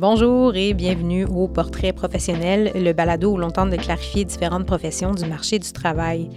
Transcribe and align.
Bonjour 0.00 0.54
et 0.54 0.74
bienvenue 0.74 1.24
au 1.24 1.48
Portrait 1.48 1.92
professionnel, 1.92 2.70
le 2.76 2.92
balado 2.92 3.32
où 3.32 3.36
l'on 3.36 3.50
tente 3.50 3.70
de 3.70 3.76
clarifier 3.76 4.24
différentes 4.24 4.64
professions 4.64 5.10
du 5.10 5.24
marché 5.24 5.58
du 5.58 5.72
travail. 5.72 6.30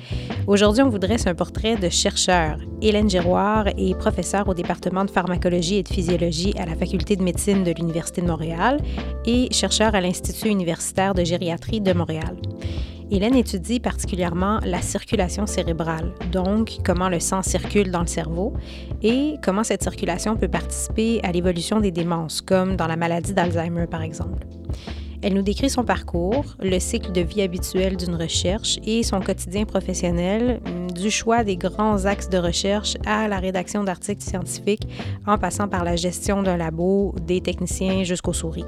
Aujourd'hui, 0.47 0.81
on 0.81 0.89
vous 0.89 0.97
dresse 0.97 1.27
un 1.27 1.35
portrait 1.35 1.75
de 1.75 1.87
chercheur. 1.87 2.57
Hélène 2.81 3.07
Giroir 3.07 3.67
est 3.67 3.95
professeure 3.99 4.47
au 4.47 4.55
département 4.55 5.05
de 5.05 5.11
pharmacologie 5.11 5.75
et 5.75 5.83
de 5.83 5.89
physiologie 5.89 6.55
à 6.57 6.65
la 6.65 6.75
Faculté 6.75 7.15
de 7.15 7.21
médecine 7.21 7.63
de 7.63 7.71
l'Université 7.71 8.21
de 8.21 8.25
Montréal 8.25 8.79
et 9.27 9.47
chercheur 9.53 9.93
à 9.93 10.01
l'Institut 10.01 10.49
universitaire 10.49 11.13
de 11.13 11.23
gériatrie 11.23 11.81
de 11.81 11.93
Montréal. 11.93 12.37
Hélène 13.13 13.35
étudie 13.35 13.81
particulièrement 13.81 14.59
la 14.63 14.81
circulation 14.81 15.45
cérébrale, 15.45 16.13
donc 16.31 16.77
comment 16.85 17.09
le 17.09 17.19
sang 17.19 17.41
circule 17.41 17.91
dans 17.91 17.99
le 17.99 18.07
cerveau 18.07 18.53
et 19.03 19.35
comment 19.43 19.65
cette 19.65 19.83
circulation 19.83 20.37
peut 20.37 20.47
participer 20.47 21.19
à 21.21 21.33
l'évolution 21.33 21.81
des 21.81 21.91
démences, 21.91 22.39
comme 22.39 22.77
dans 22.77 22.87
la 22.87 22.95
maladie 22.95 23.33
d'Alzheimer 23.33 23.87
par 23.87 24.01
exemple. 24.01 24.47
Elle 25.23 25.35
nous 25.35 25.43
décrit 25.43 25.69
son 25.69 25.83
parcours, 25.83 26.45
le 26.59 26.79
cycle 26.79 27.11
de 27.11 27.21
vie 27.21 27.43
habituel 27.43 27.95
d'une 27.95 28.15
recherche 28.15 28.79
et 28.83 29.03
son 29.03 29.19
quotidien 29.19 29.65
professionnel, 29.65 30.59
du 30.95 31.11
choix 31.11 31.43
des 31.43 31.57
grands 31.57 32.05
axes 32.05 32.27
de 32.27 32.39
recherche 32.39 32.97
à 33.05 33.27
la 33.27 33.37
rédaction 33.37 33.83
d'articles 33.83 34.23
scientifiques, 34.23 34.87
en 35.27 35.37
passant 35.37 35.67
par 35.67 35.83
la 35.83 35.95
gestion 35.95 36.41
d'un 36.41 36.57
labo, 36.57 37.13
des 37.21 37.39
techniciens 37.39 38.03
jusqu'aux 38.03 38.33
souris. 38.33 38.65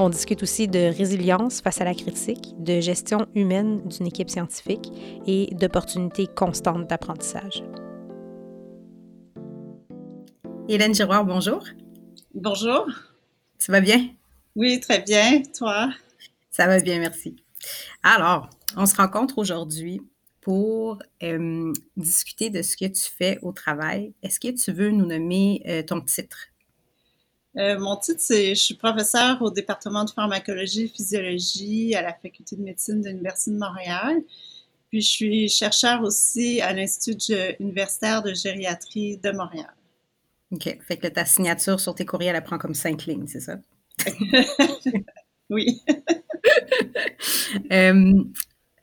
On 0.00 0.08
discute 0.08 0.42
aussi 0.42 0.68
de 0.68 0.96
résilience 0.96 1.60
face 1.60 1.82
à 1.82 1.84
la 1.84 1.94
critique, 1.94 2.54
de 2.58 2.80
gestion 2.80 3.26
humaine 3.34 3.82
d'une 3.86 4.06
équipe 4.06 4.30
scientifique 4.30 4.90
et 5.26 5.54
d'opportunités 5.54 6.28
constantes 6.34 6.88
d'apprentissage. 6.88 7.62
Hélène 10.66 10.94
Giroir, 10.94 11.26
bonjour. 11.26 11.62
Bonjour. 12.34 12.86
Ça 13.58 13.70
va 13.70 13.82
bien? 13.82 14.08
Oui, 14.56 14.78
très 14.80 15.00
bien. 15.00 15.42
Toi? 15.56 15.90
Ça 16.50 16.66
va 16.66 16.78
bien, 16.78 17.00
merci. 17.00 17.36
Alors, 18.02 18.48
on 18.76 18.86
se 18.86 18.94
rencontre 18.94 19.38
aujourd'hui 19.38 20.00
pour 20.40 20.98
euh, 21.22 21.72
discuter 21.96 22.50
de 22.50 22.62
ce 22.62 22.76
que 22.76 22.84
tu 22.84 23.02
fais 23.02 23.38
au 23.42 23.52
travail. 23.52 24.12
Est-ce 24.22 24.38
que 24.38 24.48
tu 24.48 24.72
veux 24.72 24.90
nous 24.90 25.06
nommer 25.06 25.62
euh, 25.66 25.82
ton 25.82 26.00
titre? 26.00 26.48
Euh, 27.56 27.78
mon 27.78 27.96
titre, 27.96 28.20
c'est 28.20 28.54
je 28.54 28.60
suis 28.60 28.74
professeur 28.74 29.40
au 29.40 29.50
département 29.50 30.04
de 30.04 30.10
pharmacologie 30.10 30.84
et 30.84 30.88
physiologie 30.88 31.94
à 31.94 32.02
la 32.02 32.12
Faculté 32.12 32.56
de 32.56 32.62
médecine 32.62 33.00
de 33.00 33.08
l'Université 33.08 33.52
de 33.52 33.58
Montréal. 33.58 34.22
Puis 34.90 35.00
je 35.00 35.08
suis 35.08 35.48
chercheur 35.48 36.02
aussi 36.02 36.60
à 36.60 36.72
l'Institut 36.72 37.56
universitaire 37.58 38.22
de 38.22 38.34
gériatrie 38.34 39.16
de 39.16 39.30
Montréal. 39.30 39.72
OK. 40.52 40.78
Fait 40.86 40.96
que 40.96 41.06
ta 41.08 41.24
signature 41.24 41.80
sur 41.80 41.94
tes 41.94 42.04
courriels, 42.04 42.36
elle 42.36 42.44
prend 42.44 42.58
comme 42.58 42.74
cinq 42.74 43.06
lignes, 43.06 43.26
c'est 43.26 43.40
ça? 43.40 43.56
oui. 45.50 45.82
Euh, 47.72 48.22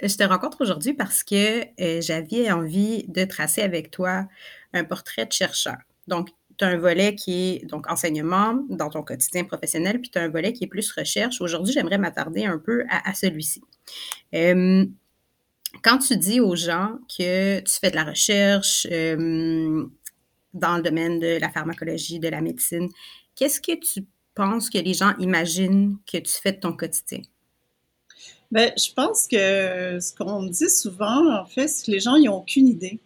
je 0.02 0.16
te 0.17 0.23
rencontre 0.23 0.61
aujourd'hui 0.61 0.94
parce 0.94 1.23
que 1.23 1.61
euh, 1.80 2.02
j'avais 2.02 2.50
envie 2.52 3.03
de 3.08 3.23
tracer 3.25 3.61
avec 3.61 3.91
toi 3.91 4.28
un 4.73 4.83
portrait 4.83 5.25
de 5.25 5.31
chercheur. 5.31 5.78
Donc, 6.08 6.30
tu 6.58 6.66
as 6.66 6.69
un 6.69 6.78
volet 6.78 7.13
qui 7.13 7.33
est 7.33 7.66
donc 7.66 7.89
enseignement 7.91 8.63
dans 8.69 8.89
ton 8.89 9.03
quotidien 9.03 9.44
professionnel, 9.44 10.00
puis 10.00 10.09
tu 10.09 10.17
as 10.17 10.23
un 10.23 10.30
volet 10.30 10.53
qui 10.53 10.63
est 10.63 10.67
plus 10.67 10.91
recherche. 10.91 11.41
Aujourd'hui, 11.41 11.73
j'aimerais 11.73 11.97
m'attarder 12.00 12.45
un 12.45 12.58
peu 12.58 12.83
à, 12.89 13.13
celui-ci. 13.13 13.61
Euh, 14.33 14.85
quand 15.83 16.00
tu 16.00 16.17
dis 16.17 16.39
aux 16.39 16.56
gens 16.56 16.97
que 17.08 17.59
tu 17.59 17.80
fais 17.80 17.91
de 17.91 17.95
la 17.95 18.06
recherche 18.06 18.88
dans 20.53 20.78
le 20.78 20.81
domaine 20.81 21.19
de 21.19 21.38
la 21.39 21.50
pharmacologie, 21.50 22.19
de 22.19 22.29
la 22.29 22.41
médecine, 22.41 22.90
qu'est-ce 23.35 23.62
que 23.62 23.78
tu 23.79 24.06
penses 24.36 24.69
que 24.69 24.78
les 24.78 24.94
gens 24.94 25.14
imaginent 25.19 25.97
que 26.12 26.18
tu 26.18 26.31
fais 26.31 26.52
de 26.52 26.59
ton 26.59 26.74
quotidien? 26.74 27.22
Bien, 28.52 28.72
je 28.78 28.92
pense 28.94 29.28
que 29.28 30.00
ce 30.00 30.14
qu'on 30.14 30.42
me 30.42 30.50
dit 30.50 30.69
souvent, 30.69 31.42
en 31.42 31.46
fait, 31.46 31.68
c'est 31.68 31.86
que 31.86 31.92
les 31.92 32.00
gens 32.02 32.18
n'ont 32.18 32.38
aucune 32.38 32.68
idée. 32.68 33.00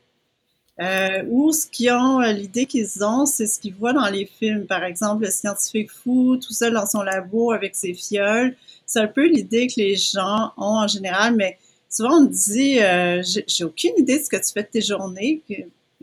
Euh, 0.81 1.24
ou 1.30 1.53
ce 1.53 1.68
qu'ils 1.68 1.91
ont, 1.91 2.22
euh, 2.22 2.34
l'idée 2.34 2.66
qu'ils 2.66 3.03
ont, 3.03 3.25
c'est 3.25 3.47
ce 3.47 3.59
qu'ils 3.59 3.74
voient 3.74 3.94
dans 3.94 4.09
les 4.09 4.25
films. 4.25 4.66
Par 4.66 4.84
exemple, 4.84 5.24
le 5.24 5.31
scientifique 5.31 5.90
fou, 5.91 6.38
tout 6.38 6.52
seul 6.53 6.74
dans 6.74 6.86
son 6.86 7.02
labo 7.02 7.52
avec 7.52 7.75
ses 7.75 7.94
fioles. 7.94 8.56
C'est 8.86 9.00
un 9.00 9.07
peu 9.07 9.28
l'idée 9.28 9.68
que 9.68 9.75
les 9.78 9.96
gens 9.96 10.52
ont 10.57 10.80
en 10.80 10.88
général, 10.88 11.36
mais 11.36 11.57
souvent 11.90 12.18
on 12.18 12.22
me 12.24 12.28
dit, 12.28 12.80
euh, 12.81 13.22
j'ai 13.47 13.63
aucune 13.63 13.94
idée 13.97 14.19
de 14.19 14.24
ce 14.24 14.30
que 14.30 14.36
tu 14.36 14.52
fais 14.52 14.63
de 14.63 14.68
tes 14.68 14.81
journées. 14.81 15.42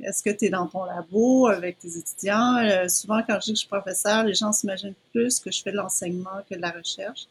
Est-ce 0.01 0.23
que 0.23 0.31
tu 0.31 0.47
es 0.47 0.49
dans 0.49 0.67
ton 0.67 0.85
labo 0.85 1.49
avec 1.49 1.79
tes 1.79 1.99
étudiants? 1.99 2.57
Euh, 2.59 2.89
souvent, 2.89 3.23
quand 3.27 3.39
je 3.41 3.47
dis 3.47 3.53
que 3.53 3.57
je 3.57 3.61
suis 3.61 3.69
professeur, 3.69 4.25
les 4.25 4.35
gens 4.35 4.53
s'imaginent 4.53 4.95
plus 5.13 5.39
que 5.39 5.51
je 5.51 5.63
fais 5.63 5.71
de 5.71 5.77
l'enseignement 5.77 6.43
que 6.49 6.55
de 6.55 6.61
la 6.61 6.71
recherche. 6.71 7.27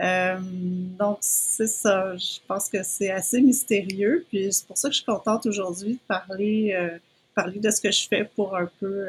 Euh, 0.00 0.38
donc, 0.40 1.18
c'est 1.20 1.66
ça. 1.66 2.16
Je 2.16 2.38
pense 2.46 2.68
que 2.68 2.82
c'est 2.82 3.10
assez 3.10 3.40
mystérieux. 3.40 4.26
Puis 4.28 4.52
c'est 4.52 4.66
pour 4.66 4.76
ça 4.76 4.88
que 4.88 4.92
je 4.92 4.98
suis 4.98 5.06
contente 5.06 5.46
aujourd'hui 5.46 5.94
de 5.94 6.00
parler, 6.06 6.74
euh, 6.74 6.98
parler 7.34 7.58
de 7.58 7.70
ce 7.70 7.80
que 7.80 7.90
je 7.90 8.06
fais 8.06 8.24
pour 8.36 8.56
un 8.56 8.68
peu 8.78 9.06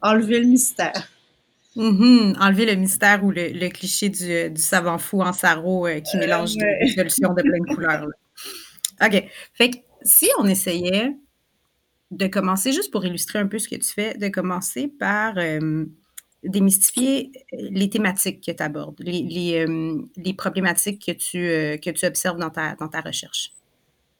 enlever 0.00 0.40
le 0.40 0.46
mystère. 0.46 1.08
Mm-hmm. 1.76 2.38
Enlever 2.40 2.66
le 2.66 2.74
mystère 2.74 3.24
ou 3.24 3.30
le, 3.30 3.68
cliché 3.68 4.08
du, 4.08 4.60
savant 4.60 4.98
fou 4.98 5.20
en 5.20 5.32
sarreau 5.32 5.86
qui 6.04 6.16
mélange 6.16 6.54
des 6.56 6.88
solutions 6.88 7.34
de 7.34 7.42
plein 7.42 7.58
de 7.60 7.74
couleurs. 7.74 8.06
OK. 9.02 9.24
Fait 9.54 9.70
que 9.70 9.76
si 10.02 10.28
on 10.38 10.46
essayait 10.46 11.14
de 12.12 12.26
commencer, 12.26 12.72
juste 12.72 12.92
pour 12.92 13.04
illustrer 13.04 13.38
un 13.38 13.46
peu 13.46 13.58
ce 13.58 13.68
que 13.68 13.76
tu 13.76 13.88
fais, 13.88 14.14
de 14.14 14.28
commencer 14.28 14.86
par 14.86 15.38
euh, 15.38 15.86
démystifier 16.44 17.32
euh, 17.54 17.68
les 17.70 17.88
thématiques 17.88 18.44
que 18.44 18.52
tu 18.52 18.62
abordes, 18.62 19.00
les, 19.00 19.64
euh, 19.66 20.32
problématiques 20.36 21.04
que 21.04 21.12
tu, 21.12 21.38
que 21.80 21.90
tu 21.90 22.06
observes 22.06 22.38
dans 22.38 22.50
ta, 22.50 22.74
dans 22.74 22.88
ta 22.88 23.00
recherche. 23.00 23.52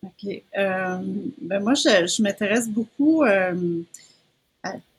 OK. 0.03 0.43
ben 0.55 1.61
moi, 1.61 1.75
je, 1.75 2.23
m'intéresse 2.23 2.69
beaucoup 2.69 3.23
à 3.23 3.53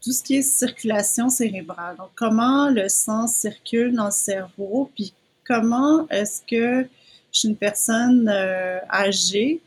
tout 0.01 0.11
ce 0.11 0.23
qui 0.23 0.35
est 0.35 0.41
circulation 0.43 1.29
cérébrale. 1.29 1.97
Donc, 1.97 2.09
comment 2.15 2.69
le 2.69 2.87
sang 2.87 3.27
circule 3.27 3.93
dans 3.93 4.05
le 4.05 4.11
cerveau, 4.11 4.89
puis 4.95 5.13
comment 5.45 6.07
est-ce 6.09 6.41
que 6.49 6.87
suis 7.31 7.49
une 7.49 7.57
personne 7.57 8.29
âgée 8.29 9.61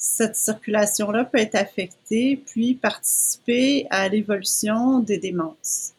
cette 0.00 0.36
circulation-là 0.36 1.24
peut 1.24 1.38
être 1.38 1.56
affectée, 1.56 2.40
puis 2.46 2.74
participer 2.74 3.88
à 3.90 4.08
l'évolution 4.08 5.00
des 5.00 5.18
démences. 5.18 5.92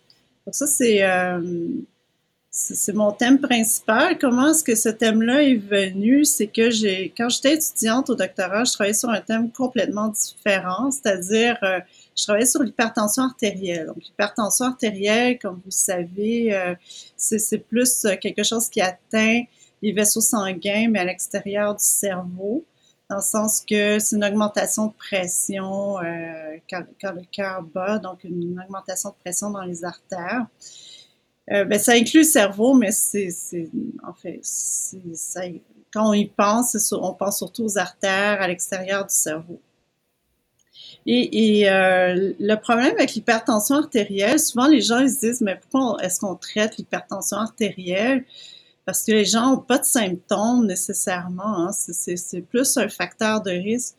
Donc 0.46 0.56
ça, 0.56 0.68
c'est 0.68 1.04
euh, 1.04 1.68
c'est 2.50 2.94
mon 2.94 3.12
thème 3.12 3.40
principal. 3.40 4.18
Comment 4.18 4.52
est-ce 4.52 4.64
que 4.64 4.76
ce 4.76 4.90
thème-là 4.90 5.44
est 5.44 5.56
venu? 5.56 6.26
C'est 6.26 6.48
que 6.48 6.70
j'ai, 6.70 7.14
quand 7.16 7.30
j'étais 7.30 7.56
étudiante 7.56 8.10
au 8.10 8.16
doctorat, 8.16 8.64
je 8.64 8.72
travaillais 8.72 8.94
sur 8.94 9.10
un 9.10 9.22
thème 9.22 9.52
complètement 9.52 10.08
différent, 10.08 10.92
c'est-à-dire 10.92 11.58
euh, 11.64 11.80
je 12.18 12.24
travaillais 12.24 12.48
sur 12.48 12.64
l'hypertension 12.64 13.24
artérielle. 13.24 13.88
Donc 13.88 13.98
l'hypertension 13.98 14.66
artérielle, 14.66 15.38
comme 15.40 15.56
vous 15.56 15.62
le 15.66 15.72
savez, 15.72 16.56
euh, 16.56 16.74
c'est 17.18 17.58
plus 17.68 18.08
quelque 18.22 18.44
chose 18.44 18.70
qui 18.70 18.82
atteint 18.82 19.44
les 19.82 19.92
vaisseaux 19.92 20.22
sanguins, 20.22 20.88
mais 20.90 21.00
à 21.00 21.06
l'extérieur 21.06 21.76
du 21.76 21.84
cerveau 21.84 22.64
dans 23.10 23.18
le 23.18 23.22
sens 23.22 23.62
que 23.68 23.98
c'est 23.98 24.16
une 24.16 24.24
augmentation 24.24 24.88
de 24.88 24.94
pression 24.94 25.98
euh, 26.00 26.58
quand, 26.70 26.86
le 27.12 27.24
cœur 27.32 27.64
bat, 27.64 27.98
donc 27.98 28.24
une, 28.24 28.60
augmentation 28.64 29.10
de 29.10 29.16
pression 29.16 29.50
dans 29.50 29.64
les 29.64 29.84
artères. 29.84 30.46
Euh, 31.52 31.66
ben, 31.66 31.80
ça 31.80 31.94
inclut 31.94 32.20
le 32.20 32.24
cerveau, 32.24 32.76
mais 32.76 32.92
c'est, 32.92 33.30
en 34.08 34.14
fait, 34.14 34.42
quand 35.92 36.10
on 36.10 36.14
y 36.14 36.28
pense, 36.28 36.94
on 36.94 37.14
pense 37.14 37.40
surtout 37.40 37.64
aux 37.64 37.78
artères 37.80 38.42
à 38.42 38.48
l'extérieur 38.48 39.06
du 39.06 39.16
cerveau. 39.16 39.60
Et, 41.08 41.68
euh, 41.68 42.34
le 42.40 42.56
problème 42.56 42.94
avec 42.96 43.16
l'hypertension 43.16 43.76
artérielle, 43.76 44.40
souvent 44.40 44.68
les 44.68 44.82
gens 44.82 45.00
se 45.08 45.20
disent, 45.20 45.42
mais 45.42 45.60
pourquoi 45.60 45.98
est-ce 46.04 46.20
qu'on 46.20 46.36
traite 46.36 46.78
l'hypertension 46.78 47.38
artérielle? 47.38 48.26
Parce 48.86 49.04
que 49.04 49.12
les 49.12 49.26
gens 49.26 49.52
n'ont 49.52 49.62
pas 49.62 49.78
de 49.78 49.86
symptômes 49.86 50.66
nécessairement. 50.66 51.68
Hein. 51.68 51.72
C'est 51.72 52.42
plus 52.42 52.78
un 52.78 52.90
facteur 52.90 53.42
de 53.42 53.52
risque. 53.52 53.96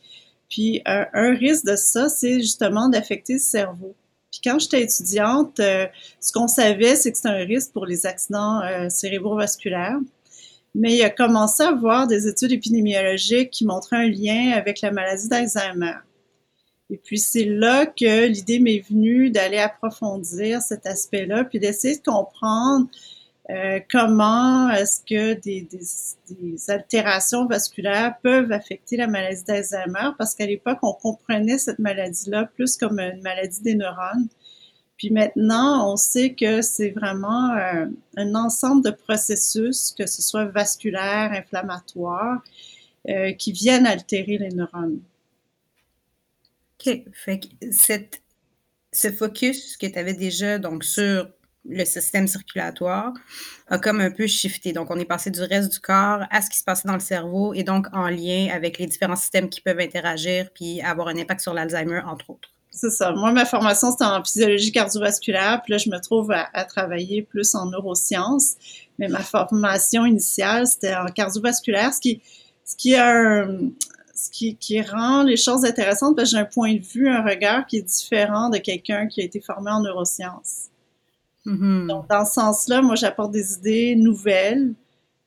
Puis 0.49 0.81
un, 0.85 1.33
risque 1.33 1.65
de 1.65 1.75
ça, 1.75 2.09
c'est 2.09 2.39
justement 2.39 2.89
d'affecter 2.89 3.33
le 3.33 3.39
cerveau. 3.39 3.95
Puis 4.31 4.41
quand 4.43 4.59
j'étais 4.59 4.81
étudiante, 4.81 5.59
euh, 5.59 5.87
ce 6.19 6.31
qu'on 6.31 6.47
savait, 6.47 6.95
c'est 6.95 7.11
que 7.11 7.17
c'est 7.17 7.29
un 7.29 7.45
risque 7.45 7.71
pour 7.71 7.85
les 7.85 8.05
accidents 8.05 8.61
euh, 8.61 8.89
cérébrovasculaires. 8.89 9.99
Mais 10.73 10.95
il 10.95 11.03
a 11.03 11.09
commencé 11.09 11.63
à 11.63 11.69
avoir 11.69 12.07
des 12.07 12.27
études 12.27 12.51
épidémiologiques 12.51 13.51
qui 13.51 13.65
montraient 13.65 13.97
un 13.97 14.09
lien 14.09 14.51
avec 14.51 14.81
la 14.81 14.91
maladie 14.91 15.27
d'Alzheimer. 15.27 15.95
Et 16.89 16.97
puis 16.97 17.19
c'est 17.19 17.45
là 17.45 17.85
que 17.85 18.27
l'idée 18.27 18.59
m'est 18.59 18.83
venue 18.89 19.31
d'aller 19.31 19.57
approfondir 19.57 20.61
cet 20.61 20.85
aspect-là, 20.85 21.45
puis 21.45 21.59
d'essayer 21.59 21.97
de 21.97 22.03
comprendre 22.03 22.87
euh, 23.51 23.79
comment 23.91 24.69
est-ce 24.69 25.01
que 25.01 25.33
des, 25.33 25.67
altérations 26.69 27.45
vasculaires 27.47 28.15
peuvent 28.23 28.51
affecter 28.51 28.95
la 28.95 29.07
maladie 29.07 29.43
d'Alzheimer, 29.43 30.11
parce 30.17 30.35
qu'à 30.35 30.45
l'époque, 30.45 30.79
on 30.83 30.93
comprenait 30.93 31.57
cette 31.57 31.79
maladie-là 31.79 32.45
plus 32.45 32.77
comme 32.77 32.99
une 32.99 33.21
maladie 33.21 33.61
des 33.61 33.75
neurones. 33.75 34.29
Puis 34.97 35.09
maintenant, 35.09 35.91
on 35.91 35.97
sait 35.97 36.33
que 36.33 36.61
c'est 36.61 36.91
vraiment 36.91 37.55
un 38.15 38.35
ensemble 38.35 38.83
de 38.85 38.91
processus, 38.91 39.91
que 39.97 40.05
ce 40.05 40.21
soit 40.21 40.45
vasculaire, 40.45 41.31
inflammatoire, 41.33 42.43
qui 43.39 43.51
viennent 43.51 43.87
altérer 43.87 44.37
les 44.37 44.49
neurones. 44.49 45.01
OK. 46.79 47.01
Fait 47.13 47.39
que 47.39 47.47
ce 48.93 49.11
focus 49.11 49.75
que 49.75 49.87
tu 49.87 49.97
avais 49.97 50.13
déjà 50.13 50.59
donc 50.59 50.83
sur 50.83 51.27
le 51.65 51.85
système 51.85 52.27
circulatoire 52.27 53.13
a 53.67 53.77
comme 53.77 54.01
un 54.01 54.11
peu 54.11 54.27
shifté. 54.27 54.73
Donc, 54.73 54.89
on 54.89 54.99
est 54.99 55.05
passé 55.05 55.29
du 55.29 55.41
reste 55.41 55.71
du 55.71 55.79
corps 55.79 56.23
à 56.29 56.41
ce 56.41 56.49
qui 56.49 56.57
se 56.57 56.63
passait 56.63 56.87
dans 56.87 56.93
le 56.93 56.99
cerveau 56.99 57.53
et 57.53 57.63
donc 57.63 57.87
en 57.93 58.09
lien 58.09 58.49
avec 58.53 58.79
les 58.79 58.87
différents 58.87 59.15
systèmes 59.15 59.49
qui 59.49 59.61
peuvent 59.61 59.79
interagir 59.79 60.49
puis 60.53 60.81
avoir 60.81 61.07
un 61.07 61.17
impact 61.17 61.41
sur 61.41 61.53
l'Alzheimer, 61.53 62.01
entre 62.05 62.31
autres. 62.31 62.49
C'est 62.71 62.89
ça. 62.89 63.11
Moi, 63.11 63.31
ma 63.33 63.45
formation, 63.45 63.91
c'était 63.91 64.05
en 64.05 64.23
physiologie 64.23 64.71
cardiovasculaire. 64.71 65.61
Puis 65.63 65.73
là, 65.73 65.77
je 65.77 65.89
me 65.89 65.99
trouve 65.99 66.31
à, 66.31 66.65
travailler 66.65 67.21
plus 67.21 67.53
en 67.53 67.65
neurosciences. 67.65 68.55
Mais 68.97 69.09
ma 69.09 69.19
formation 69.19 70.05
initiale, 70.05 70.67
c'était 70.67 70.95
en 70.95 71.07
cardiovasculaire, 71.07 71.93
ce 71.93 71.99
qui, 71.99 72.21
ce 72.63 72.75
qui 72.75 72.95
rend 74.81 75.23
les 75.23 75.37
choses 75.37 75.65
intéressantes 75.65 76.15
parce 76.15 76.31
que 76.31 76.37
j'ai 76.37 76.41
un 76.41 76.45
point 76.45 76.75
de 76.75 76.81
vue, 76.81 77.09
un 77.09 77.23
regard 77.23 77.67
qui 77.67 77.77
est 77.77 77.81
différent 77.81 78.49
de 78.49 78.57
quelqu'un 78.57 79.07
qui 79.07 79.21
a 79.21 79.25
été 79.25 79.41
formé 79.41 79.69
en 79.69 79.81
neurosciences. 79.81 80.70
Mm-hmm. 81.45 81.87
Donc, 81.87 82.09
dans 82.09 82.25
ce 82.25 82.33
sens-là, 82.33 82.81
moi, 82.81 82.95
j'apporte 82.95 83.31
des 83.31 83.53
idées 83.53 83.95
nouvelles 83.95 84.73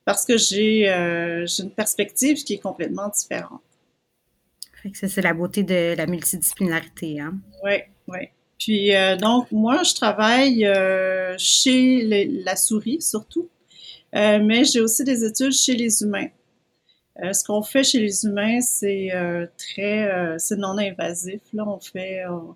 parce 0.05 0.23
que 0.23 0.37
j'ai 0.37 0.89
euh, 0.89 1.45
une 1.59 1.71
perspective 1.71 2.43
qui 2.43 2.53
est 2.53 2.59
complètement 2.59 3.09
différente. 3.09 3.61
C'est 4.93 5.23
la 5.23 5.33
beauté 5.33 5.63
de 5.63 5.95
la 5.97 6.05
multidisciplinarité. 6.05 7.19
Hein? 7.19 7.39
Oui, 7.63 7.79
oui. 8.07 8.19
Puis, 8.59 8.95
euh, 8.95 9.15
donc, 9.17 9.51
moi, 9.51 9.81
je 9.81 9.95
travaille 9.95 10.63
euh, 10.63 11.35
chez 11.39 12.27
la 12.43 12.55
souris 12.55 13.01
surtout, 13.01 13.49
mais 14.13 14.63
j'ai 14.63 14.79
aussi 14.79 15.03
des 15.03 15.25
études 15.25 15.51
chez 15.51 15.73
les 15.73 16.03
humains. 16.03 16.27
ce 17.19 17.43
qu'on 17.43 17.63
fait 17.63 17.83
chez 17.83 17.99
les 17.99 18.25
humains, 18.25 18.61
c'est 18.61 19.09
très, 19.57 20.37
c'est 20.37 20.55
non 20.55 20.77
invasif. 20.77 21.41
Là, 21.51 21.67
on 21.67 21.79
fait, 21.79 22.23
on 22.27 22.55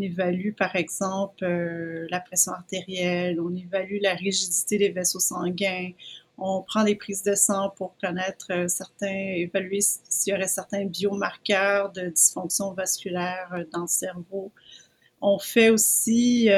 évalue 0.00 0.52
par 0.56 0.76
exemple 0.76 1.44
euh, 1.44 2.06
la 2.10 2.20
pression 2.20 2.52
artérielle, 2.52 3.40
on 3.40 3.54
évalue 3.54 3.98
la 4.00 4.14
rigidité 4.14 4.78
des 4.78 4.90
vaisseaux 4.90 5.20
sanguins, 5.20 5.90
on 6.38 6.62
prend 6.62 6.84
des 6.84 6.94
prises 6.94 7.22
de 7.22 7.34
sang 7.34 7.70
pour 7.76 7.96
connaître 8.00 8.46
euh, 8.50 8.68
certains, 8.68 9.06
évaluer 9.08 9.80
s'il 9.80 10.32
y 10.32 10.36
aurait 10.36 10.48
certains 10.48 10.84
biomarqueurs 10.84 11.90
de 11.92 12.08
dysfonction 12.08 12.72
vasculaire 12.72 13.50
euh, 13.52 13.64
dans 13.72 13.82
le 13.82 13.88
cerveau. 13.88 14.52
On 15.20 15.38
fait 15.38 15.70
aussi 15.70 16.48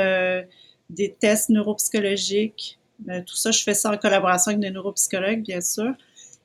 des 0.88 1.12
tests 1.20 1.50
neuropsychologiques. 1.50 2.78
tout 3.26 3.36
ça, 3.36 3.50
je 3.50 3.62
fais 3.62 3.74
ça 3.74 3.90
en 3.90 3.98
collaboration 3.98 4.52
avec 4.52 4.60
des 4.60 4.70
neuropsychologues, 4.70 5.42
bien 5.42 5.60
sûr. 5.60 5.92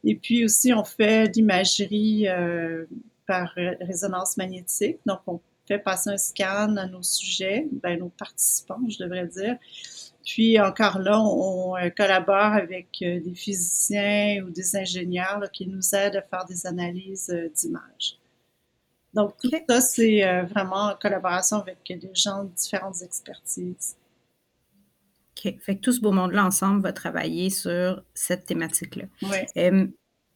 Et 0.03 0.15
puis 0.15 0.43
aussi, 0.43 0.73
on 0.73 0.83
fait 0.83 1.27
l'imagerie 1.33 2.27
par 3.25 3.53
résonance 3.55 4.35
magnétique. 4.35 4.97
Donc, 5.05 5.19
on 5.27 5.39
fait 5.69 5.79
passer 5.79 6.09
un 6.09 6.17
scan 6.17 6.75
à 6.77 6.87
nos 6.87 7.03
sujets, 7.03 7.67
ben, 7.71 7.99
nos 7.99 8.09
participants, 8.09 8.81
je 8.89 9.03
devrais 9.03 9.27
dire. 9.27 9.55
Puis 10.25 10.59
encore 10.59 10.99
là, 10.99 11.21
on, 11.21 11.77
euh, 11.77 11.89
collabore 11.89 12.53
avec 12.53 12.87
euh, 13.03 13.19
des 13.19 13.35
physiciens 13.35 14.43
ou 14.43 14.49
des 14.49 14.75
ingénieurs 14.75 15.43
qui 15.53 15.67
nous 15.67 15.95
aident 15.95 16.17
à 16.17 16.21
faire 16.23 16.45
des 16.45 16.65
analyses 16.65 17.29
euh, 17.29 17.49
d'images. 17.49 18.17
Donc 19.13 19.35
tout 19.41 19.49
ça, 19.67 19.81
c'est 19.81 20.43
vraiment 20.43 20.91
en 20.91 20.95
collaboration 20.95 21.57
avec 21.57 21.79
des 21.87 22.11
gens 22.13 22.43
de 22.43 22.49
différentes 22.49 23.01
expertises. 23.01 23.95
OK. 25.31 25.55
Fait 25.59 25.77
que 25.77 25.81
tout 25.81 25.91
ce 25.91 25.99
beau 25.99 26.11
monde-là 26.11 26.45
ensemble 26.45 26.83
va 26.83 26.93
travailler 26.93 27.49
sur 27.49 28.03
cette 28.13 28.45
thématique-là. 28.45 29.05
Oui. 29.23 29.91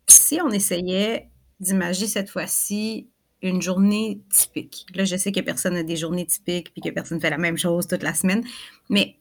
si 0.09 0.41
on 0.41 0.50
essayait 0.50 1.30
d'imager 1.59 2.07
cette 2.07 2.31
fois-ci 2.31 3.12
une 3.44 3.62
journée 3.62 4.22
typique. 4.31 4.86
Là, 4.95 5.06
je 5.06 5.16
sais 5.16 5.31
que 5.31 5.42
personne 5.42 5.74
n'a 5.74 5.84
des 5.84 5.98
journées 5.98 6.25
typiques 6.25 6.72
puis 6.74 6.81
que 6.81 6.90
personne 6.90 7.18
ne 7.18 7.22
fait 7.22 7.30
la 7.30 7.38
même 7.38 7.57
chose 7.57 7.88
toute 7.88 8.04
la 8.04 8.13
semaine, 8.13 8.44
mais 8.90 9.18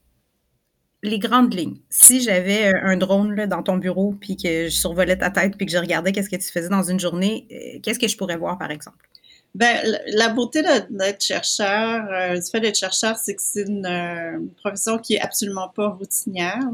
les 1.03 1.19
grandes 1.19 1.53
lignes. 1.53 1.79
Si 1.91 2.21
j'avais 2.21 2.73
un 2.73 2.97
drone 2.97 3.35
là, 3.35 3.47
dans 3.47 3.63
ton 3.63 3.77
bureau 3.77 4.15
puis 4.21 4.37
que 4.37 4.67
je 4.69 4.71
survolais 4.71 5.19
ta 5.19 5.31
tête 5.31 5.57
puis 5.57 5.67
que 5.67 5.73
je 5.73 5.79
regardais 5.79 6.13
qu'est-ce 6.13 6.31
que 6.31 6.37
tu 6.37 6.51
faisais 6.51 6.69
dans 6.69 6.85
une 6.85 7.01
journée, 7.01 7.47
euh, 7.51 7.81
qu'est-ce 7.83 7.99
que 7.99 8.09
je 8.09 8.17
pourrais 8.17 8.37
voir 8.37 8.57
par 8.59 8.71
exemple? 8.71 9.09
Ben, 9.55 9.77
la 10.07 10.31
beauté 10.31 10.63
d'être 10.89 11.23
chercheur, 11.23 12.07
euh, 12.11 12.37
du 12.37 12.51
fait 12.51 12.61
d'être 12.61 12.79
chercheur, 12.79 13.17
c'est 13.17 13.35
que 13.35 13.43
c'est 13.43 13.63
une, 13.63 13.85
euh, 13.85 14.39
profession 14.57 14.97
qui 14.99 15.15
est 15.15 15.21
absolument 15.21 15.69
pas 15.69 15.89
routinière. 15.89 16.71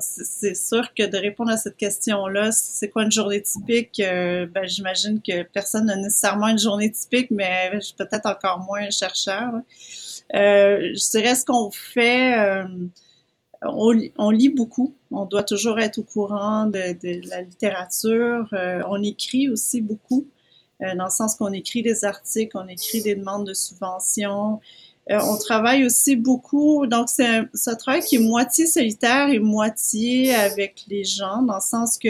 C'est 0.00 0.54
sûr 0.54 0.92
que 0.94 1.04
de 1.04 1.16
répondre 1.16 1.50
à 1.50 1.56
cette 1.56 1.76
question-là, 1.76 2.52
c'est 2.52 2.88
quoi 2.88 3.04
une 3.04 3.12
journée 3.12 3.42
typique? 3.42 4.00
Euh, 4.00 4.46
ben, 4.46 4.66
j'imagine 4.66 5.20
que 5.20 5.42
personne 5.42 5.86
n'a 5.86 5.96
nécessairement 5.96 6.48
une 6.48 6.58
journée 6.58 6.90
typique, 6.90 7.30
mais 7.30 7.70
peut-être 7.96 8.26
encore 8.26 8.60
moins 8.60 8.80
un 8.80 8.90
chercheur. 8.90 9.52
Euh, 10.34 10.92
je 10.94 11.10
dirais 11.10 11.34
ce 11.34 11.44
qu'on 11.44 11.70
fait, 11.70 12.38
euh, 12.38 12.64
on, 13.62 14.30
lit 14.30 14.48
beaucoup. 14.50 14.94
On 15.10 15.24
doit 15.24 15.44
toujours 15.44 15.78
être 15.78 15.98
au 15.98 16.02
courant 16.02 16.66
de, 16.66 17.28
la 17.28 17.42
littérature. 17.42 18.48
on 18.88 19.02
écrit 19.02 19.48
aussi 19.48 19.80
beaucoup, 19.80 20.26
dans 20.80 21.04
le 21.04 21.10
sens 21.10 21.34
qu'on 21.36 21.52
écrit 21.52 21.82
des 21.82 22.04
articles, 22.04 22.56
on 22.56 22.68
écrit 22.68 23.02
des 23.02 23.14
demandes 23.14 23.46
de 23.46 23.54
subventions. 23.54 24.60
Euh, 25.10 25.18
on 25.22 25.36
travaille 25.36 25.84
aussi 25.84 26.16
beaucoup, 26.16 26.86
donc 26.86 27.10
c'est 27.10 27.26
un, 27.26 27.46
un, 27.66 27.74
travail 27.74 28.00
qui 28.00 28.16
est 28.16 28.20
moitié 28.20 28.66
solitaire 28.66 29.28
et 29.28 29.38
moitié 29.38 30.34
avec 30.34 30.84
les 30.88 31.04
gens, 31.04 31.42
dans 31.42 31.56
le 31.56 31.60
sens 31.60 31.98
que 31.98 32.08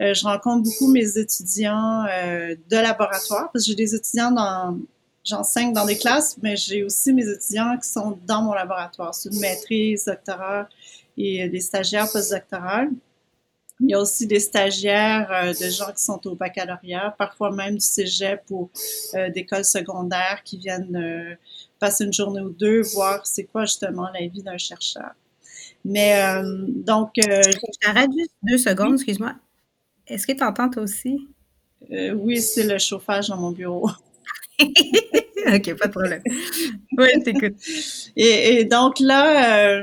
euh, 0.00 0.14
je 0.14 0.24
rencontre 0.24 0.62
beaucoup 0.62 0.86
mes 0.86 1.18
étudiants 1.18 2.04
euh, 2.06 2.54
de 2.70 2.76
laboratoire, 2.76 3.50
parce 3.52 3.64
que 3.64 3.70
j'ai 3.70 3.74
des 3.74 3.96
étudiants 3.96 4.30
dans, 4.30 4.78
j'enseigne 5.24 5.72
dans 5.72 5.84
des 5.84 5.98
classes, 5.98 6.36
mais 6.40 6.56
j'ai 6.56 6.84
aussi 6.84 7.12
mes 7.12 7.28
étudiants 7.28 7.76
qui 7.76 7.88
sont 7.88 8.16
dans 8.26 8.42
mon 8.42 8.52
laboratoire, 8.52 9.12
c'est 9.12 9.28
une 9.28 9.40
maîtrise, 9.40 10.04
doctorat 10.04 10.68
et 11.18 11.48
des 11.48 11.60
stagiaires 11.60 12.10
postdoctorales. 12.10 12.90
Il 13.80 13.90
y 13.90 13.94
a 13.94 14.00
aussi 14.00 14.26
des 14.26 14.40
stagiaires, 14.40 15.54
de 15.58 15.70
gens 15.70 15.90
qui 15.92 16.04
sont 16.04 16.26
au 16.26 16.34
baccalauréat, 16.34 17.14
parfois 17.16 17.50
même 17.50 17.74
du 17.74 17.80
cégep 17.80 18.42
ou 18.50 18.70
d'écoles 19.34 19.64
secondaires 19.64 20.42
qui 20.44 20.58
viennent 20.58 21.38
passer 21.78 22.04
une 22.04 22.12
journée 22.12 22.42
ou 22.42 22.50
deux, 22.50 22.82
voir 22.92 23.26
c'est 23.26 23.44
quoi 23.44 23.64
justement 23.64 24.08
la 24.12 24.26
vie 24.26 24.42
d'un 24.42 24.58
chercheur. 24.58 25.12
Mais 25.84 26.22
euh, 26.22 26.66
donc. 26.68 27.18
Euh, 27.18 27.42
je 27.42 27.78
t'arrête 27.80 28.10
juste 28.16 28.34
deux 28.42 28.58
secondes, 28.58 28.94
excuse-moi. 28.94 29.34
Est-ce 30.06 30.26
que 30.26 30.32
tu 30.32 30.44
entends 30.44 30.68
toi 30.68 30.82
aussi? 30.82 31.28
Euh, 31.90 32.12
oui, 32.12 32.40
c'est 32.40 32.64
le 32.64 32.78
chauffage 32.78 33.28
dans 33.28 33.38
mon 33.38 33.50
bureau. 33.52 33.90
OK, 34.60 35.74
pas 35.74 35.86
de 35.86 35.90
problème. 35.90 36.22
Oui, 36.98 37.08
t'écoute. 37.24 37.54
Et, 38.16 38.58
et, 38.58 38.64
donc 38.66 39.00
là, 39.00 39.82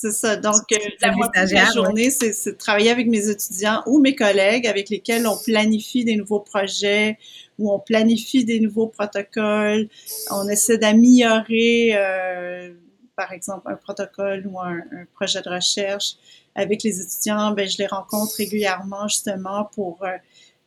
c'est 0.00 0.12
ça. 0.12 0.36
Donc, 0.36 0.62
la 1.00 1.10
moitié 1.10 1.44
de 1.46 1.54
la 1.54 1.72
journée, 1.72 2.10
c'est 2.10 2.52
de 2.52 2.56
travailler 2.56 2.90
avec 2.90 3.08
mes 3.08 3.28
étudiants 3.28 3.82
ou 3.86 3.98
mes 3.98 4.14
collègues 4.14 4.64
avec 4.68 4.90
lesquels 4.90 5.26
on 5.26 5.36
planifie 5.36 6.04
des 6.04 6.14
nouveaux 6.14 6.38
projets, 6.38 7.18
où 7.58 7.72
on 7.72 7.80
planifie 7.80 8.44
des 8.44 8.60
nouveaux 8.60 8.86
protocoles, 8.86 9.88
on 10.30 10.48
essaie 10.48 10.78
d'améliorer, 10.78 11.96
euh, 11.96 12.72
par 13.16 13.32
exemple, 13.32 13.68
un 13.72 13.74
protocole 13.74 14.46
ou 14.46 14.60
un, 14.60 14.80
projet 15.14 15.42
de 15.42 15.50
recherche 15.50 16.14
avec 16.54 16.84
les 16.84 17.00
étudiants. 17.00 17.50
Ben, 17.50 17.68
je 17.68 17.78
les 17.78 17.88
rencontre 17.88 18.36
régulièrement 18.36 19.08
justement 19.08 19.68
pour 19.74 20.04
euh, 20.04 20.16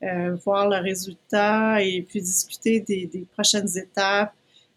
euh, 0.04 0.36
voir 0.44 0.68
le 0.68 0.76
résultat 0.76 1.82
et 1.82 2.02
puis 2.02 2.20
discuter 2.20 2.82
des, 2.82 3.06
des 3.06 3.26
prochaines 3.34 3.78
étapes. 3.78 4.34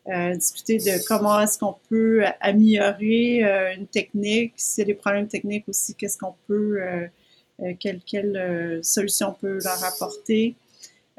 Euh, 0.08 0.34
discuter 0.34 0.76
de 0.78 1.06
comment 1.08 1.40
est-ce 1.40 1.58
qu'on 1.58 1.76
peut 1.88 2.24
améliorer 2.40 3.42
euh, 3.42 3.74
une 3.74 3.86
technique, 3.86 4.52
s'il 4.56 4.82
y 4.82 4.84
a 4.84 4.86
des 4.86 4.94
problèmes 4.94 5.28
techniques 5.28 5.66
aussi, 5.66 5.94
qu'est-ce 5.94 6.18
qu'on 6.18 6.34
peut, 6.46 6.82
euh, 6.82 7.72
quelle, 7.80 8.00
quelle 8.04 8.80
solution 8.82 9.28
on 9.28 9.32
peut 9.32 9.58
leur 9.64 9.82
apporter. 9.82 10.56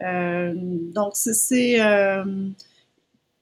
Euh, 0.02 0.54
donc, 0.56 1.14
c'est 1.16 1.82
euh, 1.82 2.24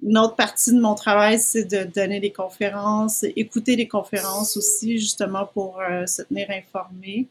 une 0.01 0.17
autre 0.17 0.35
partie 0.35 0.73
de 0.73 0.79
mon 0.79 0.95
travail, 0.95 1.39
c'est 1.39 1.65
de 1.65 1.83
donner 1.83 2.19
des 2.19 2.31
conférences, 2.31 3.23
écouter 3.35 3.75
les 3.75 3.87
conférences 3.87 4.57
aussi, 4.57 4.99
justement 4.99 5.45
pour 5.45 5.79
euh, 5.81 6.05
se 6.05 6.21
tenir 6.23 6.49
informé. 6.51 7.27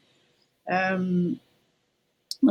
on 0.69 1.37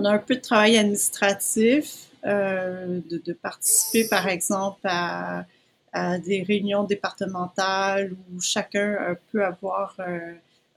a 0.05 0.09
un 0.09 0.19
peu 0.19 0.35
de 0.35 0.41
travail 0.41 0.77
administratif, 0.77 2.07
de, 2.23 3.33
participer 3.33 4.07
par 4.07 4.27
exemple 4.27 4.81
à, 4.83 5.45
des 5.93 6.43
réunions 6.43 6.83
départementales 6.83 8.13
où 8.13 8.39
chacun 8.41 9.17
peut 9.31 9.43
avoir 9.43 9.97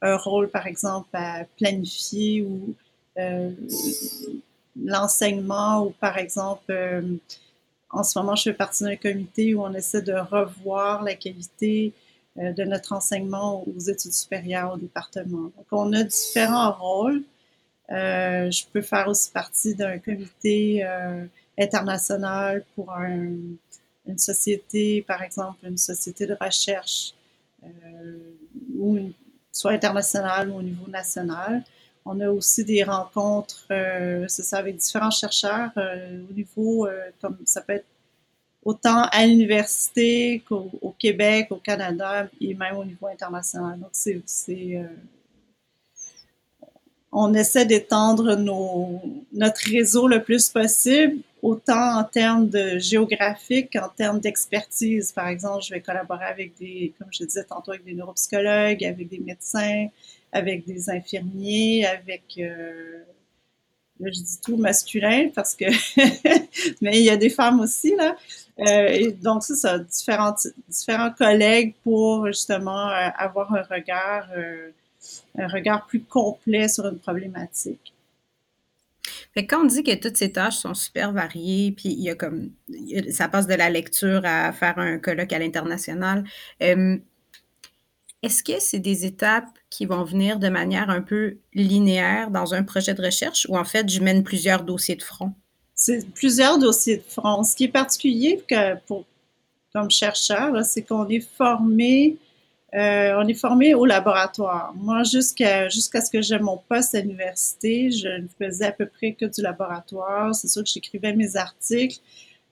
un 0.02 0.16
rôle 0.16 0.48
par 0.48 0.66
exemple 0.66 1.08
à 1.12 1.44
planifier 1.56 2.42
ou 2.42 2.74
l'enseignement 4.82 5.86
ou 5.86 5.90
par 5.90 6.18
exemple, 6.18 6.64
euh, 6.70 7.02
en 7.90 8.02
ce 8.02 8.18
moment, 8.18 8.34
je 8.34 8.44
fais 8.44 8.52
partie 8.52 8.84
d'un 8.84 8.96
comité 8.96 9.54
où 9.54 9.62
on 9.62 9.72
essaie 9.72 10.02
de 10.02 10.14
revoir 10.14 11.02
la 11.02 11.14
qualité 11.14 11.92
de 12.36 12.64
notre 12.64 12.92
enseignement 12.92 13.64
aux 13.68 13.78
études 13.78 14.12
supérieures 14.12 14.72
au 14.74 14.76
département. 14.76 15.52
Donc, 15.56 15.66
on 15.70 15.92
a 15.92 16.02
différents 16.02 16.72
rôles. 16.72 17.22
Je 17.88 18.64
peux 18.72 18.82
faire 18.82 19.08
aussi 19.08 19.30
partie 19.30 19.74
d'un 19.74 19.98
comité 19.98 20.84
international 21.58 22.64
pour 22.74 22.90
une 22.92 23.58
société, 24.18 25.02
par 25.02 25.22
exemple, 25.22 25.58
une 25.64 25.78
société 25.78 26.26
de 26.26 26.36
recherche, 26.40 27.14
ou 28.78 29.12
soit 29.54 29.72
internationale 29.72 30.50
ou 30.50 30.56
au 30.56 30.62
niveau 30.62 30.88
national. 30.88 31.64
On 32.04 32.20
a 32.20 32.28
aussi 32.28 32.64
des 32.64 32.82
rencontres, 32.82 33.66
euh, 33.70 34.26
c'est 34.28 34.42
ça, 34.42 34.58
avec 34.58 34.76
différents 34.76 35.10
chercheurs 35.10 35.70
euh, 35.78 36.22
au 36.28 36.32
niveau, 36.34 36.86
euh, 36.86 37.10
comme 37.20 37.38
ça 37.46 37.62
peut 37.62 37.74
être 37.74 37.86
autant 38.62 39.04
à 39.10 39.24
l'université 39.24 40.42
qu'au 40.46 40.94
Québec, 40.98 41.46
au 41.50 41.56
Canada 41.56 42.28
et 42.40 42.54
même 42.54 42.76
au 42.76 42.84
niveau 42.84 43.06
international. 43.06 43.78
Donc, 43.78 43.90
c'est, 43.92 44.20
on 47.16 47.32
essaie 47.32 47.64
d'étendre 47.64 48.34
notre 49.32 49.70
réseau 49.70 50.08
le 50.08 50.22
plus 50.22 50.48
possible, 50.48 51.18
autant 51.42 52.00
en 52.00 52.04
termes 52.04 52.48
de 52.48 52.78
géographique 52.78 53.72
qu'en 53.72 53.88
termes 53.88 54.18
d'expertise. 54.18 55.12
Par 55.12 55.28
exemple, 55.28 55.62
je 55.62 55.72
vais 55.72 55.80
collaborer 55.80 56.24
avec 56.24 56.58
des, 56.58 56.92
comme 56.98 57.06
je 57.12 57.24
disais 57.24 57.44
tantôt, 57.44 57.70
avec 57.70 57.84
des 57.84 57.94
neuropsychologues, 57.94 58.84
avec 58.84 59.08
des 59.08 59.20
médecins, 59.20 59.86
avec 60.32 60.66
des 60.66 60.90
infirmiers, 60.90 61.86
avec, 61.86 62.24
euh, 62.38 63.04
là, 64.00 64.10
je 64.12 64.20
dis 64.20 64.40
tout 64.44 64.56
masculin 64.56 65.28
parce 65.32 65.54
que, 65.54 65.66
mais 66.82 66.98
il 66.98 67.04
y 67.04 67.10
a 67.10 67.16
des 67.16 67.30
femmes 67.30 67.60
aussi, 67.60 67.94
là. 67.94 68.16
Euh, 68.58 69.12
donc, 69.22 69.44
c'est 69.44 69.54
ça, 69.54 69.78
différents, 69.78 70.34
différents 70.68 71.12
collègues 71.12 71.74
pour 71.84 72.26
justement 72.26 72.88
euh, 72.88 73.08
avoir 73.16 73.54
un 73.54 73.62
regard, 73.62 74.28
un 75.36 75.48
regard 75.48 75.86
plus 75.86 76.02
complet 76.02 76.68
sur 76.68 76.86
une 76.86 76.98
problématique. 76.98 77.92
Fait 79.34 79.46
quand 79.46 79.62
on 79.62 79.66
dit 79.66 79.82
que 79.82 79.94
toutes 79.94 80.16
ces 80.16 80.32
tâches 80.32 80.58
sont 80.58 80.74
super 80.74 81.12
variées, 81.12 81.72
puis 81.72 81.88
il 81.88 82.00
y 82.00 82.10
a 82.10 82.14
comme 82.14 82.50
ça 83.10 83.28
passe 83.28 83.46
de 83.46 83.54
la 83.54 83.68
lecture 83.68 84.22
à 84.24 84.52
faire 84.52 84.78
un 84.78 84.98
colloque 84.98 85.32
à 85.32 85.38
l'international, 85.38 86.24
est-ce 88.24 88.42
que 88.42 88.58
c'est 88.58 88.78
des 88.78 89.04
étapes 89.04 89.58
qui 89.68 89.84
vont 89.84 90.02
venir 90.04 90.38
de 90.38 90.48
manière 90.48 90.88
un 90.88 91.02
peu 91.02 91.36
linéaire 91.52 92.30
dans 92.30 92.54
un 92.54 92.62
projet 92.62 92.94
de 92.94 93.04
recherche 93.04 93.46
ou 93.50 93.58
en 93.58 93.64
fait, 93.64 93.86
je 93.88 94.00
mène 94.00 94.22
plusieurs 94.22 94.62
dossiers 94.62 94.96
de 94.96 95.02
front? 95.02 95.32
C'est 95.74 96.08
plusieurs 96.14 96.58
dossiers 96.58 96.98
de 96.98 97.02
front. 97.02 97.42
Ce 97.42 97.54
qui 97.54 97.64
est 97.64 97.68
particulier 97.68 98.42
que 98.48 98.76
pour, 98.86 99.04
comme 99.74 99.90
chercheur, 99.90 100.64
c'est 100.64 100.82
qu'on 100.82 101.06
est 101.08 101.20
formé 101.36 102.16
euh, 102.74 103.14
on 103.18 103.28
est 103.28 103.34
formé 103.34 103.74
au 103.74 103.84
laboratoire. 103.84 104.72
Moi, 104.74 105.04
jusqu'à 105.04 105.68
ce 105.70 106.10
que 106.10 106.20
j'ai 106.20 106.38
mon 106.38 106.58
poste 106.58 106.94
à 106.94 107.00
l'université, 107.00 107.90
je 107.90 108.08
ne 108.08 108.26
faisais 108.38 108.66
à 108.66 108.72
peu 108.72 108.86
près 108.86 109.12
que 109.12 109.26
du 109.26 109.42
laboratoire. 109.42 110.34
C'est 110.34 110.48
sûr 110.48 110.64
que 110.64 110.70
j'écrivais 110.70 111.14
mes 111.14 111.36
articles, 111.36 112.00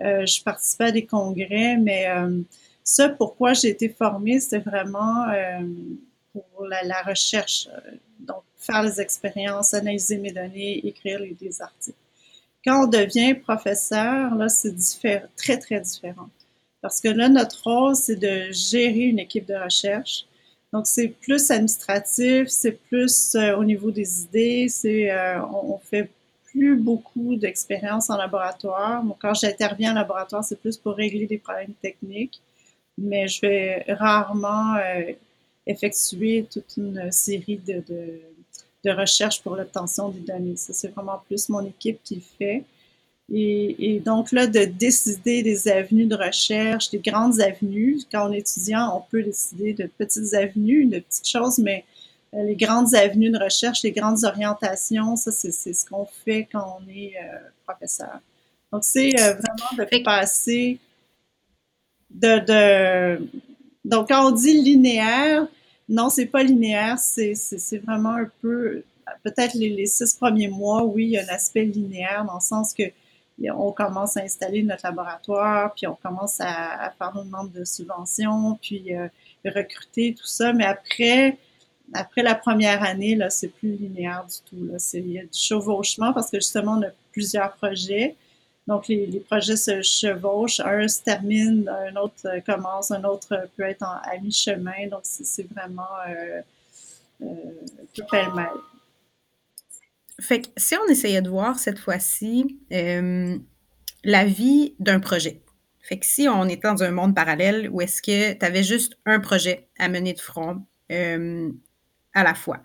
euh, 0.00 0.25
je 0.25 0.43
participais 0.43 0.85
à 0.85 0.93
des 0.93 1.07
congrès, 1.07 1.76
mais 1.76 2.09
euh, 2.09 2.41
ce 2.85 3.02
pourquoi 3.02 3.52
j'ai 3.52 3.69
été 3.69 3.88
formée, 3.88 4.38
c'était 4.38 4.59
vraiment 4.59 5.26
pour 6.33 6.67
la, 6.67 7.02
recherche. 7.02 7.69
donc, 8.21 8.43
faire 8.57 8.83
les 8.83 9.00
expériences, 9.00 9.75
analyser 9.75 10.19
mes 10.19 10.33
données, 10.33 10.87
écrire 10.87 11.19
les, 11.19 11.35
des 11.35 11.61
articles. 11.61 11.99
Quand 12.64 12.85
on 12.85 12.87
devient 12.87 13.35
professeur, 13.35 14.37
là, 14.37 14.49
c'est 14.49 14.75
très, 15.37 15.59
très 15.59 15.81
différent. 15.81 16.29
Parce 16.83 17.01
que 17.01 17.09
là, 17.09 17.29
notre 17.29 17.62
rôle, 17.62 17.95
c'est 17.95 18.17
de 18.17 18.51
gérer 18.51 19.05
une 19.05 19.21
équipe 19.21 19.47
de 19.47 19.55
recherche. 19.55 20.27
Donc, 20.73 20.87
c'est 20.87 21.09
plus 21.09 21.51
administratif, 21.51 22.49
c'est 22.49 22.73
plus 22.73 23.35
euh, 23.37 23.57
au 23.57 23.65
niveau 23.65 23.91
des 23.91 24.23
idées, 24.23 24.69
c'est 24.69 25.11
euh, 25.11 25.41
on, 25.43 25.79
fait 25.79 26.11
plus 26.45 26.77
beaucoup 26.77 27.37
d'expériences 27.37 28.11
en 28.11 28.17
laboratoire. 28.17 29.03
quand 29.21 29.35
j'interviens 29.35 29.93
en 29.93 29.95
laboratoire, 29.95 30.43
c'est 30.45 30.61
plus 30.61 30.77
pour 30.77 30.95
régler 30.95 31.27
des 31.27 31.39
problèmes 31.39 31.75
techniques, 31.81 32.41
mais 32.99 33.29
je 33.29 33.41
vais 33.43 33.85
rarement 33.89 34.77
euh, 34.77 35.12
effectuer 35.67 36.47
toute 36.51 36.77
une 36.77 37.12
série 37.12 37.59
de, 37.59 37.83
de, 37.89 38.21
de 38.85 38.91
recherches 38.91 39.43
pour 39.43 39.57
l'obtention 39.57 40.09
des 40.09 40.21
données. 40.21 40.57
Ça, 40.57 40.73
c'est 40.73 40.89
vraiment 40.89 41.23
plus 41.27 41.49
mon 41.49 41.65
équipe 41.67 42.01
qui 42.03 42.17
le 42.17 42.23
fait. 42.39 42.65
Et, 43.31 44.02
donc 44.05 44.33
là, 44.33 44.47
de 44.47 44.64
décider 44.64 45.43
des 45.43 45.69
avenues 45.69 46.07
de 46.07 46.17
recherche, 46.17 46.91
des 46.91 46.99
grandes 46.99 47.41
avenues. 47.41 48.00
Quand 48.11 48.29
on 48.29 48.33
est 48.33 48.41
étudiant, 48.41 48.95
on 48.97 49.00
peut 49.11 49.23
décider 49.23 49.73
de 49.73 49.87
petites 49.87 50.35
avenues, 50.35 50.87
de 50.87 50.99
petites 50.99 51.29
choses, 51.29 51.59
mais 51.59 51.85
euh, 52.35 52.43
les 52.43 52.57
grandes 52.57 52.95
avenues 52.95 53.31
de 53.31 53.38
recherche, 53.38 53.83
les 53.83 53.93
grandes 53.93 54.25
orientations, 54.25 55.17
ça, 55.17 55.33
c'est 55.33 55.52
ce 55.52 55.87
qu'on 55.87 56.07
fait 56.25 56.49
quand 56.50 56.79
on 56.81 56.91
est 56.91 57.14
euh, 57.17 57.38
professeur. 57.67 58.21
Donc, 58.73 58.85
c'est 58.85 59.19
euh, 59.19 59.35
vraiment 59.35 59.85
de 59.91 60.02
passer 60.02 60.79
de, 62.11 62.38
de... 62.38 63.29
Donc, 63.85 64.09
quand 64.09 64.29
on 64.29 64.31
dit 64.31 64.61
linéaire, 64.61 65.47
non, 65.88 66.11
c'est 66.11 66.26
pas 66.26 66.43
linéaire, 66.43 66.99
c'est 66.99 67.35
vraiment 67.87 68.17
un 68.17 68.31
peu... 68.41 68.83
Peut-être 69.23 69.55
les, 69.55 69.69
les 69.71 69.87
six 69.87 70.14
premiers 70.14 70.49
mois, 70.49 70.85
oui, 70.85 71.05
il 71.05 71.11
y 71.11 71.19
a 71.19 71.25
un 71.25 71.35
aspect 71.35 71.64
linéaire 71.64 72.25
dans 72.25 72.35
le 72.35 72.41
sens 72.41 72.73
que 72.73 72.85
on 73.50 73.72
commence 73.72 74.16
à 74.16 74.22
installer 74.22 74.62
notre 74.62 74.87
laboratoire, 74.87 75.72
puis 75.75 75.87
on 75.87 75.94
commence 75.94 76.40
à, 76.40 76.92
faire 76.99 77.14
nos 77.14 77.25
demandes 77.25 77.52
de 77.52 77.64
subventions, 77.64 78.58
puis 78.61 78.94
euh, 78.94 79.08
recruter, 79.44 80.14
tout 80.14 80.26
ça. 80.26 80.52
Mais 80.52 80.64
après, 80.64 81.38
après 81.94 82.22
la 82.22 82.34
première 82.34 82.82
année, 82.82 83.14
là, 83.14 83.30
c'est 83.30 83.49
plus 83.49 83.72
linéaire 83.72 84.25
du 84.26 84.37
tout. 84.49 84.64
Là. 84.66 84.78
Il 84.94 85.12
y 85.12 85.18
a 85.18 85.22
du 85.22 85.28
chevauchement 85.32 86.12
parce 86.12 86.30
que 86.30 86.38
justement, 86.38 86.72
on 86.78 86.82
a 86.82 86.90
plusieurs 87.12 87.52
projets. 87.54 88.16
Donc, 88.68 88.87
les, 88.88 89.20
projets 89.20 89.56
se 89.56 89.82
chevauchent. 89.82 90.61
Un 90.61 90.87
se 90.87 91.02
termine, 91.02 91.68
un 91.68 91.96
autre 91.96 92.28
commence, 92.46 92.90
un 92.92 93.02
autre 93.04 93.49
peut 93.56 93.64
être 93.64 93.82
à 93.82 94.16
mi-chemin. 94.22 94.87
Donc, 94.88 95.00
c'est 95.02 95.50
vraiment 95.52 95.82
euh, 96.08 96.40
euh, 97.22 97.26
tout. 97.92 98.04
Fait 100.21 100.42
que 100.42 100.49
si 100.57 100.75
on 100.76 100.88
essayait 100.88 101.23
de 101.23 101.31
voir 101.31 101.59
cette 101.59 101.78
fois-ci 101.78 102.61
euh, 102.73 103.38
la 104.04 104.25
vie 104.25 104.75
d'un 104.78 105.00
projet. 105.00 105.42
Fait 105.81 105.99
que 105.99 106.07
si 106.07 106.28
on 106.28 106.45
était 106.49 106.69
dans 106.69 106.83
un 106.83 106.90
monde 106.90 107.14
parallèle 107.14 107.69
où 107.71 107.81
est-ce 107.81 108.02
que 108.02 108.35
tu 108.35 108.45
avais 108.45 108.62
juste 108.62 108.97
un 109.04 109.21
projet 109.21 109.69
à 109.78 109.88
mener 109.88 110.12
de 110.12 110.21
front 110.21 110.64
euh, 110.92 111.50
à 112.14 112.23
la 112.23 112.35
fois. 112.35 112.61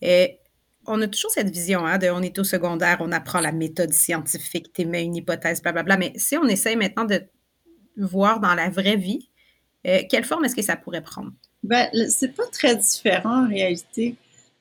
Et 0.00 0.38
on 0.86 1.00
a 1.02 1.06
toujours 1.06 1.30
cette 1.30 1.50
vision 1.50 1.86
hein, 1.86 1.98
de 1.98 2.08
on 2.08 2.22
est 2.22 2.38
au 2.38 2.44
secondaire, 2.44 2.98
on 3.00 3.12
apprend 3.12 3.40
la 3.40 3.52
méthode 3.52 3.92
scientifique, 3.92 4.72
tu 4.72 4.82
émets 4.82 5.04
une 5.04 5.16
hypothèse, 5.16 5.62
blablabla. 5.62 5.96
Mais 5.96 6.12
si 6.16 6.36
on 6.36 6.46
essaye 6.46 6.76
maintenant 6.76 7.04
de 7.04 7.22
voir 7.96 8.40
dans 8.40 8.54
la 8.54 8.70
vraie 8.70 8.96
vie, 8.96 9.28
euh, 9.86 10.02
quelle 10.08 10.24
forme 10.24 10.44
est-ce 10.44 10.56
que 10.56 10.62
ça 10.62 10.76
pourrait 10.76 11.02
prendre? 11.02 11.32
Ben, 11.62 11.88
c'est 12.08 12.34
pas 12.34 12.46
très 12.50 12.76
différent 12.76 13.44
en 13.44 13.48
réalité. 13.48 14.16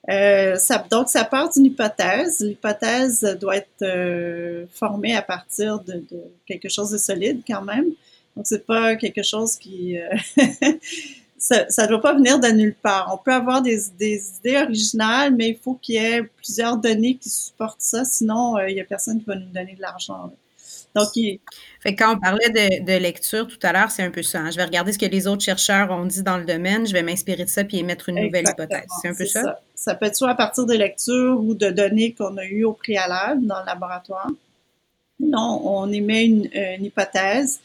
Euh, 0.09 0.55
ça, 0.55 0.83
donc, 0.89 1.09
ça 1.09 1.23
part 1.23 1.51
d'une 1.51 1.65
hypothèse. 1.65 2.39
L'hypothèse 2.39 3.37
doit 3.39 3.57
être 3.57 3.83
euh, 3.83 4.65
formée 4.73 5.15
à 5.15 5.21
partir 5.21 5.79
de, 5.79 5.93
de, 5.93 6.23
quelque 6.45 6.69
chose 6.69 6.91
de 6.91 6.97
solide 6.97 7.41
quand 7.47 7.61
même. 7.61 7.85
Donc, 8.35 8.47
c'est 8.47 8.65
pas 8.65 8.95
quelque 8.95 9.23
chose 9.23 9.57
qui... 9.57 9.97
Euh, 9.97 10.09
ça 11.37 11.65
ne 11.65 11.87
doit 11.87 12.01
pas 12.01 12.13
venir 12.13 12.39
de 12.39 12.47
nulle 12.47 12.75
part. 12.75 13.09
On 13.13 13.17
peut 13.17 13.33
avoir 13.33 13.61
des, 13.61 13.79
des 13.97 14.23
idées 14.39 14.57
originales, 14.57 15.35
mais 15.35 15.49
il 15.49 15.57
faut 15.57 15.75
qu'il 15.75 15.95
y 15.95 15.97
ait 15.97 16.23
plusieurs 16.23 16.77
données 16.77 17.15
qui 17.15 17.29
supportent 17.29 17.81
ça, 17.81 18.05
sinon 18.05 18.59
il 18.59 18.75
n'y 18.75 18.81
a 18.81 18.85
personne 18.85 19.19
qui 19.19 19.25
va 19.25 19.35
nous 19.35 19.51
donner 19.51 19.73
de 19.73 19.81
l'argent. 19.81 20.31
Donc, 20.95 21.07
fait 21.13 21.95
quand 21.95 22.15
on 22.15 22.19
parlait 22.19 22.49
de, 22.49 22.97
lecture 22.97 23.47
tout 23.47 23.59
à 23.63 23.71
l'heure, 23.71 23.91
c'est 23.91 24.03
un 24.03 24.11
peu 24.11 24.23
ça. 24.23 24.39
Hein. 24.39 24.51
Je 24.51 24.57
vais 24.57 24.65
regarder 24.65 24.91
ce 24.91 24.99
que 24.99 25.05
les 25.05 25.27
autres 25.27 25.43
chercheurs 25.43 25.89
ont 25.91 26.05
dit 26.05 26.21
dans 26.21 26.37
le 26.37 26.45
domaine, 26.45 26.85
je 26.85 26.93
vais 26.93 27.03
m'inspirer 27.03 27.45
de 27.45 27.49
ça 27.49 27.63
puis 27.63 27.79
émettre 27.79 28.09
une 28.09 28.21
nouvelle 28.21 28.45
hypothèse. 28.47 28.87
C'est 29.01 29.09
un 29.09 29.15
peu 29.15 29.25
ça? 29.25 29.59
ça? 29.75 29.95
peut 29.95 30.07
être 30.07 30.15
soit 30.15 30.29
à 30.29 30.35
partir 30.35 30.65
de 30.65 30.73
lectures 30.73 31.39
ou 31.41 31.55
de 31.55 31.69
données 31.69 32.13
qu'on 32.13 32.35
a 32.37 32.45
eues 32.45 32.65
au 32.65 32.73
préalable 32.73 33.45
dans 33.45 33.59
le 33.59 33.65
laboratoire. 33.65 34.29
Non, 35.19 35.61
on 35.63 35.91
émet 35.91 36.25
une, 36.25 36.49
une, 36.53 36.85
hypothèse. 36.85 37.59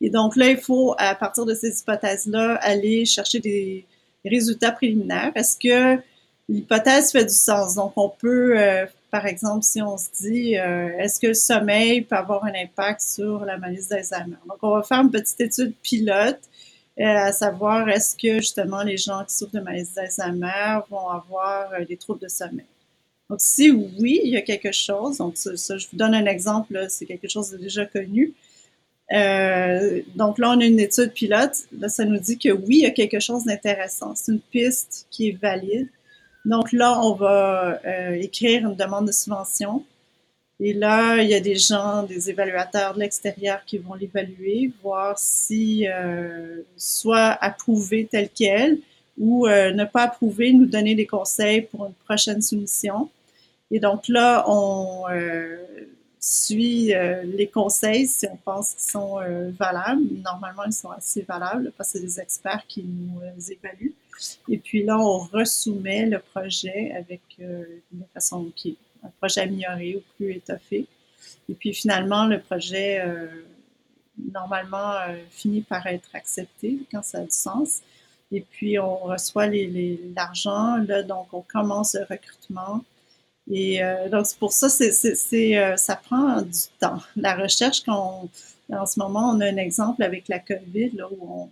Et 0.00 0.08
donc 0.08 0.36
là, 0.36 0.48
il 0.48 0.56
faut, 0.56 0.94
à 0.98 1.14
partir 1.14 1.44
de 1.44 1.54
ces 1.54 1.80
hypothèses-là, 1.80 2.54
aller 2.62 3.04
chercher 3.04 3.40
des 3.40 3.84
résultats 4.24 4.72
préliminaires. 4.72 5.32
Est-ce 5.34 5.56
que 5.56 6.00
l'hypothèse 6.48 7.12
fait 7.12 7.24
du 7.24 7.34
sens? 7.34 7.74
Donc, 7.74 7.92
on 7.96 8.08
peut 8.08 8.58
euh, 8.58 8.86
par 9.10 9.26
exemple, 9.26 9.62
si 9.62 9.82
on 9.82 9.96
se 9.96 10.08
dit, 10.20 10.56
euh, 10.56 10.96
est-ce 10.98 11.20
que 11.20 11.28
le 11.28 11.34
sommeil 11.34 12.02
peut 12.02 12.16
avoir 12.16 12.44
un 12.44 12.52
impact 12.54 13.00
sur 13.00 13.44
la 13.44 13.58
maladie 13.58 13.86
d'Alzheimer? 13.88 14.36
Donc, 14.48 14.58
on 14.62 14.70
va 14.70 14.82
faire 14.82 15.00
une 15.00 15.10
petite 15.10 15.40
étude 15.40 15.74
pilote 15.82 16.40
euh, 16.98 17.04
à 17.04 17.32
savoir 17.32 17.88
est-ce 17.88 18.14
que 18.14 18.36
justement 18.36 18.82
les 18.82 18.96
gens 18.96 19.24
qui 19.24 19.34
souffrent 19.34 19.54
de 19.54 19.60
maladie 19.60 19.90
d'Alzheimer 19.94 20.80
vont 20.90 21.08
avoir 21.08 21.72
euh, 21.72 21.84
des 21.84 21.96
troubles 21.96 22.20
de 22.20 22.28
sommeil? 22.28 22.66
Donc, 23.28 23.40
si 23.40 23.70
oui, 23.70 24.20
il 24.24 24.30
y 24.30 24.36
a 24.36 24.42
quelque 24.42 24.72
chose, 24.72 25.18
donc 25.18 25.34
je 25.36 25.88
vous 25.90 25.96
donne 25.96 26.14
un 26.14 26.26
exemple, 26.26 26.86
c'est 26.88 27.06
quelque 27.06 27.28
chose 27.28 27.50
de 27.50 27.58
déjà 27.58 27.86
connu. 27.86 28.34
Donc 30.16 30.38
là, 30.38 30.50
on 30.50 30.60
a 30.60 30.64
une 30.64 30.80
étude 30.80 31.12
pilote. 31.12 31.52
Là, 31.78 31.88
ça 31.88 32.04
nous 32.04 32.18
dit 32.18 32.38
que 32.38 32.50
oui, 32.50 32.78
il 32.78 32.82
y 32.82 32.86
a 32.86 32.90
quelque 32.90 33.20
chose 33.20 33.44
d'intéressant. 33.44 34.14
C'est 34.14 34.32
une 34.32 34.40
piste 34.40 35.06
qui 35.10 35.28
est 35.28 35.40
valide. 35.40 35.88
Donc 36.44 36.72
là, 36.72 37.00
on 37.02 37.14
va 37.14 37.80
euh, 37.84 38.12
écrire 38.12 38.66
une 38.68 38.74
demande 38.74 39.06
de 39.06 39.12
subvention. 39.12 39.84
Et 40.58 40.72
là, 40.72 41.22
il 41.22 41.28
y 41.28 41.34
a 41.34 41.40
des 41.40 41.56
gens, 41.56 42.02
des 42.02 42.30
évaluateurs 42.30 42.94
de 42.94 43.00
l'extérieur 43.00 43.64
qui 43.64 43.78
vont 43.78 43.94
l'évaluer, 43.94 44.70
voir 44.82 45.18
si 45.18 45.86
euh, 45.88 46.62
soit 46.76 47.38
approuvé 47.40 48.08
tel 48.10 48.28
quel 48.34 48.78
ou 49.18 49.46
euh, 49.46 49.72
ne 49.72 49.84
pas 49.84 50.04
approuver, 50.04 50.52
nous 50.52 50.66
donner 50.66 50.94
des 50.94 51.06
conseils 51.06 51.62
pour 51.62 51.86
une 51.86 51.94
prochaine 51.94 52.40
soumission. 52.42 53.10
Et 53.70 53.80
donc 53.80 54.08
là, 54.08 54.44
on 54.48 55.04
suit 56.18 56.92
les 57.24 57.46
conseils 57.46 58.06
si 58.06 58.26
on 58.26 58.36
pense 58.36 58.74
qu'ils 58.74 58.90
sont 58.90 59.18
valables. 59.58 60.02
Normalement, 60.24 60.64
ils 60.66 60.72
sont 60.72 60.90
assez 60.90 61.22
valables 61.22 61.72
parce 61.76 61.92
que 61.92 61.98
c'est 61.98 62.04
des 62.04 62.20
experts 62.20 62.64
qui 62.66 62.82
nous 62.82 63.20
évaluent. 63.50 63.94
Et 64.48 64.58
puis 64.58 64.84
là, 64.84 64.98
on 64.98 65.18
resoumet 65.18 66.06
le 66.06 66.18
projet 66.18 66.92
avec 66.96 67.20
une 67.38 68.04
façon 68.12 68.50
qui 68.54 68.70
est 68.70 69.06
un 69.06 69.10
projet 69.18 69.42
amélioré 69.42 69.96
ou 69.96 70.02
plus 70.16 70.32
étoffé. 70.32 70.86
Et 71.48 71.54
puis 71.54 71.72
finalement, 71.72 72.26
le 72.26 72.40
projet, 72.40 73.02
normalement, 74.32 74.94
finit 75.30 75.62
par 75.62 75.86
être 75.86 76.10
accepté 76.14 76.78
quand 76.90 77.02
ça 77.02 77.18
a 77.18 77.22
du 77.22 77.30
sens. 77.30 77.80
Et 78.32 78.40
puis, 78.40 78.78
on 78.78 78.96
reçoit 78.96 79.48
l'argent. 79.48 80.76
Là, 80.76 81.02
donc, 81.02 81.28
on 81.32 81.42
commence 81.42 81.94
le 81.94 82.04
recrutement. 82.08 82.84
Et 83.50 83.82
euh, 83.82 84.08
donc, 84.08 84.26
c'est 84.26 84.38
pour 84.38 84.52
ça, 84.52 84.68
c'est, 84.68 85.58
euh, 85.58 85.76
ça 85.76 85.96
prend 85.96 86.42
du 86.42 86.58
temps. 86.78 87.00
La 87.16 87.34
recherche, 87.34 87.82
quand 87.84 88.28
en 88.72 88.86
ce 88.86 89.00
moment, 89.00 89.30
on 89.30 89.40
a 89.40 89.46
un 89.46 89.56
exemple 89.56 90.02
avec 90.04 90.28
la 90.28 90.38
COVID, 90.38 90.90
là, 90.90 91.08
où 91.10 91.18
on, 91.20 91.50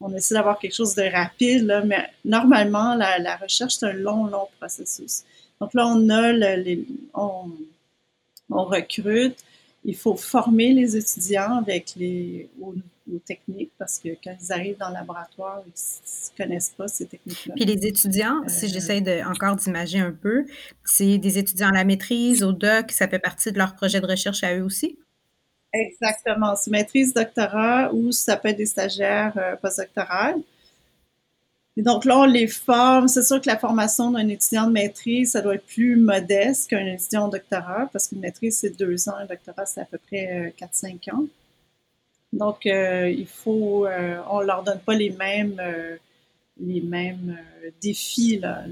on 0.00 0.14
essaie 0.14 0.34
d'avoir 0.34 0.58
quelque 0.58 0.74
chose 0.74 0.94
de 0.94 1.02
rapide, 1.02 1.66
là, 1.66 1.82
mais 1.84 2.08
normalement, 2.24 2.94
la, 2.94 3.18
la, 3.18 3.36
recherche, 3.36 3.74
c'est 3.74 3.86
un 3.86 3.92
long, 3.92 4.26
long 4.26 4.48
processus. 4.58 5.24
Donc 5.60 5.74
là, 5.74 5.86
on 5.86 6.08
a 6.08 6.32
le, 6.32 6.62
les, 6.62 6.86
on, 7.14 7.50
on 8.50 8.64
recrute, 8.64 9.36
il 9.84 9.96
faut 9.96 10.16
former 10.16 10.72
les 10.72 10.96
étudiants 10.96 11.56
avec 11.56 11.94
les, 11.96 12.48
aux, 12.60 12.74
techniques 13.26 13.72
parce 13.76 13.98
que 13.98 14.10
quand 14.22 14.36
ils 14.40 14.52
arrivent 14.52 14.78
dans 14.78 14.88
le 14.88 14.94
laboratoire, 14.94 15.62
ils 15.66 15.70
ne 15.70 16.44
connaissent 16.44 16.72
pas 16.76 16.86
ces 16.86 17.06
techniques-là. 17.06 17.54
Puis 17.56 17.64
les 17.64 17.84
étudiants, 17.84 18.40
si 18.46 18.66
euh, 18.66 18.68
j'essaie 18.68 19.00
de, 19.00 19.28
encore 19.28 19.56
d'imaginer 19.56 20.04
un 20.04 20.12
peu, 20.12 20.46
c'est 20.84 21.18
des 21.18 21.36
étudiants 21.36 21.70
à 21.70 21.72
la 21.72 21.84
maîtrise, 21.84 22.44
au 22.44 22.52
doc, 22.52 22.92
ça 22.92 23.08
fait 23.08 23.18
partie 23.18 23.50
de 23.50 23.58
leur 23.58 23.74
projet 23.74 24.00
de 24.00 24.06
recherche 24.06 24.44
à 24.44 24.56
eux 24.56 24.62
aussi? 24.62 24.96
Exactement. 25.72 26.56
C'est 26.56 26.70
maîtrise, 26.70 27.14
doctorat 27.14 27.92
ou 27.92 28.10
ça 28.12 28.36
peut 28.36 28.48
être 28.48 28.56
des 28.56 28.66
stagiaires 28.66 29.32
euh, 29.36 29.56
postdoctorales. 29.56 30.40
Et 31.76 31.82
donc 31.82 32.04
là, 32.04 32.18
on 32.18 32.24
les 32.24 32.48
forme. 32.48 33.06
C'est 33.06 33.22
sûr 33.22 33.40
que 33.40 33.46
la 33.46 33.56
formation 33.56 34.10
d'un 34.10 34.26
étudiant 34.28 34.66
de 34.66 34.72
maîtrise, 34.72 35.32
ça 35.32 35.40
doit 35.40 35.54
être 35.54 35.66
plus 35.66 35.96
modeste 35.96 36.68
qu'un 36.68 36.84
étudiant 36.86 37.28
de 37.28 37.32
doctorat, 37.38 37.88
parce 37.92 38.08
qu'une 38.08 38.20
maîtrise, 38.20 38.58
c'est 38.58 38.76
deux 38.76 39.08
ans, 39.08 39.14
un 39.16 39.26
doctorat, 39.26 39.66
c'est 39.66 39.80
à 39.80 39.84
peu 39.84 39.98
près 39.98 40.52
4-5 40.58 41.08
euh, 41.08 41.14
ans. 41.14 41.24
Donc, 42.32 42.66
euh, 42.66 43.08
il 43.08 43.26
faut, 43.26 43.86
on 44.30 44.40
leur 44.40 44.62
donne 44.62 44.80
pas 44.80 44.94
les 44.94 45.10
mêmes, 45.10 45.60
les 46.60 46.80
mêmes 46.80 47.38
défis. 47.80 48.38
Là. 48.38 48.64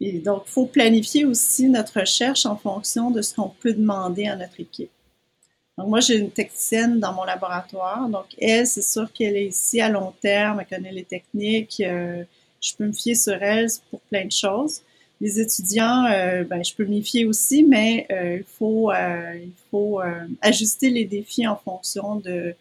Et 0.00 0.18
donc, 0.18 0.44
il 0.46 0.50
faut 0.50 0.66
planifier 0.66 1.24
aussi 1.24 1.68
notre 1.68 2.00
recherche 2.00 2.44
en 2.46 2.56
fonction 2.56 3.10
de 3.10 3.22
ce 3.22 3.34
qu'on 3.34 3.48
peut 3.48 3.72
demander 3.72 4.26
à 4.26 4.36
notre 4.36 4.60
équipe. 4.60 4.90
Donc, 5.78 5.88
moi, 5.88 6.00
j'ai 6.00 6.16
une 6.16 6.30
technicienne 6.30 7.00
dans 7.00 7.12
mon 7.12 7.24
laboratoire. 7.24 8.08
Donc, 8.08 8.26
elle, 8.38 8.66
c'est 8.66 8.82
sûr 8.82 9.12
qu'elle 9.12 9.36
est 9.36 9.46
ici 9.46 9.80
à 9.80 9.88
long 9.88 10.12
terme, 10.20 10.60
elle 10.60 10.76
connaît 10.76 10.92
les 10.92 11.04
techniques. 11.04 11.76
je 11.78 12.74
peux 12.76 12.86
me 12.86 12.92
fier 12.92 13.14
sur 13.14 13.42
elle 13.42 13.68
pour 13.90 14.00
plein 14.00 14.24
de 14.24 14.32
choses 14.32 14.82
les 15.20 15.40
étudiants, 15.40 16.04
euh, 16.06 16.44
ben, 16.44 16.62
je 16.62 16.74
peux 16.74 16.84
m'y 16.84 17.02
fier 17.02 17.24
aussi, 17.24 17.64
mais 17.64 18.06
euh, 18.10 18.36
il 18.38 18.44
faut, 18.44 18.90
euh, 18.90 19.34
il 19.34 19.52
faut 19.70 20.00
ajuster 20.42 20.90
les 20.90 21.04
défis 21.04 21.46
en 21.46 21.56
fonction 21.56 22.16
de 22.16 22.54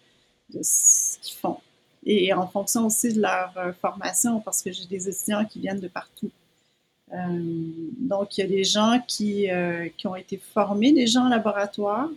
ce 0.62 1.18
qu'ils 1.20 1.38
font 1.38 1.58
et 2.06 2.32
en 2.34 2.48
fonction 2.48 2.86
aussi 2.86 3.14
de 3.14 3.22
leur 3.22 3.52
formation, 3.82 4.40
parce 4.40 4.62
que 4.62 4.72
j'ai 4.72 4.86
des 4.86 5.10
étudiants 5.10 5.44
qui 5.44 5.60
viennent 5.60 5.80
de 5.80 5.88
partout. 5.88 6.30
Donc, 7.12 8.38
il 8.38 8.42
y 8.42 8.44
a 8.44 8.48
des 8.48 8.64
gens 8.64 9.00
qui, 9.08 9.48
qui 9.98 10.08
ont 10.08 10.16
été 10.16 10.38
formés 10.54 10.92
déjà 10.92 11.22
en 11.22 11.30
laboratoire. 11.30 12.10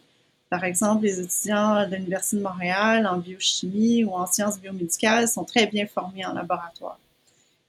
Par 0.50 0.64
exemple, 0.64 1.04
les 1.04 1.20
étudiants 1.20 1.86
de 1.86 1.94
l'Université 1.94 2.38
de 2.38 2.42
Montréal 2.42 3.06
en 3.06 3.18
biochimie 3.18 4.04
ou 4.04 4.12
en 4.14 4.26
sciences 4.26 4.58
biomédicales 4.58 5.28
sont 5.28 5.44
très 5.44 5.66
bien 5.66 5.86
formés 5.86 6.24
en 6.24 6.32
laboratoire. 6.32 6.98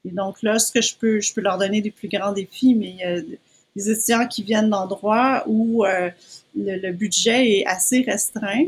Et 0.06 0.12
donc 0.12 0.42
là, 0.44 0.60
ce 0.60 0.72
que 0.72 0.82
je 0.82 0.96
peux, 0.96 1.20
je 1.20 1.34
peux 1.34 1.42
leur 1.42 1.58
donner 1.58 1.82
des 1.82 1.92
plus 1.92 2.08
grands 2.08 2.32
défis, 2.32 2.76
mais 2.76 2.90
il 2.90 2.96
y 2.96 3.04
a 3.04 3.22
des 3.76 3.90
étudiants 3.90 4.28
qui 4.28 4.44
viennent 4.44 4.70
d'endroits 4.70 5.44
où 5.48 5.86
euh, 5.86 6.10
le, 6.56 6.92
budget 6.92 7.60
est 7.60 7.66
assez 7.66 8.02
restreint. 8.02 8.66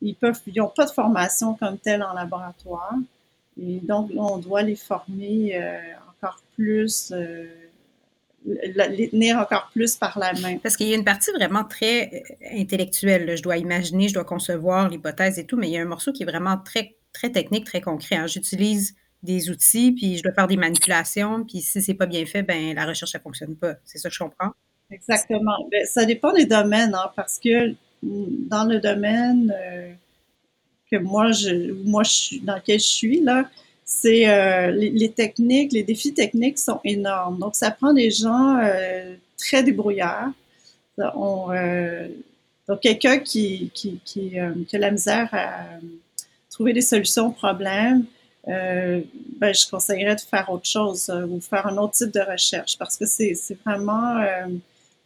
Ils 0.00 0.14
peuvent, 0.14 0.40
ils 0.46 0.54
n'ont 0.56 0.68
pas 0.68 0.86
de 0.86 0.90
formation 0.90 1.54
comme 1.54 1.78
telle 1.78 2.02
en 2.02 2.14
laboratoire. 2.14 2.94
Et 3.60 3.80
donc, 3.80 4.12
là, 4.14 4.22
on 4.22 4.38
doit 4.38 4.62
les 4.62 4.76
former 4.76 5.56
euh, 5.56 5.78
encore 6.08 6.40
plus, 6.54 7.10
euh, 7.12 7.46
les 8.44 9.10
tenir 9.10 9.38
encore 9.38 9.70
plus 9.72 9.96
par 9.96 10.18
la 10.18 10.32
main. 10.34 10.58
Parce 10.58 10.76
qu'il 10.76 10.88
y 10.88 10.92
a 10.92 10.96
une 10.96 11.04
partie 11.04 11.30
vraiment 11.32 11.64
très 11.64 12.24
intellectuelle. 12.52 13.36
Je 13.36 13.42
dois 13.42 13.58
imaginer, 13.58 14.08
je 14.08 14.14
dois 14.14 14.24
concevoir 14.24 14.88
l'hypothèse 14.88 15.38
et 15.38 15.44
tout, 15.44 15.56
mais 15.56 15.68
il 15.68 15.72
y 15.72 15.78
a 15.78 15.82
un 15.82 15.86
morceau 15.86 16.12
qui 16.12 16.22
est 16.22 16.26
vraiment 16.26 16.56
très, 16.56 16.96
très 17.12 17.30
technique, 17.30 17.66
très 17.66 17.80
concret. 17.80 18.16
Hein. 18.16 18.26
J'utilise 18.26 18.94
des 19.22 19.50
outils, 19.50 19.92
puis 19.92 20.16
je 20.16 20.22
dois 20.22 20.32
faire 20.32 20.46
des 20.46 20.56
manipulations, 20.56 21.44
puis 21.44 21.60
si 21.60 21.82
c'est 21.82 21.94
pas 21.94 22.06
bien 22.06 22.24
fait, 22.24 22.42
ben 22.42 22.74
la 22.74 22.86
recherche, 22.86 23.12
ça 23.12 23.20
fonctionne 23.20 23.54
pas. 23.54 23.74
C'est 23.84 23.98
ça 23.98 24.08
que 24.08 24.14
je 24.14 24.20
comprends? 24.20 24.52
Exactement. 24.90 25.68
Ben, 25.70 25.84
ça 25.84 26.04
dépend 26.04 26.32
des 26.32 26.46
domaines, 26.46 26.94
hein, 26.94 27.12
parce 27.14 27.38
que 27.38 27.74
dans 28.02 28.64
le 28.64 28.80
domaine 28.80 29.54
euh, 29.54 29.92
que 30.90 30.96
moi, 30.96 31.32
je, 31.32 31.72
moi, 31.84 32.02
je 32.02 32.10
suis, 32.10 32.40
dans 32.40 32.56
lequel 32.56 32.80
je 32.80 32.86
suis, 32.86 33.20
là, 33.20 33.48
c'est 33.92 34.28
euh, 34.28 34.70
les, 34.70 35.10
techniques, 35.10 35.72
les 35.72 35.82
défis 35.82 36.14
techniques 36.14 36.58
sont 36.58 36.80
énormes. 36.84 37.38
Donc, 37.38 37.56
ça 37.56 37.72
prend 37.72 37.92
des 37.92 38.10
gens 38.10 38.56
euh, 38.62 39.16
très 39.36 39.64
débrouillards. 39.64 40.30
On, 40.96 41.48
donc, 42.68 42.80
quelqu'un 42.80 43.18
qui, 43.18 43.72
qui, 43.74 43.98
qui, 44.04 44.38
a 44.38 44.78
la 44.78 44.90
misère 44.92 45.28
à 45.32 45.64
trouver 46.50 46.72
des 46.72 46.82
solutions 46.82 47.26
aux 47.26 47.32
problèmes, 47.32 48.04
euh, 48.46 49.00
ben, 49.38 49.52
je 49.52 49.68
conseillerais 49.68 50.14
de 50.14 50.20
faire 50.20 50.48
autre 50.50 50.66
chose 50.66 51.10
euh, 51.10 51.26
ou 51.26 51.40
faire 51.40 51.66
un 51.66 51.76
autre 51.76 51.94
type 51.94 52.12
de 52.12 52.20
recherche 52.20 52.78
parce 52.78 52.96
que 52.96 53.04
c'est 53.06 53.34
vraiment 53.66 54.18
euh, 54.18 54.46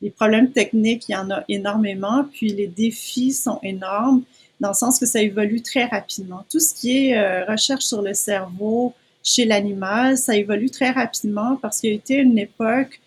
les 0.03 0.11
problèmes 0.11 0.51
techniques, 0.53 1.09
il 1.09 1.13
y 1.13 1.17
en 1.17 1.31
a 1.31 1.43
énormément, 1.49 2.25
puis 2.31 2.51
les 2.51 2.67
défis 2.67 3.33
sont 3.33 3.59
énormes 3.63 4.23
dans 4.61 4.69
le 4.69 4.75
sens 4.75 4.99
que 4.99 5.07
ça 5.07 5.21
évolue 5.21 5.63
très 5.63 5.85
rapidement. 5.85 6.45
Tout 6.51 6.61
ce 6.61 6.75
qui 6.75 7.09
est 7.09 7.45
recherche 7.45 7.85
sur 7.85 8.03
le 8.03 8.15
cerveau 8.15 8.95
chez 9.23 9.45
l'animal, 9.45 10.19
ça 10.19 10.37
évolue 10.37 10.71
très 10.71 10.91
rapidement 10.91 11.57
parce 11.57 11.81
qu'il 11.81 11.91
y 11.91 11.93
a 11.93 11.97
été 11.97 12.15
une 12.17 12.39
époque 12.39 13.01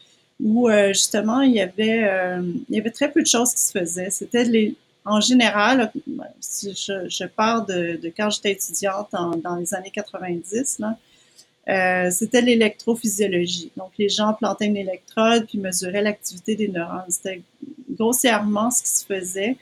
où 0.44 0.70
justement 0.90 1.42
il 1.42 1.54
y 1.54 1.62
avait 1.62 2.42
il 2.70 2.76
y 2.76 2.80
avait 2.80 2.92
très 2.92 3.12
peu 3.12 3.22
de 3.22 3.28
choses 3.28 3.54
qui 3.54 3.62
se 3.62 3.72
faisaient. 3.72 4.10
C'était 4.10 4.44
les 4.44 4.76
en 5.08 5.22
général, 5.22 5.92
si 6.42 6.74
je, 6.74 7.08
je 7.08 7.24
pars 7.26 7.66
de, 7.66 8.00
quand 8.18 8.30
j'étais 8.30 8.52
étudiante 8.52 9.10
dans 9.12 9.56
les 9.56 9.74
années 9.74 9.92
90, 9.92 10.80
là, 10.80 10.98
euh, 11.70 12.12
c'était 12.12 12.42
l'électrophysiologie. 12.42 13.72
Donc, 13.76 13.92
les 13.98 14.10
gens 14.10 14.34
plantaient 14.34 14.66
une 14.66 14.78
électrode 14.78 15.46
puis 15.48 15.60
mesuraient 15.60 16.02
l'activité 16.02 16.56
des 16.56 16.68
neurones. 16.68 17.10
C'était 17.10 17.42
grossièrement 17.90 18.72
ce 18.72 18.84
qui 18.84 18.90
se 18.90 19.06
faisait. 19.06 19.58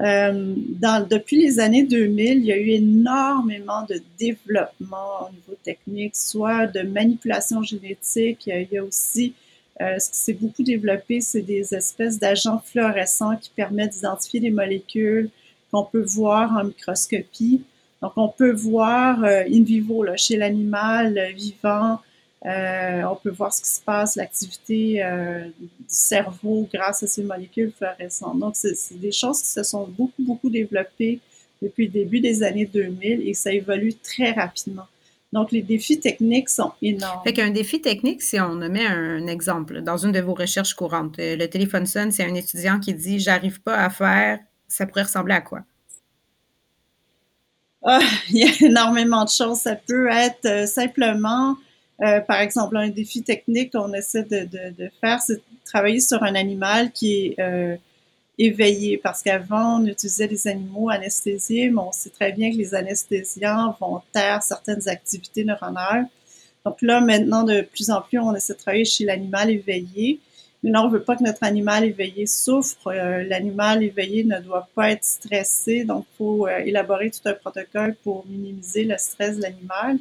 Euh, 0.00 0.54
dans, 0.56 1.06
depuis 1.06 1.36
les 1.36 1.58
années 1.58 1.82
2000, 1.82 2.38
il 2.38 2.44
y 2.44 2.52
a 2.52 2.56
eu 2.56 2.70
énormément 2.70 3.82
de 3.88 4.00
développement 4.18 5.28
au 5.28 5.32
niveau 5.32 5.58
technique, 5.64 6.14
soit 6.14 6.66
de 6.66 6.82
manipulation 6.82 7.62
génétique. 7.62 8.46
Il 8.46 8.68
y 8.70 8.78
a 8.78 8.84
aussi 8.84 9.34
euh, 9.80 9.98
ce 9.98 10.10
qui 10.10 10.16
s'est 10.16 10.32
beaucoup 10.34 10.62
développé, 10.62 11.20
c'est 11.20 11.42
des 11.42 11.74
espèces 11.74 12.18
d'agents 12.18 12.60
fluorescents 12.64 13.36
qui 13.36 13.50
permettent 13.50 13.92
d'identifier 13.92 14.40
des 14.40 14.50
molécules 14.50 15.30
qu'on 15.70 15.84
peut 15.84 16.02
voir 16.02 16.56
en 16.56 16.64
microscopie. 16.64 17.62
Donc, 18.00 18.12
on 18.16 18.28
peut 18.28 18.52
voir 18.52 19.24
euh, 19.24 19.42
in 19.50 19.62
vivo 19.64 20.04
là, 20.04 20.16
chez 20.16 20.36
l'animal 20.36 21.32
euh, 22.46 23.02
on 23.02 23.16
peut 23.16 23.30
voir 23.30 23.52
ce 23.52 23.62
qui 23.62 23.70
se 23.70 23.80
passe, 23.80 24.16
l'activité 24.16 25.02
du 25.58 25.68
cerveau 25.86 26.68
grâce 26.72 27.02
à 27.02 27.06
ces 27.06 27.22
molécules 27.22 27.72
fluorescentes. 27.76 28.38
Donc, 28.38 28.54
c'est 28.56 28.98
des 28.98 29.12
choses 29.12 29.42
qui 29.42 29.48
se 29.48 29.62
sont 29.62 29.88
beaucoup, 29.88 30.22
beaucoup 30.22 30.50
développées 30.50 31.20
depuis 31.60 31.86
le 31.86 31.92
début 31.92 32.20
des 32.20 32.42
années 32.42 32.66
2000 32.66 33.28
et 33.28 33.34
ça 33.34 33.52
évolue 33.52 33.94
très 33.94 34.32
rapidement. 34.32 34.86
Donc, 35.32 35.52
les 35.52 35.62
défis 35.62 36.00
techniques 36.00 36.48
sont 36.48 36.72
énormes. 36.80 37.20
Fait 37.24 37.34
qu'un 37.34 37.50
défi 37.50 37.82
technique, 37.82 38.22
si 38.22 38.40
on 38.40 38.54
met 38.54 38.86
un 38.86 39.26
exemple 39.26 39.82
dans 39.82 39.98
une 39.98 40.12
de 40.12 40.20
vos 40.20 40.34
recherches 40.34 40.74
courantes, 40.74 41.18
euh, 41.18 41.36
le 41.36 41.48
téléphone 41.48 41.84
sonne, 41.84 42.12
c'est 42.12 42.24
un 42.24 42.34
étudiant 42.34 42.80
qui 42.80 42.94
dit 42.94 43.18
J'arrive 43.18 43.60
pas 43.60 43.76
à 43.76 43.90
faire 43.90 44.38
ça 44.68 44.86
pourrait 44.86 45.02
ressembler 45.02 45.34
à 45.34 45.40
quoi? 45.40 45.60
Ah, 47.84 48.00
il 48.30 48.38
y 48.38 48.44
a 48.44 48.66
énormément 48.68 49.24
de 49.24 49.30
choses. 49.30 49.58
Ça 49.58 49.74
peut 49.74 50.08
être 50.08 50.44
euh, 50.46 50.66
simplement, 50.66 51.56
euh, 52.00 52.20
par 52.20 52.40
exemple, 52.40 52.76
un 52.76 52.88
défi 52.88 53.22
technique 53.22 53.72
qu'on 53.72 53.92
essaie 53.92 54.22
de, 54.22 54.44
de, 54.44 54.90
faire, 55.00 55.20
c'est 55.20 55.36
de 55.36 55.42
travailler 55.64 56.00
sur 56.00 56.22
un 56.22 56.34
animal 56.34 56.92
qui 56.92 57.26
est 57.26 57.40
euh, 57.40 57.76
éveillé. 58.38 58.98
Parce 58.98 59.22
qu'avant, 59.22 59.80
on 59.80 59.86
utilisait 59.86 60.28
des 60.28 60.46
animaux 60.46 60.90
anesthésiés, 60.90 61.70
mais 61.70 61.80
on 61.80 61.92
sait 61.92 62.10
très 62.10 62.32
bien 62.32 62.52
que 62.52 62.56
les 62.56 62.74
anesthésiants 62.74 63.76
vont 63.80 64.00
taire 64.12 64.42
certaines 64.42 64.88
activités 64.88 65.44
neuronales. 65.44 66.06
Donc 66.64 66.80
là, 66.82 67.00
maintenant, 67.00 67.42
de 67.42 67.62
plus 67.62 67.90
en 67.90 68.00
plus, 68.00 68.18
on 68.18 68.34
essaie 68.34 68.52
de 68.52 68.58
travailler 68.58 68.84
chez 68.84 69.04
l'animal 69.04 69.50
éveillé. 69.50 70.20
Mais 70.62 70.70
non, 70.70 70.82
on 70.82 70.88
ne 70.88 70.92
veut 70.92 71.02
pas 71.02 71.16
que 71.16 71.22
notre 71.22 71.44
animal 71.44 71.84
éveillé 71.84 72.26
souffre. 72.26 72.88
Euh, 72.88 73.22
l'animal 73.24 73.82
éveillé 73.82 74.24
ne 74.24 74.38
doit 74.40 74.68
pas 74.74 74.90
être 74.90 75.04
stressé. 75.04 75.84
Donc, 75.84 76.04
il 76.12 76.16
faut 76.16 76.46
euh, 76.46 76.58
élaborer 76.58 77.10
tout 77.10 77.26
un 77.28 77.34
protocole 77.34 77.96
pour 78.02 78.26
minimiser 78.26 78.84
le 78.84 78.96
stress 78.98 79.36
de 79.36 79.42
l'animal. 79.42 79.98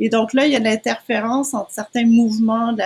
Et 0.00 0.08
donc 0.08 0.32
là, 0.32 0.46
il 0.46 0.52
y 0.52 0.56
a 0.56 0.58
l'interférence 0.58 1.52
entre 1.52 1.70
certains 1.70 2.06
mouvements 2.06 2.72
de 2.72 2.82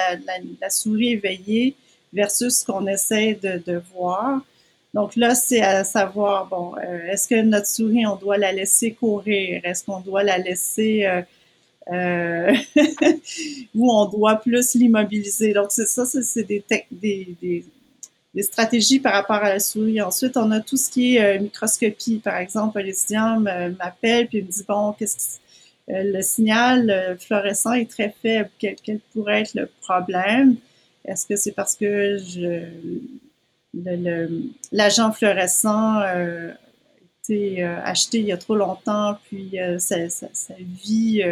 la, 0.60 0.70
souris 0.70 1.12
éveillée 1.12 1.76
versus 2.12 2.58
ce 2.58 2.66
qu'on 2.66 2.86
essaie 2.88 3.38
de, 3.40 3.80
voir. 3.94 4.40
Donc 4.92 5.14
là, 5.16 5.34
c'est 5.34 5.60
à 5.60 5.84
savoir, 5.84 6.46
bon, 6.46 6.74
euh, 6.76 7.06
est-ce 7.06 7.28
que 7.28 7.40
notre 7.40 7.68
souris, 7.68 8.04
on 8.06 8.16
doit 8.16 8.36
la 8.36 8.52
laisser 8.52 8.92
courir? 8.92 9.60
Est-ce 9.64 9.84
qu'on 9.84 10.00
doit 10.00 10.24
la 10.24 10.38
laisser 10.38 11.04
euh, 11.92 12.52
où 13.74 13.92
on 13.92 14.06
doit 14.06 14.36
plus 14.36 14.74
l'immobiliser? 14.74 15.52
Donc, 15.52 15.66
c'est 15.70 15.86
ça, 15.86 16.04
c'est 16.06 16.42
des, 16.44 16.64
des, 16.90 17.64
stratégies 18.42 18.98
par 18.98 19.12
rapport 19.12 19.36
à 19.36 19.50
la 19.50 19.60
souris. 19.60 20.00
Ensuite, 20.00 20.36
on 20.36 20.50
a 20.50 20.60
tout 20.60 20.76
ce 20.76 20.90
qui 20.90 21.16
est 21.16 21.38
euh, 21.38 21.40
microscopie. 21.40 22.18
Par 22.18 22.36
exemple, 22.38 22.80
l'étudiant 22.80 23.38
m'appelle 23.40 24.26
puis 24.28 24.42
me 24.42 24.48
dit, 24.48 24.64
bon, 24.66 24.92
qu'est-ce 24.98 25.16
que 25.16 25.22
euh, 25.22 25.43
le 25.88 26.22
signal 26.22 27.16
fluorescent 27.20 27.72
est 27.72 27.90
très 27.90 28.14
faible. 28.22 28.50
Quel, 28.58 28.98
pourrait 29.12 29.42
être 29.42 29.54
le 29.54 29.68
problème? 29.82 30.56
Est-ce 31.04 31.26
que 31.26 31.36
c'est 31.36 31.52
parce 31.52 31.76
que 31.76 32.16
l'agent 34.72 35.12
fluorescent 35.12 36.00
euh, 36.00 36.50
a 36.50 37.32
été 37.32 37.62
acheté 37.62 38.18
il 38.20 38.26
y 38.26 38.32
a 38.32 38.38
trop 38.38 38.56
longtemps, 38.56 39.18
puis 39.26 39.58
sa, 39.78 40.08
sa, 40.08 40.28
sa, 40.32 40.54
vie 40.58 41.22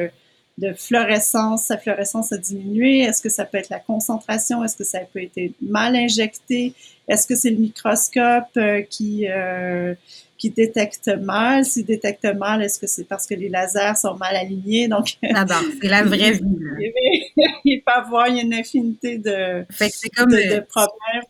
de 0.59 0.73
fluorescence, 0.75 1.65
sa 1.67 1.79
fluorescence 1.79 2.33
a 2.33 2.39
diminué? 2.39 3.01
Est-ce 3.01 3.23
que 3.23 3.31
ça 3.31 3.45
peut 3.45 3.59
être 3.59 3.71
la 3.71 3.81
concentration? 3.81 4.63
Est-ce 4.63 4.77
que 4.77 4.85
ça 4.85 5.01
peut 5.01 5.23
être 5.23 5.55
mal 5.63 5.97
injecté? 5.97 6.75
Est-ce 7.09 7.27
que 7.27 7.35
c'est 7.35 7.51
le 7.51 7.59
microscope 7.59 8.57
euh, 8.57 8.83
qui, 8.83 9.27
euh, 9.29 9.95
qui 10.43 10.51
détecte 10.51 11.07
mal? 11.07 11.65
S'il 11.65 11.85
détecte 11.85 12.25
mal, 12.25 12.63
est-ce 12.63 12.81
que 12.81 12.89
c'est 12.89 13.05
parce 13.05 13.29
que 13.29 13.35
les 13.35 13.49
lasers 13.49 13.97
sont 13.97 14.17
mal 14.17 14.35
alignés? 14.35 14.89
Donc, 14.89 15.17
ah 15.33 15.47
c'est 15.81 15.89
la 15.89 16.03
vraie 16.03 16.33
vie. 16.33 16.93
il 17.65 17.81
peut 17.81 17.93
y 17.93 18.01
avoir 18.01 18.27
une 18.27 18.53
infinité 18.53 19.19
de, 19.19 19.65
comme, 20.17 20.33
de, 20.33 20.67
problèmes 20.67 21.23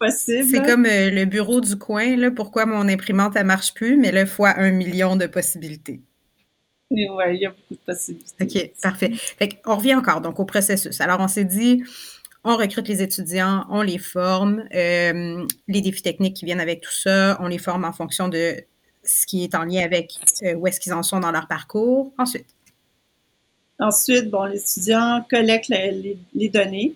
possibles. 0.00 0.48
C'est 0.50 0.66
comme 0.66 0.84
euh, 0.84 1.10
le 1.10 1.26
bureau 1.26 1.60
du 1.60 1.76
coin, 1.76 2.16
là, 2.16 2.32
pourquoi 2.32 2.66
mon 2.66 2.88
imprimante 2.88 3.36
ne 3.36 3.44
marche 3.44 3.72
plus, 3.72 3.96
mais 3.96 4.10
là, 4.10 4.26
fois 4.26 4.54
un 4.58 4.72
million 4.72 5.14
de 5.14 5.26
possibilités. 5.26 6.00
Oui, 6.90 7.04
il 7.34 7.40
y 7.40 7.46
a 7.46 7.50
beaucoup 7.50 7.74
de 7.74 7.78
possibilités. 7.86 8.34
OK, 8.42 8.70
parfait. 8.82 9.12
on 9.64 9.76
revient 9.76 9.94
encore 9.94 10.20
donc 10.20 10.40
au 10.40 10.44
processus. 10.44 11.00
Alors, 11.00 11.20
on 11.20 11.28
s'est 11.28 11.44
dit, 11.44 11.84
on 12.46 12.56
recrute 12.56 12.86
les 12.86 13.02
étudiants, 13.02 13.66
on 13.70 13.82
les 13.82 13.98
forme, 13.98 14.62
euh, 14.72 15.44
les 15.66 15.80
défis 15.80 16.02
techniques 16.02 16.34
qui 16.34 16.44
viennent 16.44 16.60
avec 16.60 16.80
tout 16.80 16.92
ça, 16.92 17.36
on 17.40 17.48
les 17.48 17.58
forme 17.58 17.84
en 17.84 17.92
fonction 17.92 18.28
de 18.28 18.54
ce 19.02 19.26
qui 19.26 19.42
est 19.42 19.56
en 19.56 19.64
lien 19.64 19.82
avec 19.82 20.12
euh, 20.44 20.54
où 20.54 20.68
est-ce 20.68 20.78
qu'ils 20.78 20.94
en 20.94 21.02
sont 21.02 21.18
dans 21.18 21.32
leur 21.32 21.48
parcours. 21.48 22.12
Ensuite. 22.16 22.46
Ensuite, 23.80 24.30
bon, 24.30 24.44
les 24.44 24.60
étudiants 24.60 25.26
collectent 25.28 25.68
les, 25.68 26.48
données. 26.48 26.94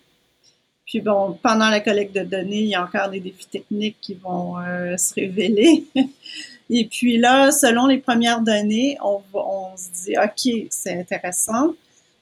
Puis 0.86 1.00
bon, 1.00 1.36
pendant 1.42 1.68
la 1.68 1.80
collecte 1.80 2.14
de 2.14 2.22
données, 2.22 2.60
il 2.60 2.68
y 2.68 2.76
a 2.76 2.84
encore 2.84 3.10
des 3.10 3.20
défis 3.20 3.48
techniques 3.48 3.96
qui 4.00 4.14
vont 4.14 4.56
euh, 4.60 4.96
se 4.96 5.14
révéler. 5.14 5.84
Et 6.70 6.86
puis 6.86 7.18
là, 7.18 7.50
selon 7.50 7.88
les 7.88 7.98
premières 7.98 8.40
données, 8.40 8.96
on, 9.02 9.20
on 9.34 9.76
se 9.76 10.04
dit, 10.04 10.14
OK, 10.16 10.68
c'est 10.70 11.00
intéressant. 11.00 11.74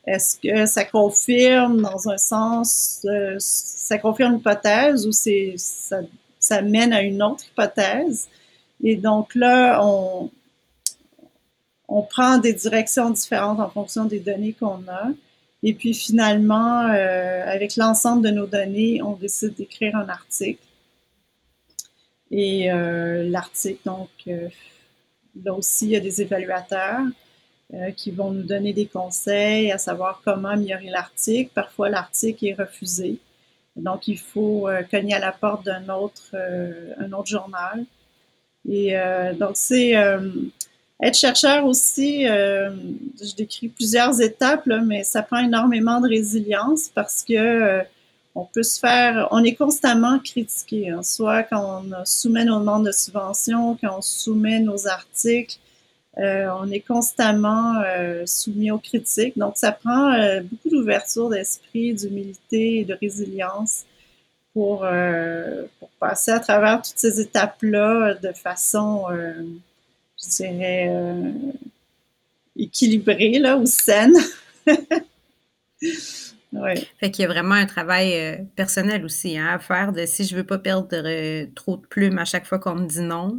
Est-ce 0.08 0.38
que 0.40 0.64
ça 0.64 0.86
confirme 0.86 1.82
dans 1.82 2.08
un 2.08 2.16
sens, 2.16 3.04
euh, 3.04 3.36
ça 3.38 3.98
confirme 3.98 4.36
l'hypothèse 4.36 5.06
ou 5.06 5.12
c'est, 5.12 5.54
ça, 5.58 6.62
mène 6.62 6.94
à 6.94 7.02
une 7.02 7.22
autre 7.22 7.44
hypothèse? 7.46 8.26
Et 8.82 8.96
donc 8.96 9.34
là, 9.34 9.84
on, 9.84 10.30
on 11.88 12.02
prend 12.02 12.38
des 12.38 12.54
directions 12.54 13.10
différentes 13.10 13.60
en 13.60 13.68
fonction 13.68 14.06
des 14.06 14.18
données 14.18 14.54
qu'on 14.54 14.82
a. 14.88 15.10
Et 15.62 15.74
puis 15.74 15.92
finalement, 15.92 16.88
euh, 16.88 17.44
avec 17.44 17.76
l'ensemble 17.76 18.22
de 18.22 18.30
nos 18.30 18.46
données, 18.46 19.02
on 19.02 19.12
décide 19.12 19.54
d'écrire 19.56 19.94
un 19.94 20.08
article. 20.08 20.62
Et 22.30 22.72
euh, 22.72 23.28
l'article, 23.28 23.80
donc, 23.84 24.08
là 25.44 25.52
aussi, 25.52 25.86
il 25.86 25.90
y 25.90 25.96
a 25.96 26.00
des 26.00 26.22
évaluateurs 26.22 27.04
euh, 27.74 27.90
qui 27.90 28.10
vont 28.10 28.30
nous 28.30 28.42
donner 28.42 28.72
des 28.72 28.86
conseils 28.86 29.70
à 29.72 29.78
savoir 29.78 30.22
comment 30.24 30.48
améliorer 30.50 30.90
l'article. 30.90 31.50
Parfois, 31.54 31.88
l'article 31.88 32.46
est 32.46 32.54
refusé. 32.54 33.18
Donc, 33.76 34.08
il 34.08 34.18
faut 34.18 34.68
cogner 34.90 35.14
à 35.14 35.20
la 35.20 35.30
porte 35.30 35.64
d'un 35.64 35.88
autre, 35.88 36.34
un 36.34 37.12
autre 37.12 37.28
journal. 37.28 37.84
Et 38.68 38.96
donc, 39.38 39.52
c'est 39.54 39.92
être 41.00 41.14
chercheur 41.14 41.64
aussi, 41.64 42.24
je 42.24 43.36
décris 43.36 43.68
plusieurs 43.68 44.20
étapes, 44.20 44.66
là, 44.66 44.80
mais 44.80 45.04
ça 45.04 45.22
prend 45.22 45.38
énormément 45.38 46.00
de 46.00 46.08
résilience 46.08 46.90
parce 46.92 47.22
que 47.22 47.84
on 48.38 48.44
peut 48.44 48.62
se 48.62 48.78
faire, 48.78 49.26
on 49.32 49.42
est 49.42 49.54
constamment 49.54 50.18
critiqué, 50.20 50.90
hein. 50.90 51.02
soit 51.02 51.42
quand 51.42 51.82
on 51.82 52.04
soumet 52.04 52.44
nos 52.44 52.60
demandes 52.60 52.86
de 52.86 52.92
subvention, 52.92 53.76
quand 53.80 53.98
on 53.98 54.00
soumet 54.00 54.60
nos 54.60 54.86
articles, 54.86 55.58
euh, 56.18 56.48
on 56.60 56.70
est 56.70 56.80
constamment 56.80 57.80
euh, 57.86 58.26
soumis 58.26 58.72
aux 58.72 58.78
critiques. 58.78 59.38
Donc, 59.38 59.56
ça 59.56 59.70
prend 59.70 60.12
euh, 60.12 60.40
beaucoup 60.40 60.68
d'ouverture 60.68 61.28
d'esprit, 61.28 61.94
d'humilité 61.94 62.80
et 62.80 62.84
de 62.84 62.94
résilience 63.00 63.84
pour, 64.52 64.84
passer 66.00 66.32
à 66.32 66.40
travers 66.40 66.82
toutes 66.82 66.98
ces 66.98 67.20
étapes-là 67.20 68.14
de 68.14 68.32
façon, 68.32 69.04
je 69.10 70.28
dirais, 70.36 70.92
équilibrée 72.56 73.38
là, 73.38 73.56
ou 73.56 73.66
saine. 73.66 74.14
Ouais. 76.54 76.76
Fait 76.98 77.10
qu'il 77.10 77.24
y 77.24 77.26
a 77.26 77.28
vraiment 77.28 77.56
un 77.56 77.66
travail 77.66 78.42
personnel 78.56 79.04
aussi 79.04 79.36
hein, 79.36 79.48
à 79.48 79.58
faire 79.58 79.92
de 79.92 80.06
si 80.06 80.24
je 80.24 80.34
veux 80.34 80.44
pas 80.44 80.56
perdre 80.56 80.88
trop 81.54 81.76
de 81.76 81.86
plumes 81.86 82.16
à 82.16 82.24
chaque 82.24 82.46
fois 82.46 82.58
qu'on 82.58 82.74
me 82.74 82.86
dit 82.86 83.02
non, 83.02 83.38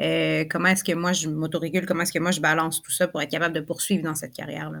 euh, 0.00 0.44
comment 0.50 0.68
est-ce 0.68 0.84
que 0.84 0.92
moi 0.92 1.12
je 1.12 1.28
m'autorégule, 1.28 1.86
comment 1.86 2.02
est-ce 2.02 2.12
que 2.12 2.18
moi 2.18 2.30
je 2.30 2.40
balance 2.40 2.82
tout 2.82 2.90
ça 2.90 3.08
pour 3.08 3.22
être 3.22 3.30
capable 3.30 3.54
de 3.54 3.60
poursuivre 3.60 4.02
dans 4.02 4.14
cette 4.14 4.32
carrière-là? 4.32 4.80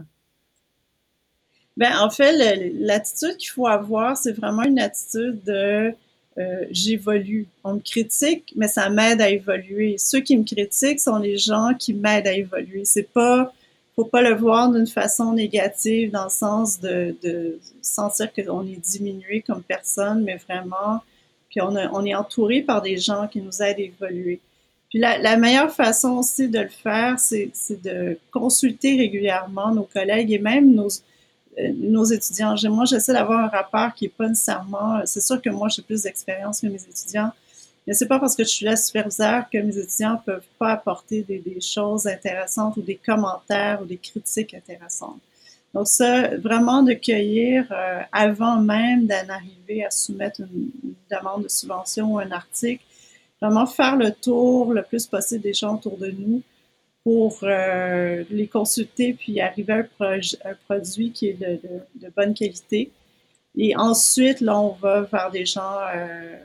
Ben, 1.76 1.98
en 1.98 2.10
fait, 2.10 2.72
l'attitude 2.78 3.36
qu'il 3.36 3.50
faut 3.50 3.66
avoir, 3.66 4.16
c'est 4.16 4.32
vraiment 4.32 4.62
une 4.62 4.78
attitude 4.78 5.42
de 5.44 5.94
j'évolue. 6.70 7.46
On 7.62 7.74
me 7.74 7.80
critique, 7.80 8.52
mais 8.56 8.66
ça 8.66 8.90
m'aide 8.90 9.20
à 9.20 9.30
évoluer. 9.30 9.96
Ceux 9.98 10.20
qui 10.20 10.36
me 10.36 10.44
critiquent 10.44 11.00
sont 11.00 11.18
les 11.18 11.36
gens 11.36 11.74
qui 11.78 11.94
m'aident 11.94 12.26
à 12.26 12.32
évoluer. 12.32 12.84
C'est 12.84 13.08
pas 13.08 13.52
faut 13.94 14.04
pas 14.04 14.22
le 14.22 14.34
voir 14.34 14.72
d'une 14.72 14.86
façon 14.86 15.32
négative 15.32 16.10
dans 16.10 16.24
le 16.24 16.30
sens 16.30 16.80
de, 16.80 17.16
de 17.22 17.60
sentir 17.80 18.32
qu'on 18.32 18.66
est 18.66 18.80
diminué 18.80 19.42
comme 19.46 19.62
personne, 19.62 20.24
mais 20.24 20.36
vraiment 20.36 21.00
qu'on 21.54 21.76
on 21.76 22.04
est 22.04 22.14
entouré 22.14 22.62
par 22.62 22.82
des 22.82 22.98
gens 22.98 23.28
qui 23.28 23.40
nous 23.40 23.62
aident 23.62 23.78
à 23.78 23.82
évoluer. 23.82 24.40
Puis 24.94 25.00
la, 25.00 25.18
la 25.18 25.36
meilleure 25.36 25.72
façon 25.74 26.10
aussi 26.18 26.48
de 26.48 26.60
le 26.60 26.68
faire, 26.68 27.18
c'est 27.18 27.50
de 27.82 28.16
consulter 28.30 28.96
régulièrement 28.96 29.74
nos 29.74 29.82
collègues 29.82 30.30
et 30.30 30.38
même 30.38 30.72
nos, 30.72 30.86
euh, 31.58 31.72
nos 31.76 32.04
étudiants. 32.04 32.54
Moi, 32.70 32.84
j'essaie 32.84 33.12
d'avoir 33.12 33.40
un 33.40 33.48
rapport 33.48 33.92
qui 33.92 34.04
est 34.04 34.16
pas 34.16 34.28
nécessairement. 34.28 35.00
C'est 35.04 35.20
sûr 35.20 35.42
que 35.42 35.50
moi, 35.50 35.66
j'ai 35.68 35.82
plus 35.82 36.04
d'expérience 36.04 36.60
que 36.60 36.68
mes 36.68 36.80
étudiants, 36.80 37.32
mais 37.84 37.94
c'est 37.94 38.06
pas 38.06 38.20
parce 38.20 38.36
que 38.36 38.44
je 38.44 38.50
suis 38.50 38.66
la 38.66 38.76
superviseur 38.76 39.50
que 39.52 39.58
mes 39.58 39.76
étudiants 39.76 40.22
peuvent 40.24 40.46
pas 40.60 40.70
apporter 40.74 41.24
des, 41.24 41.40
des, 41.40 41.60
choses 41.60 42.06
intéressantes 42.06 42.76
ou 42.76 42.82
des 42.82 42.94
commentaires 42.94 43.80
ou 43.82 43.86
des 43.86 43.96
critiques 43.96 44.54
intéressantes. 44.54 45.18
Donc 45.74 45.88
ça, 45.88 46.36
vraiment 46.36 46.84
de 46.84 46.92
cueillir 46.92 47.66
euh, 47.72 48.00
avant 48.12 48.60
même 48.60 49.08
d'en 49.08 49.28
arriver 49.28 49.84
à 49.84 49.90
soumettre 49.90 50.42
une, 50.42 50.70
demande 51.10 51.42
de 51.42 51.48
subvention 51.48 52.12
ou 52.12 52.20
un 52.20 52.30
article, 52.30 52.84
vraiment 53.40 53.66
faire 53.66 53.96
le 53.96 54.12
tour 54.12 54.72
le 54.72 54.82
plus 54.82 55.06
possible 55.06 55.42
des 55.42 55.54
gens 55.54 55.76
autour 55.76 55.98
de 55.98 56.10
nous 56.10 56.42
pour 57.02 57.38
euh, 57.42 58.24
les 58.30 58.48
consulter 58.48 59.12
puis 59.12 59.40
arriver 59.40 59.72
à 59.72 60.06
un, 60.08 60.54
produit 60.66 61.12
qui 61.12 61.28
est 61.28 61.34
de, 61.34 61.60
de, 61.62 62.06
de, 62.06 62.12
bonne 62.16 62.32
qualité. 62.32 62.90
Et 63.56 63.76
ensuite, 63.76 64.40
là, 64.40 64.58
on 64.58 64.70
va 64.70 65.02
vers 65.02 65.30
des 65.30 65.44
gens 65.44 65.78
euh, 65.94 66.36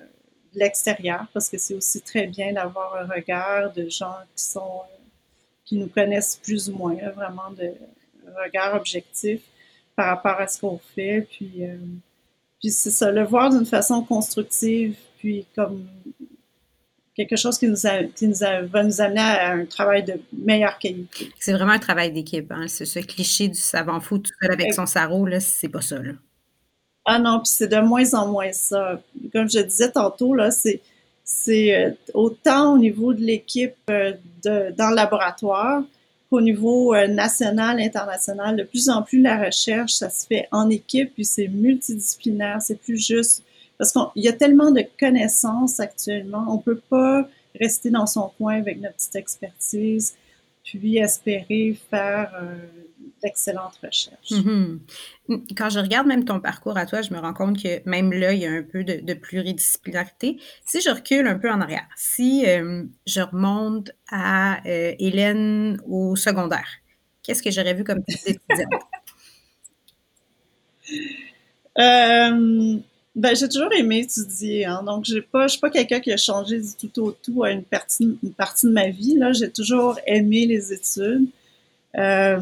l'extérieur, 0.53 1.25
parce 1.33 1.49
que 1.49 1.57
c'est 1.57 1.73
aussi 1.73 2.01
très 2.01 2.27
bien 2.27 2.53
d'avoir 2.53 2.95
un 2.97 3.07
regard 3.07 3.71
de 3.73 3.87
gens 3.89 4.15
qui 4.35 4.43
sont 4.43 4.81
qui 5.65 5.75
nous 5.75 5.87
connaissent 5.87 6.39
plus 6.43 6.67
ou 6.69 6.75
moins, 6.75 6.95
vraiment 7.15 7.51
de 7.51 7.71
regard 8.43 8.75
objectif 8.75 9.39
par 9.95 10.07
rapport 10.07 10.41
à 10.41 10.47
ce 10.47 10.59
qu'on 10.59 10.79
fait. 10.95 11.27
Puis, 11.29 11.63
euh, 11.63 11.77
puis 12.59 12.71
c'est 12.71 12.89
ça, 12.89 13.11
le 13.11 13.23
voir 13.23 13.51
d'une 13.51 13.67
façon 13.67 14.03
constructive, 14.03 14.97
puis 15.19 15.45
comme 15.55 15.87
quelque 17.25 17.35
chose 17.35 17.57
qui, 17.57 17.67
nous, 17.67 17.75
qui 18.15 18.27
nous 18.27 18.39
va 18.69 18.83
nous 18.83 19.01
amener 19.01 19.19
à 19.19 19.51
un 19.51 19.65
travail 19.65 20.03
de 20.03 20.13
meilleure 20.31 20.77
qualité. 20.77 21.29
C'est 21.37 21.51
vraiment 21.51 21.73
un 21.73 21.79
travail 21.79 22.11
d'équipe. 22.13 22.49
Hein? 22.51 22.65
C'est 22.67 22.85
ce 22.85 22.99
cliché 22.99 23.49
du 23.49 23.59
savant 23.59 23.99
fou 23.99 24.19
tout 24.19 24.31
seul 24.41 24.51
avec 24.51 24.73
son 24.73 24.85
sarreau, 24.85 25.25
là, 25.25 25.39
c'est 25.39 25.67
pas 25.67 25.81
ça. 25.81 25.99
Là. 25.99 26.13
Ah 27.05 27.19
non, 27.19 27.39
puis 27.39 27.51
c'est 27.51 27.67
de 27.67 27.79
moins 27.79 28.13
en 28.13 28.27
moins 28.27 28.53
ça. 28.53 29.01
Comme 29.33 29.49
je 29.49 29.59
disais 29.59 29.91
tantôt, 29.91 30.33
là, 30.33 30.51
c'est, 30.51 30.81
c'est 31.25 31.75
euh, 31.75 31.91
autant 32.13 32.75
au 32.75 32.77
niveau 32.77 33.13
de 33.13 33.21
l'équipe 33.21 33.75
euh, 33.89 34.13
dans 34.43 34.89
le 34.89 34.95
laboratoire 34.95 35.83
qu'au 36.29 36.39
niveau 36.39 36.93
euh, 36.93 37.07
national, 37.07 37.81
international. 37.81 38.55
De 38.55 38.63
plus 38.63 38.89
en 38.89 39.01
plus, 39.01 39.21
la 39.21 39.43
recherche, 39.43 39.93
ça 39.93 40.09
se 40.09 40.25
fait 40.25 40.47
en 40.51 40.69
équipe, 40.69 41.13
puis 41.15 41.25
c'est 41.25 41.47
multidisciplinaire, 41.49 42.61
c'est 42.61 42.79
plus 42.79 43.05
juste 43.05 43.43
parce 43.79 43.93
qu'il 43.93 44.23
y 44.23 44.27
a 44.27 44.33
tellement 44.33 44.71
de 44.71 44.83
connaissances 44.99 45.79
actuellement, 45.79 46.45
on 46.49 46.57
ne 46.57 46.61
peut 46.61 46.81
pas 46.89 47.27
rester 47.59 47.89
dans 47.89 48.05
son 48.05 48.31
coin 48.37 48.57
avec 48.57 48.79
notre 48.79 48.95
petite 48.95 49.15
expertise, 49.15 50.15
puis 50.65 50.97
espérer 50.97 51.79
faire 51.89 52.29
euh, 52.41 52.57
d'excellentes 53.23 53.79
recherches. 53.81 54.31
Mm-hmm. 54.31 54.79
Quand 55.57 55.69
je 55.69 55.79
regarde 55.79 56.07
même 56.07 56.25
ton 56.25 56.41
parcours 56.41 56.77
à 56.77 56.85
toi, 56.85 57.01
je 57.01 57.13
me 57.13 57.19
rends 57.19 57.33
compte 57.33 57.63
que 57.63 57.81
même 57.89 58.11
là, 58.11 58.33
il 58.33 58.41
y 58.41 58.45
a 58.45 58.51
un 58.51 58.63
peu 58.63 58.83
de, 58.83 59.13
pluridisciplinarité. 59.13 60.37
Si 60.65 60.81
je 60.81 60.89
recule 60.89 61.25
un 61.27 61.39
peu 61.39 61.49
en 61.49 61.61
arrière, 61.61 61.87
si 61.95 62.45
euh, 62.47 62.83
je 63.07 63.21
remonte 63.21 63.91
à 64.11 64.57
euh, 64.67 64.93
Hélène 64.99 65.79
au 65.87 66.17
secondaire, 66.17 66.67
qu'est-ce 67.23 67.41
que 67.41 67.49
j'aurais 67.49 67.73
vu 67.73 67.85
comme 67.85 68.03
petite 68.03 68.41
étudiante? 68.49 68.83
Ben, 73.19 73.35
j'ai 73.35 73.49
toujours 73.49 73.73
aimé 73.73 73.99
étudier, 73.99 74.63
hein, 74.63 74.81
donc 74.81 75.03
j'ai 75.03 75.21
pas, 75.21 75.47
je 75.47 75.51
suis 75.51 75.59
pas 75.59 75.69
quelqu'un 75.69 75.99
qui 75.99 76.09
a 76.13 76.15
changé 76.15 76.61
du 76.61 76.89
tout 76.89 77.01
au 77.01 77.11
tout 77.11 77.43
à 77.43 77.51
une 77.51 77.65
partie, 77.65 78.17
une 78.23 78.31
partie 78.31 78.65
de 78.65 78.71
ma 78.71 78.87
vie. 78.87 79.17
Là, 79.17 79.33
j'ai 79.33 79.51
toujours 79.51 79.99
aimé 80.07 80.45
les 80.45 80.71
études. 80.71 81.27
Euh, 81.97 82.39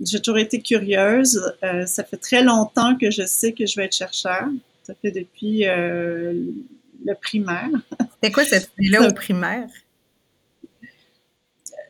j'ai 0.00 0.20
toujours 0.20 0.38
été 0.38 0.60
curieuse. 0.60 1.52
Euh, 1.64 1.86
ça 1.86 2.04
fait 2.04 2.18
très 2.18 2.44
longtemps 2.44 2.96
que 2.96 3.10
je 3.10 3.26
sais 3.26 3.50
que 3.50 3.66
je 3.66 3.74
vais 3.74 3.86
être 3.86 3.96
chercheur. 3.96 4.44
Ça 4.84 4.94
fait 4.94 5.10
depuis 5.10 5.66
euh, 5.66 6.34
le 7.04 7.14
primaire. 7.20 7.70
C'était 8.14 8.30
quoi 8.30 8.44
cette 8.44 8.70
idée-là 8.78 9.08
au 9.08 9.12
primaire? 9.12 9.66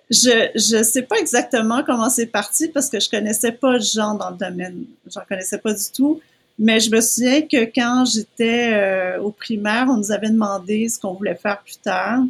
Je 0.09 0.49
je 0.55 0.83
sais 0.83 1.03
pas 1.03 1.17
exactement 1.17 1.83
comment 1.85 2.09
c'est 2.09 2.29
parti 2.29 2.69
parce 2.69 2.89
que 2.89 2.99
je 2.99 3.11
connaissais 3.11 3.53
pas 3.53 3.75
de 3.75 3.85
gens 3.85 4.15
dans 4.15 4.31
le 4.31 4.39
domaine. 4.39 4.87
J'en 5.07 5.21
connaissais 5.29 5.59
pas 5.59 5.75
du 5.75 5.85
tout. 5.95 6.23
Mais 6.59 6.81
je 6.81 6.91
me 6.91 7.01
souviens 7.01 7.43
que 7.43 7.65
quand 7.67 8.05
j'étais 8.07 8.73
euh, 8.73 9.21
au 9.21 9.31
primaire, 9.31 9.87
on 9.91 9.99
nous 9.99 10.11
avait 10.11 10.31
demandé 10.31 10.89
ce 10.89 10.99
qu'on 10.99 11.13
voulait 11.13 11.35
faire 11.35 11.61
plus 11.63 11.77
tard. 11.77 12.23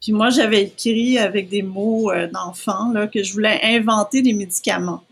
Puis 0.00 0.12
moi, 0.12 0.30
j'avais 0.30 0.64
écrit 0.64 1.18
avec 1.18 1.48
des 1.48 1.62
mots 1.62 2.10
euh, 2.10 2.26
d'enfant 2.26 2.92
là, 2.92 3.06
que 3.06 3.22
je 3.22 3.32
voulais 3.32 3.58
inventer 3.62 4.20
des 4.20 4.34
médicaments. 4.34 5.02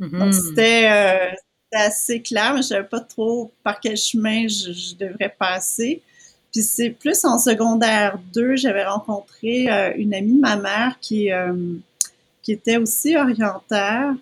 Mm-hmm. 0.00 0.18
Donc, 0.18 0.34
c'était 0.34 0.88
euh, 0.90 1.34
assez 1.72 2.22
clair, 2.22 2.54
mais 2.54 2.62
je 2.62 2.68
savais 2.68 2.88
pas 2.88 3.00
trop 3.00 3.52
par 3.62 3.78
quel 3.78 3.96
chemin 3.96 4.48
je, 4.48 4.94
devrais 4.96 5.34
passer. 5.38 6.00
Puis 6.50 6.62
c'est 6.62 6.90
plus 6.90 7.24
en 7.24 7.38
secondaire 7.38 8.18
2, 8.32 8.56
j'avais 8.56 8.84
rencontré 8.84 9.66
une 9.96 10.14
amie 10.14 10.34
de 10.36 10.40
ma 10.40 10.54
mère 10.54 10.98
qui, 11.00 11.30
qui 12.42 12.52
était 12.52 12.76
aussi 12.76 13.16
orientaire. 13.16 14.14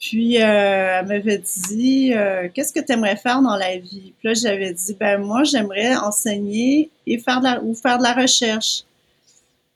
Puis, 0.00 0.40
euh, 0.42 1.00
elle 1.00 1.06
m'avait 1.06 1.38
dit, 1.38 2.14
euh, 2.14 2.48
qu'est-ce 2.54 2.72
que 2.72 2.80
tu 2.80 2.90
aimerais 2.90 3.16
faire 3.16 3.42
dans 3.42 3.56
la 3.56 3.76
vie? 3.76 4.14
Puis 4.18 4.28
là, 4.28 4.34
j'avais 4.34 4.72
dit, 4.72 4.96
ben 4.98 5.18
moi, 5.18 5.44
j'aimerais 5.44 5.94
enseigner 5.96 6.90
et 7.06 7.18
faire 7.18 7.40
de 7.40 7.44
la, 7.44 7.62
ou 7.62 7.74
faire 7.74 7.98
de 7.98 8.04
la 8.04 8.14
recherche. 8.14 8.84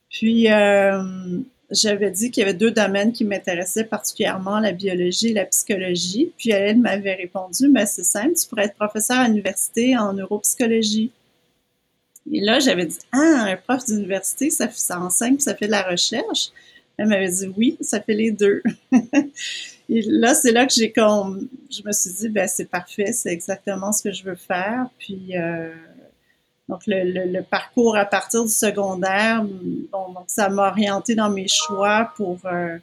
Puis, 0.09 0.51
euh, 0.51 1.03
j'avais 1.69 2.09
dit 2.09 2.31
qu'il 2.31 2.41
y 2.41 2.43
avait 2.43 2.55
deux 2.55 2.71
domaines 2.71 3.11
qui 3.11 3.23
m'intéressaient 3.23 3.83
particulièrement, 3.83 4.59
la 4.59 4.71
biologie 4.71 5.29
et 5.29 5.33
la 5.33 5.45
psychologie. 5.45 6.31
Puis, 6.39 6.49
elle 6.49 6.79
m'avait 6.79 7.15
répondu, 7.15 7.69
ben 7.69 7.85
c'est 7.85 8.03
simple, 8.03 8.33
tu 8.33 8.47
pourrais 8.47 8.65
être 8.65 8.75
professeur 8.75 9.19
à 9.19 9.27
l'université 9.27 9.95
en 9.95 10.13
neuropsychologie. 10.13 11.11
Et 12.31 12.41
là, 12.41 12.59
j'avais 12.59 12.87
dit, 12.87 12.97
ah, 13.11 13.45
un 13.49 13.57
prof 13.57 13.85
d'université, 13.85 14.49
ça, 14.49 14.67
ça 14.71 14.99
enseigne, 14.99 15.37
ça 15.37 15.53
fait 15.53 15.67
de 15.67 15.71
la 15.71 15.83
recherche. 15.83 16.49
Elle 16.97 17.09
m'avait 17.09 17.29
dit, 17.29 17.47
oui, 17.55 17.77
ça 17.81 18.01
fait 18.01 18.15
les 18.15 18.31
deux. 18.31 18.63
Et 19.89 20.01
là, 20.01 20.33
c'est 20.33 20.51
là 20.51 20.65
que 20.65 20.73
j'ai 20.73 20.91
comme, 20.91 21.47
je 21.69 21.81
me 21.85 21.91
suis 21.91 22.11
dit, 22.11 22.29
ben 22.29 22.47
c'est 22.47 22.69
parfait, 22.69 23.11
c'est 23.13 23.31
exactement 23.31 23.91
ce 23.91 24.03
que 24.03 24.11
je 24.11 24.23
veux 24.23 24.35
faire. 24.35 24.87
Puis, 24.97 25.37
euh, 25.37 25.73
donc 26.67 26.81
le, 26.87 27.31
le, 27.31 27.43
parcours 27.43 27.95
à 27.95 28.05
partir 28.05 28.43
du 28.43 28.51
secondaire, 28.51 29.43
bon, 29.43 30.11
donc 30.13 30.25
ça 30.27 30.49
m'a 30.49 30.69
orienté 30.69 31.13
dans 31.13 31.29
mes 31.29 31.47
choix 31.47 32.11
pour, 32.15 32.39
euh, 32.45 32.77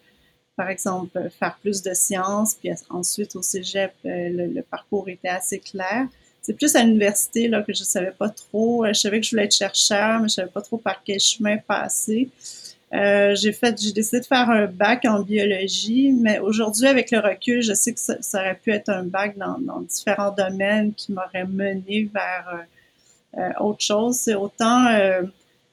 par 0.57 0.69
exemple, 0.69 1.29
faire 1.41 1.59
plus 1.61 1.83
de 1.83 1.93
sciences. 1.93 2.55
Puis 2.55 2.71
ensuite 2.91 3.35
au 3.35 3.43
cégep, 3.43 3.93
euh, 4.07 4.49
le, 4.55 4.63
parcours 4.63 5.09
était 5.09 5.29
assez 5.29 5.59
clair. 5.59 6.07
C'est 6.41 6.55
plus 6.55 6.75
à 6.77 6.85
l'université 6.85 7.49
là 7.49 7.63
que 7.63 7.73
je 7.73 7.83
savais 7.83 8.13
pas 8.13 8.29
trop. 8.29 8.87
Je 8.87 8.93
savais 8.93 9.21
que 9.21 9.27
je 9.27 9.31
voulais 9.31 9.45
être 9.45 9.55
chercheur, 9.55 10.21
mais 10.21 10.29
je 10.29 10.35
savais 10.35 10.51
pas 10.51 10.63
trop 10.63 10.79
par 10.79 11.03
quel 11.05 11.19
chemin 11.19 11.57
passer. 11.57 12.31
Euh, 12.95 13.35
j'ai 13.35 13.53
fait, 13.53 13.81
j'ai 13.81 13.93
décidé 13.93 14.21
de 14.21 14.27
faire 14.27 14.51
un 14.51 14.67
bac 14.67 15.07
en 15.07 15.23
biologie, 15.23 16.13
mais 16.13 16.39
aujourd'hui, 16.41 16.87
avec 16.87 17.11
le 17.11 17.21
recul, 17.21 17.63
je 17.63 17.73
sais 17.73 17.95
que 17.95 18.01
ça, 18.01 18.17
aurait 18.35 18.59
pu 18.63 18.71
être 18.71 18.91
un 18.91 19.05
bac 19.05 19.39
dans, 19.39 19.59
dans 19.59 19.81
différents 19.81 20.31
domaines 20.31 20.93
qui 20.93 21.13
m'aurait 21.13 21.47
mené 21.47 22.11
vers 22.13 22.67
euh, 23.39 23.41
euh 23.41 23.65
autre 23.65 23.83
chose. 23.83 24.17
C'est 24.17 24.35
autant, 24.35 24.89
euh, 24.89 25.23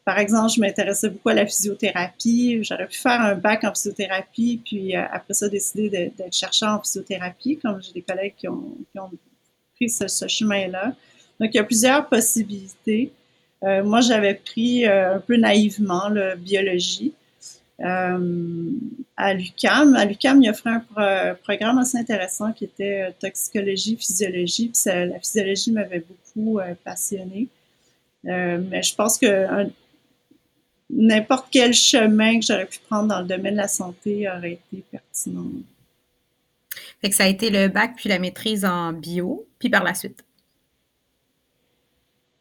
par 0.06 0.18
exemple, 0.18 0.54
je 0.56 0.62
m'intéressais 0.62 1.10
beaucoup 1.10 1.28
à 1.28 1.34
la 1.34 1.46
physiothérapie. 1.46 2.64
J'aurais 2.64 2.88
pu 2.88 2.98
faire 2.98 3.20
un 3.20 3.36
bac 3.36 3.66
en 3.66 3.74
physiothérapie, 3.74 4.62
puis 4.64 4.96
après 4.96 5.34
ça, 5.34 5.50
décider 5.50 5.90
d'être 5.90 6.34
chercheur 6.34 6.70
en 6.70 6.82
physiothérapie, 6.82 7.58
comme 7.58 7.82
j'ai 7.82 7.92
des 7.92 8.02
collègues 8.02 8.36
qui 8.38 8.48
ont, 8.48 8.78
qui 8.94 9.00
ont 9.00 9.12
pris 9.76 9.90
ce, 9.90 10.08
ce 10.08 10.26
chemin-là. 10.26 10.94
Donc, 11.38 11.50
il 11.54 11.58
y 11.58 11.60
a 11.60 11.66
plusieurs 11.66 12.08
possibilités. 12.08 13.12
Euh, 13.64 13.84
moi, 13.84 14.02
j'avais 14.02 14.36
pris 14.36 14.86
euh, 14.86 15.16
un 15.16 15.20
peu 15.20 15.36
naïvement 15.36 16.08
la 16.10 16.36
biologie 16.36 17.14
euh, 17.82 18.72
à 19.18 19.34
l'UCAM. 19.34 19.96
À 19.96 20.06
l'UCAM, 20.06 20.42
il 20.42 20.50
offrait 20.50 20.72
un 20.96 21.36
programme 21.36 21.78
assez 21.78 21.98
intéressant 21.98 22.52
qui 22.54 22.66
était 22.66 23.14
toxicologie, 23.20 23.98
physiologie. 23.98 24.72
Puis 24.74 24.82
la 24.86 25.20
physiologie 25.20 25.72
m'avait 25.72 26.04
beaucoup 26.08 26.60
passionné. 26.84 27.48
mais 28.24 28.84
je 28.84 28.96
pense 28.96 29.18
que 29.18 29.68
n'importe 30.90 31.48
quel 31.52 31.74
chemin 31.74 32.40
que 32.40 32.46
j'aurais 32.46 32.66
pu 32.66 32.80
prendre 32.80 33.08
dans 33.08 33.22
le 33.22 33.28
domaine 33.28 33.54
de 33.54 33.60
la 33.60 33.68
santé 33.68 34.28
aurait 34.30 34.54
été 34.54 34.84
pertinent. 34.92 35.46
Fait 37.02 37.12
ça 37.12 37.24
a 37.26 37.28
été 37.28 37.50
le 37.50 37.68
bac 37.68 37.94
puis 37.96 38.10
la 38.10 38.20
maîtrise 38.20 38.66
en 38.66 38.92
bio, 38.92 39.46
puis 39.58 39.70
par 39.70 39.84
la 39.84 39.94
suite? 39.94 40.24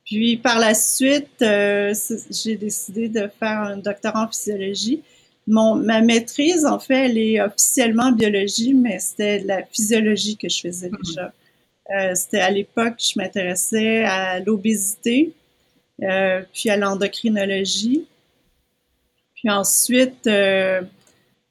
Puis 0.09 0.39
par 0.39 0.59
la 0.59 0.73
suite, 0.73 1.43
euh, 1.43 1.93
j'ai 2.31 2.57
décidé 2.57 3.09
de 3.09 3.29
faire 3.39 3.61
un 3.61 3.77
doctorat 3.77 4.25
en 4.25 4.29
physiologie. 4.29 5.03
Mon, 5.47 5.75
ma 5.75 6.01
maîtrise, 6.01 6.65
en 6.65 6.79
fait, 6.79 7.07
elle 7.07 7.19
est 7.19 7.41
officiellement 7.43 8.05
en 8.05 8.13
biologie, 8.13 8.73
mais 8.73 8.99
c'était 8.99 9.41
la 9.41 9.63
physiologie 9.65 10.39
que 10.39 10.49
je 10.49 10.61
faisais 10.61 10.89
mm-hmm. 10.89 11.07
déjà. 11.07 11.33
Euh, 11.91 12.15
c'était 12.15 12.41
à 12.41 12.51
l'époque, 12.51 12.95
je 12.99 13.19
m'intéressais 13.19 14.05
à 14.05 14.41
l'obésité, 14.41 15.33
euh, 16.03 16.43
puis 16.55 16.71
à 16.71 16.79
l'endocrinologie. 16.79 18.07
Puis 19.35 19.51
ensuite, 19.51 20.27
euh, 20.27 20.81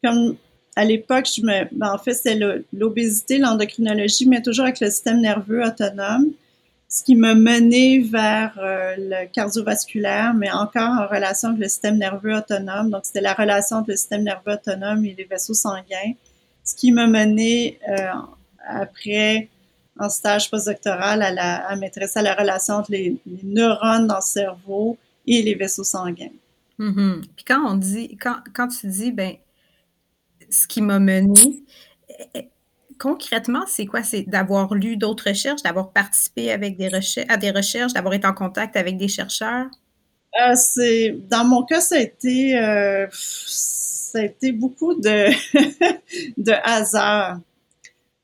comme 0.04 0.36
à 0.76 0.84
l'époque, 0.84 1.28
je 1.36 1.41
me, 1.41 1.67
ben, 1.76 1.93
en 1.93 1.98
fait, 2.00 2.13
c'était 2.13 2.39
l'obésité, 2.74 3.38
l'endocrinologie, 3.38 4.28
mais 4.28 4.41
toujours 4.41 4.65
avec 4.65 4.80
le 4.80 4.89
système 4.89 5.22
nerveux 5.22 5.63
autonome 5.63 6.34
ce 6.89 7.04
qui 7.04 7.15
m'a 7.15 7.36
mené 7.36 8.00
vers 8.00 8.58
euh, 8.60 8.95
le 8.97 9.28
cardiovasculaire, 9.28 10.34
mais 10.34 10.52
encore 10.52 10.89
en 10.89 11.08
relation 11.08 11.50
avec 11.50 11.62
le 11.62 11.67
système 11.67 11.97
nerveux 11.97 12.36
autonome. 12.36 12.89
Donc, 12.91 13.02
c'était 13.06 13.21
la 13.21 13.34
relation 13.34 13.78
entre 13.78 13.89
le 13.89 13.97
système 13.97 14.23
nerveux 14.23 14.54
autonome 14.54 15.06
et 15.06 15.13
les 15.13 15.26
vaisseaux 15.26 15.54
sanguins, 15.54 16.13
ce 16.63 16.76
qui 16.76 16.91
m'a 16.91 17.08
mené 17.08 17.78
euh, 17.89 18.12
après 18.65 19.50
en 20.00 20.10
stage 20.10 20.50
postdoctoral 20.50 21.21
à, 21.23 21.32
la, 21.32 21.67
à 21.67 21.73
à 21.73 22.21
la 22.21 22.36
relation 22.36 22.76
entre 22.76 22.91
les, 22.91 23.17
neurones 23.43 24.08
dans 24.08 24.17
le 24.17 24.21
cerveau 24.21 24.97
et 25.26 25.41
les 25.41 25.56
vaisseaux 25.56 25.84
sanguins. 25.84 26.30
Mm-hmm. 26.80 27.21
Puis 27.36 27.45
quand 27.45 27.65
on 27.65 27.76
dit, 27.76 28.15
quand, 28.17 28.38
quand 28.54 28.67
tu 28.67 28.88
dis, 28.88 29.12
ben, 29.12 29.34
ce 30.50 30.67
qui 30.67 30.82
m'a 30.82 31.00
mené, 31.00 31.63
concrètement, 33.00 33.64
c'est 33.68 33.86
quoi? 33.86 34.04
C'est 34.04 34.24
d'avoir 34.24 34.74
lu 34.74 34.98
d'autres 34.98 35.30
recherches, 35.30 35.62
d'avoir 35.64 35.92
participé 35.92 36.52
avec 36.52 36.78
des 36.78 36.90
à 37.30 37.38
des 37.38 37.52
recherches, 37.52 37.94
d'avoir 37.94 38.14
été 38.14 38.28
en 38.28 38.34
contact 38.34 38.76
avec 38.76 38.98
des 38.98 39.08
chercheurs? 39.08 39.68
Euh, 40.42 40.56
c'est 40.56 41.18
dans 41.30 41.46
mon 41.46 41.64
cas, 41.64 41.82
ça 41.82 41.96
a 41.96 42.00
été 42.00 42.58
euh, 42.58 43.08
ça 43.12 44.20
a 44.20 44.24
été 44.24 44.52
beaucoup 44.52 44.94
de 44.96 45.30
de 46.38 46.54
hasard. 46.64 47.40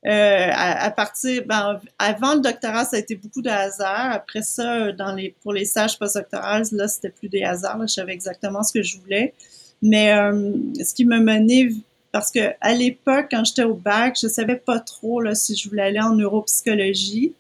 Euh, 0.06 0.50
à, 0.52 0.92
partir, 0.92 1.44
ben, 1.46 1.80
avant 1.98 2.36
le 2.36 2.42
doctorat, 2.42 2.84
ça 2.84 2.98
a 2.98 3.00
été 3.00 3.16
beaucoup 3.16 3.42
de 3.42 3.50
hasard. 3.50 4.12
Après 4.12 4.42
ça, 4.42 4.92
dans 4.92 5.16
les, 5.16 5.34
pour 5.42 5.54
les 5.54 5.64
stages 5.64 5.98
postdoctorales, 5.98 6.66
là, 6.74 6.90
c'était 6.90 7.10
plus 7.10 7.30
des 7.30 7.44
hasards. 7.44 7.80
je 7.82 7.94
savais 7.94 8.12
exactement 8.12 8.64
ce 8.64 8.74
que 8.74 8.84
je 8.84 8.98
voulais. 8.98 9.34
Mais 9.82 10.14
euh, 10.14 10.52
ce 10.84 10.94
qui 10.94 11.06
me 11.06 11.20
menait, 11.20 11.70
parce 12.14 12.32
que 12.32 12.54
l'époque, 12.78 13.26
quand 13.32 13.44
j'étais 13.44 13.64
au 13.64 13.74
bac, 13.74 14.16
je 14.22 14.28
savais 14.28 14.56
pas 14.56 14.80
trop 14.80 15.34
si 15.34 15.56
je 15.56 15.68
voulais 15.68 15.82
aller 15.82 16.00
en 16.00 16.14
neuropsychologie. 16.14 17.34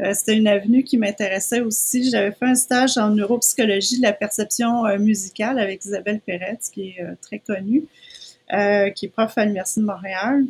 Euh, 0.00 0.14
c'était 0.14 0.36
une 0.36 0.46
avenue 0.46 0.84
qui 0.84 0.96
m'intéressait 0.96 1.60
aussi. 1.60 2.08
J'avais 2.08 2.30
fait 2.30 2.46
un 2.46 2.54
stage 2.54 2.96
en 2.98 3.10
neuropsychologie 3.10 3.98
de 3.98 4.02
la 4.02 4.12
perception 4.12 4.86
euh, 4.86 4.96
musicale 4.96 5.58
avec 5.58 5.84
Isabelle 5.84 6.20
Peretz, 6.24 6.70
qui 6.70 6.90
est 6.90 7.02
euh, 7.02 7.14
très 7.20 7.40
connue, 7.40 7.84
qui 8.94 9.06
est 9.06 9.12
prof 9.12 9.36
à 9.36 9.44
l'Université 9.44 9.80
de 9.80 9.86
Montréal. 9.86 10.44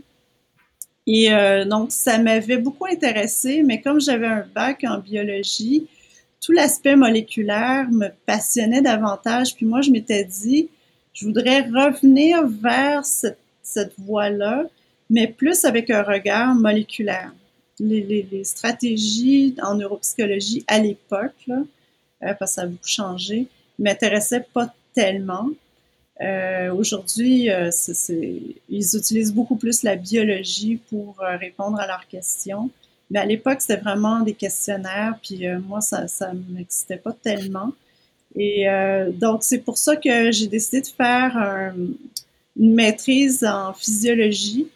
Et 1.06 1.30
donc, 1.66 1.92
ça 1.92 2.18
m'avait 2.18 2.58
beaucoup 2.58 2.87
intéressé, 2.87 3.62
mais 3.64 3.80
comme 3.80 4.00
j'avais 4.00 4.26
un 4.26 4.44
bac 4.54 4.85
en 4.85 4.98
biologie, 4.98 5.87
tout 6.40 6.52
l'aspect 6.52 6.96
moléculaire 6.96 7.88
me 7.90 8.08
passionnait 8.26 8.82
davantage. 8.82 9.54
Puis 9.54 9.66
moi, 9.66 9.82
je 9.82 9.90
m'étais 9.90 10.24
dit, 10.24 10.68
je 11.12 11.26
voudrais 11.26 11.61
revenir 11.62 12.46
vers 12.46 13.04
cette, 13.04 13.38
cette 13.72 13.94
voie-là, 13.98 14.64
mais 15.11 15.26
plus 15.26 15.64
avec 15.64 15.90
un 15.90 16.02
regard 16.02 16.54
moléculaire 16.54 17.32
les, 17.82 18.44
stratégies 18.44 19.54
en 19.62 19.74
neuropsychologie 19.76 20.64
à 20.66 20.78
l'époque, 20.78 21.48
euh, 21.48 22.35
parce 22.35 22.38
que 22.38 22.54
ça 22.54 22.62
a 22.62 22.66
beaucoup 22.66 22.87
changé, 22.87 23.46
m'intéressaient 23.78 24.46
pas 24.52 24.72
tellement. 24.94 25.48
Euh, 26.20 26.72
aujourd'hui, 26.72 27.50
euh, 27.50 27.70
ils 28.68 28.96
utilisent 28.96 29.32
beaucoup 29.32 29.56
plus 29.56 29.82
la 29.82 29.96
biologie 29.96 30.78
pour 30.88 31.16
répondre 31.18 31.80
à 31.80 31.87
leurs 31.87 32.06
questions. 32.06 32.70
Mais 33.11 33.18
à 33.18 33.26
l'époque, 33.26 33.61
c'était 33.61 33.80
vraiment 33.80 34.20
des 34.20 34.35
questionnaires, 34.35 35.18
puis 35.22 35.46
moi, 35.66 35.80
ça 35.80 36.06
ne 36.32 36.54
m'excitait 36.54 36.96
pas 36.96 37.12
tellement. 37.12 37.72
Et 38.37 38.66
donc, 39.12 39.42
c'est 39.42 39.58
pour 39.58 39.76
ça 39.76 39.96
que 39.96 40.32
j'ai 40.32 40.46
décidé 40.46 40.80
de 40.80 40.87
faire 40.87 41.74
maîtrise 42.57 43.45
en 43.45 43.73
physiologie 43.73 44.69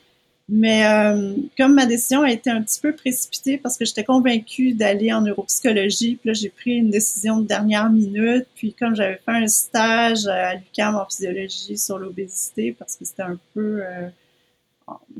mais 0.48 0.86
euh, 0.86 1.34
comme 1.56 1.74
ma 1.74 1.86
décision 1.86 2.22
a 2.22 2.30
été 2.30 2.50
un 2.50 2.62
petit 2.62 2.80
peu 2.80 2.94
précipitée 2.94 3.58
parce 3.58 3.76
que 3.76 3.84
j'étais 3.84 4.04
convaincue 4.04 4.74
d'aller 4.74 5.12
en 5.12 5.22
neuropsychologie, 5.22 6.16
puis 6.16 6.28
là 6.28 6.34
j'ai 6.34 6.50
pris 6.50 6.72
une 6.72 6.90
décision 6.90 7.40
de 7.40 7.48
dernière 7.48 7.90
minute. 7.90 8.46
Puis 8.54 8.72
comme 8.72 8.94
j'avais 8.94 9.16
fait 9.16 9.32
un 9.32 9.48
stage 9.48 10.26
à 10.26 10.54
l'UQAM 10.54 10.94
en 10.94 11.04
physiologie 11.06 11.76
sur 11.76 11.98
l'obésité, 11.98 12.72
parce 12.78 12.94
que 12.94 13.04
c'était 13.04 13.22
un 13.22 13.38
peu, 13.54 13.82
euh, 13.82 14.08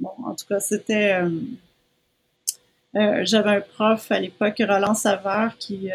bon, 0.00 0.12
en 0.24 0.34
tout 0.36 0.46
cas 0.48 0.60
c'était, 0.60 1.20
euh, 2.94 3.24
j'avais 3.24 3.50
un 3.50 3.60
prof 3.60 4.12
à 4.12 4.20
l'époque, 4.20 4.62
Roland 4.66 4.94
Savard, 4.94 5.58
qui 5.58 5.90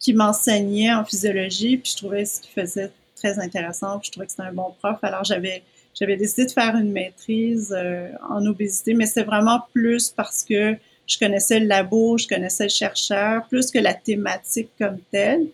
qui 0.00 0.14
m'enseignait 0.14 0.94
en 0.94 1.04
physiologie, 1.04 1.76
puis 1.76 1.92
je 1.92 1.96
trouvais 1.98 2.24
ce 2.24 2.40
qu'il 2.40 2.52
faisait 2.52 2.90
très 3.20 3.38
intéressant, 3.38 4.00
je 4.02 4.10
trouvais 4.10 4.26
que 4.26 4.32
c'était 4.32 4.44
un 4.44 4.52
bon 4.52 4.74
prof. 4.80 4.98
Alors 5.02 5.24
j'avais 5.24 5.62
j'avais 5.98 6.16
décidé 6.16 6.46
de 6.46 6.50
faire 6.52 6.76
une 6.76 6.92
maîtrise 6.92 7.74
euh, 7.76 8.08
en 8.28 8.44
obésité, 8.46 8.94
mais 8.94 9.06
c'est 9.06 9.22
vraiment 9.22 9.60
plus 9.72 10.10
parce 10.10 10.44
que 10.44 10.76
je 11.06 11.18
connaissais 11.18 11.58
le 11.58 11.66
labo, 11.66 12.16
je 12.16 12.28
connaissais 12.28 12.64
le 12.64 12.70
chercheur, 12.70 13.46
plus 13.48 13.70
que 13.70 13.78
la 13.78 13.94
thématique 13.94 14.70
comme 14.78 14.98
telle. 15.10 15.46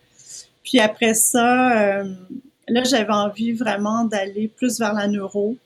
Puis 0.63 0.79
après 0.79 1.15
ça, 1.15 1.99
euh, 1.99 2.13
là, 2.67 2.83
j'avais 2.83 3.13
envie 3.13 3.53
vraiment 3.53 4.03
d'aller 4.03 4.47
plus 4.47 4.79
vers 4.79 4.93
la 4.93 5.07
neuro. 5.07 5.57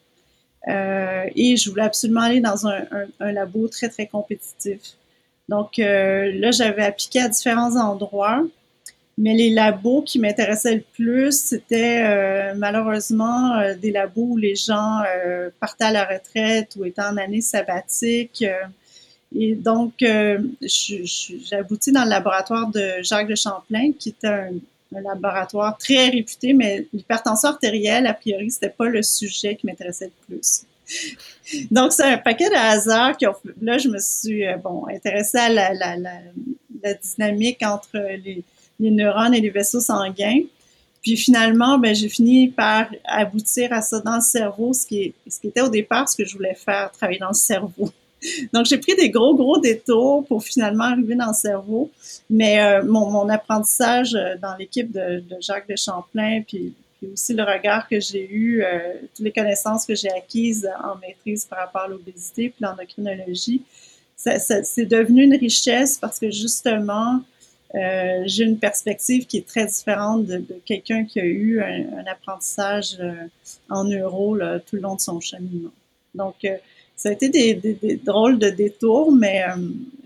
Euh, 0.68 1.26
et 1.36 1.58
je 1.58 1.70
voulais 1.70 1.84
absolument 1.84 2.22
aller 2.22 2.40
dans 2.40 2.68
un, 2.68 2.86
un 3.20 3.32
labo 3.32 3.68
très, 3.68 3.90
très 3.90 4.06
compétitif. 4.08 4.80
Donc 5.50 5.78
là, 5.78 6.52
j'avais 6.52 6.84
appliqué 6.84 7.20
à 7.20 7.28
différents 7.28 7.76
endroits. 7.76 8.42
Mais 9.22 9.36
les 9.36 9.52
labos 9.52 10.02
qui 10.02 10.18
m'intéressaient 10.18 10.78
le 10.78 10.84
plus, 10.94 11.40
c'était 11.40 12.02
euh, 12.02 12.56
malheureusement 12.56 13.54
euh, 13.54 13.76
des 13.76 13.92
labos 13.92 14.30
où 14.32 14.38
les 14.38 14.56
gens 14.56 15.04
euh, 15.06 15.52
partaient 15.60 15.84
à 15.84 15.92
la 15.92 16.06
retraite 16.06 16.76
ou 16.76 16.86
étaient 16.86 17.04
en 17.04 17.18
année 17.18 17.42
sabbatique. 17.42 18.44
et 19.36 19.54
donc, 19.54 19.94
j'ai 20.00 21.56
abouti 21.56 21.92
dans 21.92 22.04
le 22.04 22.10
laboratoire 22.10 22.72
de 22.72 23.04
Jacques 23.04 23.28
de 23.28 23.36
Champlain, 23.36 23.92
qui 23.92 24.10
était 24.10 24.28
un, 24.28 24.50
laboratoire 24.92 25.78
très 25.78 26.10
réputé, 26.10 26.54
mais 26.54 26.88
l'hypertension 26.92 27.50
artérielle, 27.50 28.08
a 28.08 28.16
priori, 28.16 28.50
c'était 28.50 28.70
pas 28.70 28.90
le 28.90 29.04
sujet 29.04 29.56
qui 29.56 29.68
m'intéressait 29.68 30.12
le 30.28 30.36
plus. 30.36 30.66
Donc, 31.72 31.94
c'est 31.94 32.06
un 32.06 32.18
paquet 32.18 32.50
de 32.50 32.56
hasards 32.56 33.18
qui 33.18 33.28
ont... 33.28 33.36
Là, 33.62 33.78
je 33.78 33.88
me 33.88 34.00
suis, 34.00 34.44
bon, 34.64 34.88
intéressée 34.88 35.38
à 35.38 35.50
la, 35.50 35.74
la, 35.76 35.96
la 35.96 36.94
dynamique 36.96 37.62
entre 37.62 38.00
les 38.26 38.44
les 38.82 38.92
neurones 38.92 39.34
et 39.34 39.42
les 39.42 39.50
vaisseaux 39.50 39.80
sanguins. 39.80 40.42
Puis 41.02 41.18
finalement, 41.18 41.80
ben, 41.80 41.96
j'ai 41.96 42.10
fini 42.10 42.50
par 42.50 42.88
aboutir 43.06 43.74
à 43.74 43.82
ça 43.82 44.00
dans 44.02 44.16
le 44.16 44.22
cerveau, 44.22 44.74
ce 44.74 44.86
qui, 44.86 45.14
ce 45.28 45.40
qui 45.40 45.48
était 45.48 45.62
au 45.62 45.70
départ 45.70 46.08
ce 46.08 46.16
que 46.16 46.26
je 46.26 46.36
voulais 46.36 46.54
faire, 46.54 46.92
travailler 46.92 47.20
dans 47.20 47.30
le 47.30 47.34
cerveau. 47.34 47.90
Donc, 48.54 48.66
j'ai 48.68 48.78
pris 48.78 48.96
des 48.96 49.10
gros, 49.10 49.36
gros 49.36 49.60
détours 49.60 50.26
pour 50.28 50.44
finalement 50.44 50.84
arriver 50.86 51.16
dans 51.16 51.30
le 51.30 51.34
cerveau. 51.34 51.90
Mais 52.30 52.62
euh, 52.62 52.84
mon, 52.84 53.10
mon, 53.10 53.28
apprentissage 53.30 54.14
euh, 54.14 54.36
dans 54.40 54.56
l'équipe 54.58 54.92
de, 54.92 55.22
de, 55.22 55.38
Jacques 55.40 55.68
de 55.68 55.76
Champlain, 55.76 56.44
puis, 56.48 56.76
puis 57.00 57.10
aussi 57.14 57.34
le 57.34 57.44
regard 57.44 57.88
que 57.88 58.00
j'ai 58.00 58.30
eu, 58.30 58.62
euh, 58.62 58.94
toutes 59.16 59.26
les 59.26 59.32
connaissances 59.32 59.88
que 59.88 59.96
j'ai 59.96 60.12
acquises 60.12 60.70
en 60.84 60.98
maîtrise 61.00 61.46
par 61.46 61.60
rapport 61.60 61.82
à 61.82 61.88
l'obésité, 61.88 62.50
puis 62.50 62.64
l'endocrinologie, 62.64 63.64
c'est 64.16 64.86
devenu 64.86 65.24
une 65.24 65.36
richesse 65.36 65.98
parce 65.98 66.20
que 66.20 66.30
justement, 66.30 67.22
euh, 67.74 68.24
j'ai 68.26 68.44
une 68.44 68.60
perspective 68.60 69.26
qui 69.26 69.38
est 69.38 69.48
très 69.48 69.66
différente 69.66 70.26
de, 70.26 70.44
quelqu'un 70.66 71.06
qui 71.06 71.20
a 71.20 71.26
eu 71.26 71.62
un, 71.62 72.06
apprentissage 72.06 72.98
euh, 73.00 73.14
en 73.70 73.86
euro 73.86 74.38
tout 74.38 74.76
le 74.76 74.82
long 74.82 74.96
de 74.96 75.02
son 75.02 75.20
cheminement. 75.22 75.72
Donc, 76.14 76.36
euh, 76.44 76.58
ça 76.96 77.10
a 77.10 77.12
été 77.14 77.30
des, 77.30 77.96
drôles 78.04 78.38
de 78.38 78.50
détours, 78.50 79.12
mais 79.12 79.44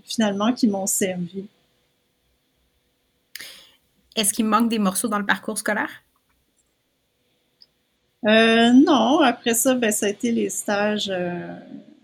finalement 0.06 0.54
qui 0.54 0.68
m'ont 0.68 0.86
servi. 0.86 1.46
Est-ce 4.16 4.32
qu'il 4.32 4.46
manque 4.46 4.70
des 4.70 4.80
morceaux 4.80 5.10
dans 5.10 5.20
le 5.20 5.26
parcours 5.26 5.58
scolaire? 5.58 6.04
non, 8.24 9.20
après 9.20 9.54
ça, 9.54 9.76
ben, 9.76 9.92
ça 9.92 10.08
a 10.08 10.10
été 10.10 10.32
les 10.32 10.50
stages, 10.50 11.12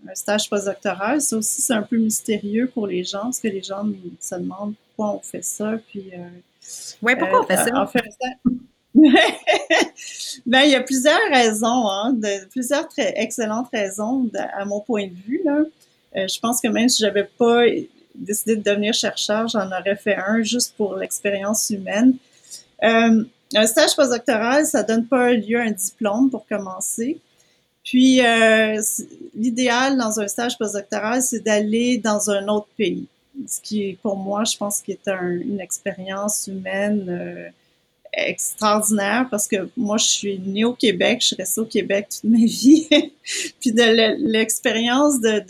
un 0.08 0.14
stage 0.14 0.48
postdoctoral. 0.48 1.20
Ça 1.20 1.36
aussi, 1.36 1.62
c'est 1.62 1.72
un 1.72 1.82
peu 1.82 1.96
mystérieux 1.96 2.70
pour 2.72 2.86
les 2.86 3.04
gens, 3.04 3.22
parce 3.22 3.40
que 3.40 3.48
les 3.48 3.62
gens 3.62 3.84
se 4.20 4.34
demandent 4.34 4.74
pourquoi 4.88 5.16
on 5.16 5.20
fait 5.20 5.44
ça. 5.44 5.78
Puis, 5.88 6.10
euh, 6.14 6.28
oui, 7.02 7.14
pourquoi 7.18 7.42
on 7.42 7.46
fait 7.46 7.56
ça? 7.56 7.86
ben, 10.46 10.60
il 10.64 10.70
y 10.70 10.74
a 10.74 10.82
plusieurs 10.82 11.30
raisons, 11.30 11.88
hein, 11.88 12.12
de, 12.12 12.46
plusieurs 12.48 12.86
très 12.88 13.14
excellentes 13.16 13.68
raisons 13.72 14.28
à 14.54 14.64
mon 14.64 14.80
point 14.80 15.06
de 15.06 15.14
vue. 15.26 15.40
Là. 15.44 15.60
Euh, 16.16 16.28
je 16.28 16.38
pense 16.40 16.60
que 16.60 16.68
même 16.68 16.88
si 16.88 17.02
j'avais 17.02 17.24
pas 17.24 17.62
décidé 18.14 18.56
de 18.56 18.62
devenir 18.62 18.92
chercheur, 18.92 19.48
j'en 19.48 19.66
aurais 19.66 19.96
fait 19.96 20.16
un 20.16 20.42
juste 20.42 20.74
pour 20.76 20.96
l'expérience 20.96 21.70
humaine. 21.70 22.16
Euh, 22.82 23.24
un 23.54 23.66
stage 23.66 23.96
postdoctoral, 23.96 24.66
ça 24.66 24.82
donne 24.82 25.06
pas 25.06 25.32
lieu 25.32 25.58
à 25.58 25.62
un 25.62 25.70
diplôme 25.70 26.30
pour 26.30 26.46
commencer. 26.46 27.18
Puis, 27.84 28.20
l'idéal 29.34 29.98
dans 29.98 30.20
un 30.20 30.28
stage 30.28 30.56
postdoctoral, 30.56 31.20
c'est 31.22 31.40
d'aller 31.40 31.98
dans 31.98 32.30
un 32.30 32.46
autre 32.48 32.68
pays 32.76 33.06
ce 33.46 33.60
qui 33.60 33.98
pour 34.02 34.16
moi, 34.16 34.44
je 34.44 34.56
pense, 34.56 34.80
qui 34.80 34.92
est 34.92 35.08
une 35.08 35.60
expérience 35.60 36.46
humaine 36.46 37.06
euh, 37.08 37.48
extraordinaire 38.12 39.26
parce 39.30 39.48
que 39.48 39.68
moi, 39.76 39.96
je 39.96 40.04
suis 40.04 40.38
née 40.38 40.64
au 40.64 40.74
Québec, 40.74 41.18
je 41.20 41.28
suis 41.28 41.36
restée 41.36 41.60
au 41.60 41.66
Québec 41.66 42.08
toute 42.10 42.30
ma 42.30 42.38
vie. 42.38 42.88
Puis 43.60 43.72
de 43.72 44.26
l'expérience 44.30 45.20
de, 45.20 45.42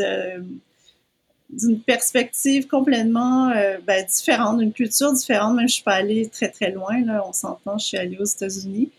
d'une 1.50 1.80
perspective 1.80 2.66
complètement 2.66 3.50
euh, 3.50 3.78
ben, 3.84 4.06
différente, 4.06 4.58
d'une 4.58 4.72
culture 4.72 5.12
différente. 5.12 5.56
Même 5.56 5.68
je 5.68 5.74
suis 5.74 5.82
pas 5.82 5.94
allée 5.94 6.28
très 6.28 6.48
très 6.48 6.70
loin, 6.70 7.04
là, 7.04 7.24
on 7.26 7.32
s'entend, 7.32 7.78
je 7.78 7.86
suis 7.86 7.98
allée 7.98 8.18
aux 8.18 8.24
États-Unis, 8.24 8.90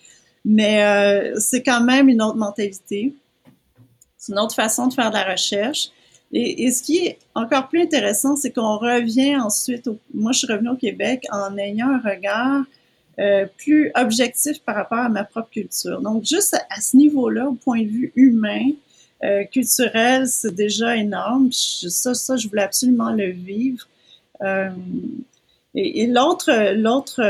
mais 0.43 0.83
euh, 0.83 1.39
c'est 1.39 1.63
quand 1.63 1.83
même 1.83 2.09
une 2.09 2.21
autre 2.21 2.37
mentalité, 2.37 3.13
c'est 4.23 4.31
une 4.31 4.39
autre 4.39 4.55
façon 4.55 4.87
de 4.87 4.93
faire 4.93 5.09
de 5.09 5.15
la 5.15 5.29
recherche. 5.29 5.89
Et, 6.31 6.71
ce 6.71 6.81
qui 6.81 6.97
est 6.99 7.19
encore 7.35 7.67
plus 7.67 7.81
intéressant, 7.81 8.37
c'est 8.37 8.51
qu'on 8.51 8.77
revient 8.77 9.35
ensuite, 9.35 9.89
moi 10.13 10.31
je 10.31 10.39
suis 10.39 10.47
revenue 10.47 10.69
au 10.69 10.77
Québec 10.77 11.27
en 11.29 11.57
ayant 11.57 11.89
un 11.89 11.99
regard 11.99 12.63
euh, 13.19 13.45
plus 13.57 13.91
objectif 13.95 14.59
par 14.61 14.75
rapport 14.75 14.99
à 14.99 15.09
ma 15.09 15.25
propre 15.25 15.49
culture. 15.49 16.01
Donc 16.01 16.23
juste 16.23 16.55
à, 16.69 16.79
ce 16.79 16.95
niveau-là, 16.95 17.49
au 17.49 17.53
point 17.53 17.81
de 17.81 17.87
vue 17.87 18.13
humain, 18.15 18.69
euh, 19.25 19.43
culturel, 19.43 20.25
c'est 20.27 20.55
déjà 20.55 20.95
énorme. 20.95 21.51
Ça, 21.51 22.13
ça, 22.13 22.37
je 22.37 22.47
voulais 22.47 22.63
absolument 22.63 23.11
le 23.11 23.29
vivre. 23.29 23.85
Euh, 24.41 24.69
et, 25.75 26.07
l'autre, 26.07 26.49
l'autre 26.73 27.21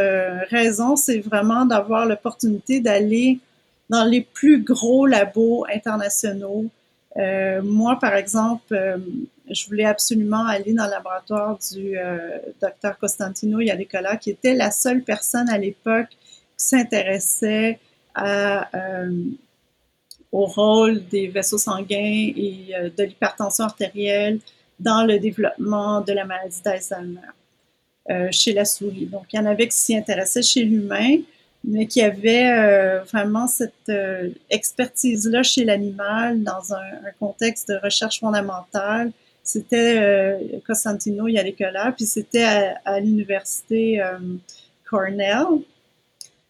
raison, 0.49 0.95
c'est 0.95 1.19
vraiment 1.19 1.65
d'avoir 1.65 2.05
l'opportunité 2.05 2.81
d'aller 2.81 3.39
dans 3.89 4.05
les 4.05 4.21
plus 4.21 4.61
gros 4.61 5.07
labos 5.07 5.65
internationaux. 5.73 6.69
Moi, 7.15 7.99
par 7.99 8.15
exemple, 8.15 8.99
je 9.49 9.65
voulais 9.67 9.85
absolument 9.85 10.45
aller 10.45 10.73
dans 10.73 10.85
le 10.85 10.91
laboratoire 10.91 11.59
du 11.71 11.95
docteur 12.61 12.97
Costantino 12.97 13.59
Yalicola, 13.59 14.17
qui 14.17 14.31
était 14.31 14.55
la 14.55 14.71
seule 14.71 15.03
personne 15.03 15.49
à 15.49 15.57
l'époque 15.57 16.09
qui 16.09 16.65
s'intéressait 16.65 17.79
à, 18.15 18.67
au 20.33 20.47
rôle 20.47 21.05
des 21.07 21.27
vaisseaux 21.27 21.59
sanguins 21.59 22.33
et 22.35 22.73
euh, 22.75 22.89
de 22.97 23.03
l'hypertension 23.03 23.65
artérielle 23.65 24.39
dans 24.79 25.05
le 25.05 25.19
développement 25.19 26.01
de 26.01 26.11
la 26.11 26.25
maladie 26.25 26.59
d'Alzheimer 26.65 27.19
euh, 28.09 28.27
chez 28.31 28.51
la 28.51 28.65
souris. 28.65 29.05
Donc, 29.05 29.25
il 29.31 29.35
y 29.37 29.39
en 29.39 29.45
avait 29.45 29.67
qui 29.67 29.77
s'y 29.77 29.95
intéressaient 29.95 30.41
chez 30.41 30.63
l'humain, 30.63 31.17
mais 31.63 31.87
qui 31.87 32.01
avaient 32.01 32.51
euh, 32.51 33.03
vraiment 33.03 33.47
cette 33.47 33.91
expertise-là 34.49 35.43
chez 35.43 35.63
l'animal 35.63 36.43
dans 36.43 36.73
un, 36.73 37.11
contexte 37.19 37.69
de 37.69 37.79
recherche 37.81 38.19
fondamentale. 38.19 39.11
C'était 39.43 40.39
Costantino 40.65 41.27
Yalekola, 41.27 41.91
puis 41.91 42.05
c'était 42.05 42.43
à, 42.43 42.75
à 42.85 42.99
l'université 42.99 44.01
Cornell. 44.89 45.63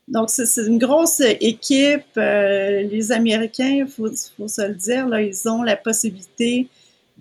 Donc, 0.07 0.29
c'est 0.29 0.61
une 0.67 0.77
grosse 0.77 1.21
équipe. 1.21 2.17
Euh, 2.17 2.81
les 2.81 3.11
Américains, 3.11 3.83
il 3.85 3.87
faut, 3.87 4.09
faut, 4.37 4.47
se 4.47 4.67
le 4.67 4.73
dire, 4.73 5.07
là, 5.07 5.21
ils 5.21 5.47
ont 5.47 5.63
la 5.63 5.77
possibilité 5.77 6.67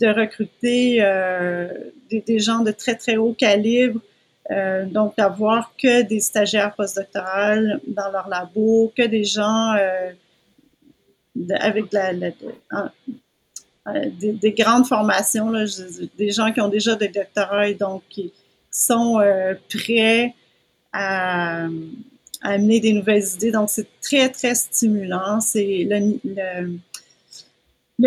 de 0.01 0.09
recruter 0.09 0.99
euh, 1.01 1.69
des, 2.11 2.39
gens 2.39 2.61
de 2.61 2.73
très, 2.73 2.97
très 2.97 3.17
haut 3.17 3.35
calibre. 3.35 4.01
Euh, 4.51 4.87
donc, 4.87 5.17
d'avoir 5.17 5.73
que 5.77 6.03
des 6.03 6.21
stagiaires 6.21 6.75
postdoctorales 6.75 7.81
dans 7.87 8.11
leur 8.11 8.29
labo, 8.29 8.93
que 8.97 9.07
des 9.07 9.25
gens 9.25 9.75
avec 11.61 11.93
la, 11.93 12.13
des, 14.11 14.53
grandes 14.53 14.87
formations, 14.87 15.53
des 16.19 16.33
gens 16.33 16.53
qui 16.53 16.61
ont 16.61 16.69
déjà 16.69 16.97
des 16.97 17.09
doctorats 17.09 17.69
et 17.69 17.75
donc 17.75 18.03
qui 18.09 18.33
sont 18.71 19.21
prêts 19.69 20.35
à 20.93 21.69
amener 22.43 22.81
des 22.81 22.93
nouvelles 22.93 23.25
idées. 23.35 23.53
Donc, 23.53 23.71
c'est 23.71 23.87
très, 24.01 24.29
très 24.29 24.55
stimulant. 24.55 25.39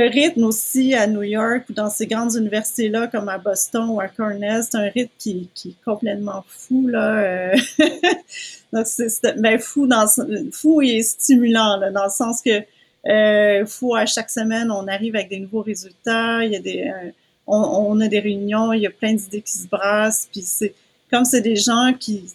Rythme 0.02 0.44
aussi 0.46 0.94
à 0.94 1.08
New 1.08 1.24
York 1.24 1.66
ou 1.70 1.74
dans 1.74 1.90
ces 1.90 2.08
grandes 2.08 2.36
universités-là, 2.36 3.08
comme 3.08 3.30
à 3.30 3.38
Boston 3.38 3.90
ou 3.90 4.00
à 4.00 4.08
Cornell, 4.08 4.64
c'est 4.64 4.78
un 4.78 4.90
rythme 4.90 5.12
qui, 5.18 5.50
est 5.66 5.84
complètement 5.84 6.44
fou. 6.48 6.88
Là. 6.88 7.18
Euh. 7.18 7.56
Donc, 8.74 8.88
c'est 8.88 9.40
ben, 9.40 9.60
fou, 9.60 9.88
dans, 9.88 10.06
fou 10.52 10.82
et 10.82 11.02
stimulant, 11.02 11.78
là, 11.78 11.92
dans 11.92 12.06
le 12.06 12.10
sens 12.10 12.42
que 12.42 12.64
euh, 13.08 13.66
fou 13.66 13.96
à 13.96 14.06
chaque 14.06 14.30
semaine, 14.30 14.72
on 14.72 14.88
arrive 14.88 15.16
avec 15.16 15.30
des 15.30 15.40
nouveaux 15.40 15.62
résultats, 15.62 16.44
il 16.44 16.54
y 16.54 16.56
a 16.56 16.60
des, 16.60 16.82
euh, 16.82 17.12
on, 17.46 17.58
on, 17.58 18.00
a 18.02 18.08
des 18.08 18.20
réunions, 18.20 18.74
il 18.74 18.82
y 18.82 18.88
a 18.88 18.92
plein 18.92 19.14
d'idées 19.14 19.42
qui 19.42 19.54
se 19.54 19.68
brassent, 19.68 20.28
puis 20.32 20.42
c'est 20.42 20.74
comme 21.12 21.24
c'est 21.24 21.42
des 21.42 21.56
gens 21.56 21.94
qui 22.00 22.26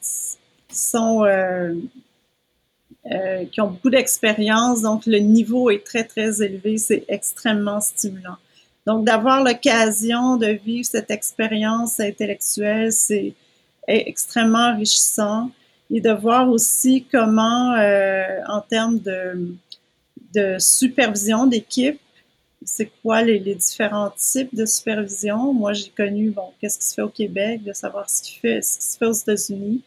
sont 0.73 1.25
euh, 1.25 1.75
euh, 3.07 3.45
qui 3.47 3.61
ont 3.61 3.69
beaucoup 3.69 3.91
d'expérience, 3.91 4.83
donc 4.83 5.07
le 5.07 5.19
niveau 5.19 5.71
est 5.71 5.85
très 5.85 6.05
très 6.05 6.43
élevé, 6.43 6.79
c'est 6.79 7.05
extrêmement 7.09 7.81
stimulant. 7.81 8.37
Donc 8.87 9.05
d'avoir 9.05 9.43
l'occasion 9.43 10.37
de 10.37 10.49
vivre 10.49 10.87
cette 10.87 11.11
expérience 11.11 12.01
intellectuelle, 12.01 12.93
c'est 12.93 13.35
extrêmement 13.87 14.73
enrichissant 14.75 15.51
et 15.91 16.01
de 16.01 16.11
voir 16.11 16.49
aussi 16.49 17.05
comment, 17.11 17.75
euh, 17.75 18.41
en 18.49 18.61
termes 18.61 19.01
de, 19.01 19.55
de 20.35 20.57
supervision 20.59 21.47
d'équipe, 21.47 22.01
c'est 22.65 22.91
quoi 23.03 23.23
les, 23.23 23.41
différents 23.41 24.13
types 24.17 24.55
de 24.55 24.67
supervision? 24.67 25.53
Moi, 25.53 25.73
j'ai 25.73 25.91
connu, 25.91 26.31
bon, 26.31 26.53
qu'est-ce 26.61 26.79
qui 26.79 26.85
se 26.85 26.95
fait 26.95 27.03
au 27.03 27.09
Québec, 27.09 27.65
de 27.65 27.73
savoir 27.73 28.09
ce 28.09 28.23
qui, 28.23 28.39
fait, 28.39 28.63
ce 28.63 28.79
qui 28.79 28.85
se 28.85 28.99
fait 28.99 29.07
aux 29.07 29.13
États-Unis. 29.13 29.83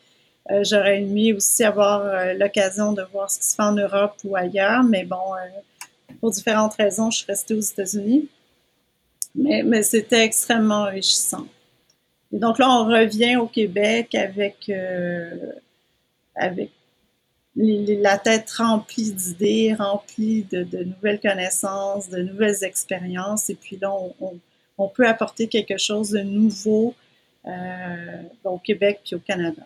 Euh, 0.52 0.64
j'aurais 0.64 1.02
aimé 1.02 1.32
aussi 1.34 1.64
avoir 1.64 2.02
euh, 2.02 2.34
l'occasion 2.34 2.92
de 2.92 3.02
voir 3.14 3.32
ce 3.32 3.40
qui 3.40 3.48
se 3.48 3.56
fait 3.56 3.64
en 3.64 3.72
Europe 3.72 4.16
ou 4.26 4.36
ailleurs, 4.36 4.84
mais 4.84 5.06
bon, 5.06 5.36
euh, 5.36 6.16
pour 6.20 6.32
différentes 6.32 6.74
raisons, 6.76 7.10
je 7.12 7.20
suis 7.20 7.26
restée 7.28 7.54
aux 7.54 7.62
États-Unis. 7.62 8.28
Mais, 9.36 9.64
mais 9.64 9.84
c'était 9.84 10.24
extrêmement 10.24 10.84
enrichissant. 10.84 11.48
Et 12.34 12.38
donc 12.38 12.60
là, 12.60 12.70
on 12.70 12.86
revient 12.86 13.38
au 13.38 13.48
Québec 13.48 14.14
avec, 14.16 14.72
avec 16.36 16.70
la 17.56 18.18
tête 18.20 18.52
remplie 18.52 19.12
d'idées, 19.12 19.74
remplie 19.74 20.44
de, 20.52 20.64
de, 20.64 20.84
nouvelles 20.84 21.20
connaissances, 21.20 22.10
de 22.10 22.22
nouvelles 22.22 22.64
expériences. 22.64 23.50
Et 23.50 23.56
puis 23.56 23.78
là, 23.82 23.92
on, 23.92 24.40
on, 24.78 24.88
peut 24.88 25.08
apporter 25.08 25.48
quelque 25.48 25.78
chose 25.78 26.12
de 26.12 26.22
nouveau 26.22 26.94
au 28.44 28.58
Québec 28.60 29.02
et 29.12 29.16
au 29.16 29.20
Canada 29.20 29.64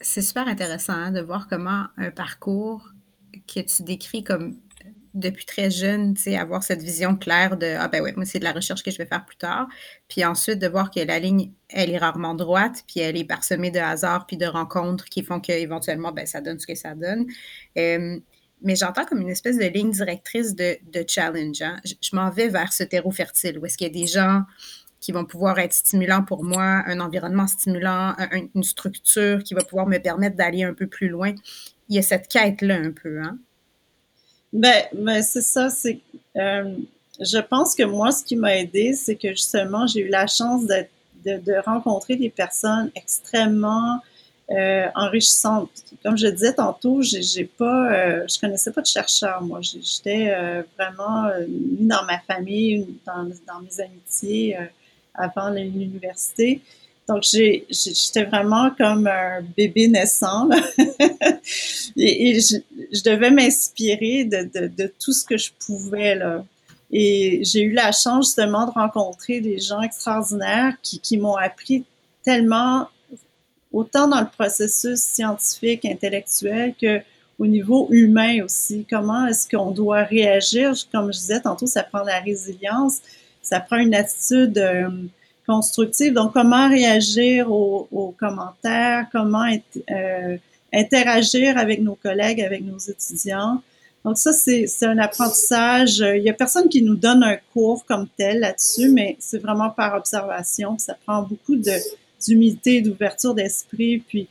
c'est 0.00 0.22
super 0.22 0.48
intéressant 0.48 0.94
hein, 0.94 1.12
de 1.12 1.20
voir 1.20 1.48
comment 1.48 1.86
un 1.96 2.10
parcours 2.10 2.88
que 3.46 3.60
tu 3.60 3.82
décris 3.82 4.24
comme 4.24 4.56
depuis 5.14 5.44
très 5.44 5.70
jeune, 5.70 6.14
tu 6.14 6.22
sais, 6.22 6.36
avoir 6.36 6.62
cette 6.62 6.82
vision 6.82 7.16
claire 7.16 7.56
de 7.56 7.66
Ah 7.78 7.88
ben 7.88 8.00
ouais, 8.00 8.12
moi 8.14 8.24
c'est 8.24 8.38
de 8.38 8.44
la 8.44 8.52
recherche 8.52 8.82
que 8.82 8.90
je 8.90 8.98
vais 8.98 9.06
faire 9.06 9.24
plus 9.24 9.36
tard. 9.36 9.66
Puis 10.08 10.24
ensuite 10.24 10.58
de 10.58 10.68
voir 10.68 10.90
que 10.90 11.00
la 11.00 11.18
ligne, 11.18 11.52
elle 11.68 11.90
est 11.90 11.98
rarement 11.98 12.34
droite, 12.34 12.84
puis 12.86 13.00
elle 13.00 13.16
est 13.16 13.24
parsemée 13.24 13.70
de 13.70 13.80
hasards 13.80 14.26
puis 14.26 14.36
de 14.36 14.46
rencontres 14.46 15.06
qui 15.06 15.24
font 15.24 15.40
qu'éventuellement, 15.40 16.12
ben 16.12 16.26
ça 16.26 16.40
donne 16.40 16.58
ce 16.58 16.66
que 16.66 16.76
ça 16.76 16.94
donne. 16.94 17.26
mais 17.76 18.76
j'entends 18.76 19.04
comme 19.04 19.20
une 19.20 19.30
espèce 19.30 19.56
de 19.58 19.64
ligne 19.64 19.90
directrice 19.90 20.54
de, 20.54 20.78
challenge. 21.08 21.62
Hein. 21.62 21.80
Je 21.84 22.14
m'en 22.14 22.30
vais 22.30 22.48
vers 22.48 22.72
ce 22.72 22.84
terreau 22.84 23.10
fertile 23.10 23.58
où 23.58 23.66
est-ce 23.66 23.76
qu'il 23.76 23.86
y 23.88 23.90
a 23.90 23.92
des 23.92 24.06
gens 24.06 24.42
qui 25.00 25.12
vont 25.12 25.24
pouvoir 25.24 25.58
être 25.58 25.72
stimulants 25.72 26.22
pour 26.22 26.44
moi, 26.44 26.82
un 26.86 27.00
environnement 27.00 27.46
stimulant, 27.46 28.14
une 28.54 28.62
structure 28.62 29.42
qui 29.42 29.54
va 29.54 29.64
pouvoir 29.64 29.86
me 29.86 29.98
permettre 29.98 30.36
d'aller 30.36 30.62
un 30.62 30.74
peu 30.74 30.86
plus 30.86 31.08
loin. 31.08 31.34
Il 31.88 31.96
y 31.96 31.98
a 31.98 32.02
cette 32.02 32.28
quête-là 32.28 32.76
un 32.76 32.92
peu, 32.92 33.20
hein? 33.22 33.38
Ben, 34.52 34.84
ben 34.92 35.22
c'est 35.22 35.42
ça, 35.42 35.70
c'est... 35.70 36.00
Euh, 36.36 36.74
je 37.20 37.38
pense 37.38 37.74
que 37.74 37.82
moi, 37.82 38.10
ce 38.10 38.24
qui 38.24 38.36
m'a 38.36 38.56
aidé, 38.56 38.92
c'est 38.94 39.16
que 39.16 39.28
justement, 39.28 39.86
j'ai 39.86 40.00
eu 40.00 40.08
la 40.08 40.26
chance 40.26 40.66
de, 40.66 40.86
de, 41.24 41.64
rencontrer 41.64 42.16
des 42.16 42.30
personnes 42.30 42.90
extrêmement 42.94 44.00
euh, 44.50 44.86
enrichissantes. 44.94 45.70
Comme 46.02 46.16
je 46.16 46.26
disais 46.26 46.54
tantôt, 46.54 47.02
j'ai, 47.02 47.44
pas, 47.44 47.92
euh, 47.92 48.24
je 48.26 48.40
connaissais 48.40 48.72
pas 48.72 48.80
de 48.80 48.86
chercheurs. 48.86 49.42
Moi, 49.42 49.60
j'étais 49.60 50.34
vraiment 50.78 51.28
dans 51.46 52.04
ma 52.06 52.18
famille, 52.20 52.86
dans, 53.06 53.24
dans 53.46 53.60
mes 53.60 53.80
amitiés 53.80 54.56
avant 55.14 55.50
l'université. 55.50 56.60
Donc, 57.08 57.24
j'étais 57.24 58.24
vraiment 58.24 58.70
comme 58.78 59.08
un 59.08 59.42
bébé 59.56 59.88
naissant. 59.88 60.48
et, 61.96 62.40
je, 62.40 63.02
devais 63.02 63.32
m'inspirer 63.32 64.24
de, 64.24 64.92
tout 64.98 65.12
ce 65.12 65.24
que 65.24 65.36
je 65.36 65.50
pouvais. 65.66 66.18
Et 66.92 67.40
j'ai 67.42 67.62
eu 67.62 67.72
la 67.72 67.90
chance 67.90 68.26
justement 68.26 68.66
de 68.66 68.70
rencontrer 68.70 69.40
des 69.40 69.58
gens 69.58 69.80
extraordinaires 69.80 70.74
qui, 70.82 71.16
m'ont 71.18 71.34
appris 71.34 71.84
tellement, 72.22 72.86
autant 73.72 74.06
dans 74.06 74.20
le 74.20 74.28
processus 74.28 75.00
scientifique, 75.00 75.84
intellectuel, 75.84 76.74
que 76.80 77.00
au 77.40 77.46
niveau 77.46 77.88
humain 77.90 78.44
aussi. 78.44 78.86
Comment 78.88 79.26
est-ce 79.26 79.48
qu'on 79.48 79.72
doit 79.72 80.04
réagir? 80.04 80.74
Comme 80.92 81.12
je 81.12 81.18
disais 81.18 81.40
tantôt, 81.40 81.66
ça 81.66 81.82
prend 81.82 82.04
la 82.04 82.20
résilience 82.20 83.00
ça 83.50 83.58
prend 83.60 83.78
une 83.78 83.94
attitude 83.94 84.56
euh, 84.58 84.88
constructive. 85.46 86.12
Donc, 86.12 86.32
comment 86.32 86.68
réagir 86.68 87.50
aux, 87.50 88.14
commentaires, 88.18 89.06
comment 89.10 89.52
euh, 89.90 90.36
interagir 90.72 91.58
avec 91.58 91.80
nos 91.80 91.96
collègues, 91.96 92.40
avec 92.40 92.64
nos 92.64 92.78
étudiants? 92.78 93.60
Donc, 94.04 94.16
ça, 94.18 94.32
c'est 94.32 94.86
un 94.86 94.98
apprentissage. 94.98 95.98
Il 95.98 96.22
n'y 96.22 96.30
a 96.30 96.32
personne 96.32 96.68
qui 96.68 96.82
nous 96.82 96.94
donne 96.94 97.24
un 97.24 97.36
cours 97.52 97.84
comme 97.84 98.06
tel 98.16 98.38
là-dessus, 98.40 98.88
mais 98.88 99.16
c'est 99.18 99.38
vraiment 99.38 99.68
par 99.68 99.94
observation. 99.94 100.78
Ça 100.78 100.96
prend 101.04 101.22
beaucoup 101.22 101.56
d'humilité, 102.24 102.80
d'ouverture 102.80 103.34
d'esprit. 103.34 103.98
Puis, 103.98 104.28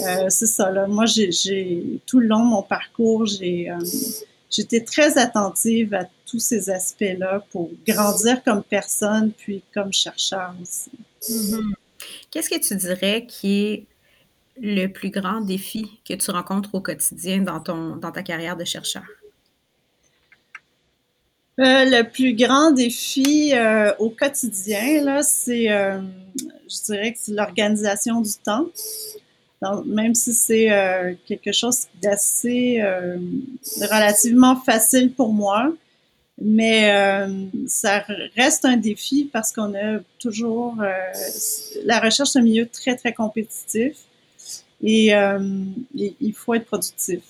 euh, 0.00 0.30
c'est 0.30 0.46
ça. 0.46 0.70
Là. 0.70 0.86
Moi, 0.88 1.04
j'ai 1.04 2.00
tout 2.06 2.18
le 2.18 2.26
long 2.26 2.40
de 2.40 2.50
mon 2.50 2.62
parcours, 2.62 3.26
j'ai 3.26 3.70
j'étais 4.54 4.80
très 4.80 5.18
attentive 5.18 5.94
à 5.94 6.04
tous 6.26 6.38
ces 6.38 6.70
aspects-là 6.70 7.44
pour 7.50 7.70
grandir 7.86 8.42
comme 8.44 8.62
personne, 8.62 9.32
puis 9.32 9.62
comme 9.72 9.92
chercheur 9.92 10.54
aussi. 10.62 10.90
Mm-hmm. 11.28 11.74
Qu'est-ce 12.30 12.50
que 12.50 12.60
tu 12.60 12.76
dirais 12.76 13.26
qui 13.26 13.64
est 13.64 13.86
le 14.60 14.86
plus 14.86 15.10
grand 15.10 15.40
défi 15.40 16.00
que 16.08 16.14
tu 16.14 16.30
rencontres 16.30 16.74
au 16.74 16.80
quotidien 16.80 17.42
dans, 17.42 17.60
ton, 17.60 17.96
dans 17.96 18.12
ta 18.12 18.22
carrière 18.22 18.56
de 18.56 18.64
chercheur? 18.64 19.04
Euh, 21.60 21.84
le 21.84 22.02
plus 22.02 22.34
grand 22.34 22.72
défi 22.72 23.52
euh, 23.54 23.92
au 24.00 24.10
quotidien, 24.10 25.02
là, 25.02 25.22
c'est, 25.22 25.70
euh, 25.70 26.00
je 26.68 26.84
dirais 26.86 27.12
que 27.12 27.18
c'est 27.20 27.32
l'organisation 27.32 28.20
du 28.20 28.34
temps. 28.44 28.66
Même 29.86 30.14
si 30.14 30.34
c'est 30.34 31.16
quelque 31.26 31.52
chose 31.52 31.86
d'assez 32.02 32.82
relativement 33.80 34.56
facile 34.56 35.12
pour 35.12 35.32
moi, 35.32 35.72
mais 36.40 36.92
ça 37.66 38.04
reste 38.36 38.64
un 38.64 38.76
défi 38.76 39.30
parce 39.32 39.52
qu'on 39.52 39.74
a 39.74 40.00
toujours 40.18 40.76
la 41.84 42.00
recherche 42.00 42.30
c'est 42.30 42.38
un 42.40 42.42
milieu 42.42 42.68
très 42.68 42.96
très 42.96 43.12
compétitif 43.12 43.96
et 44.82 45.12
il 45.94 46.32
faut 46.34 46.54
être 46.54 46.66
productif. 46.66 47.20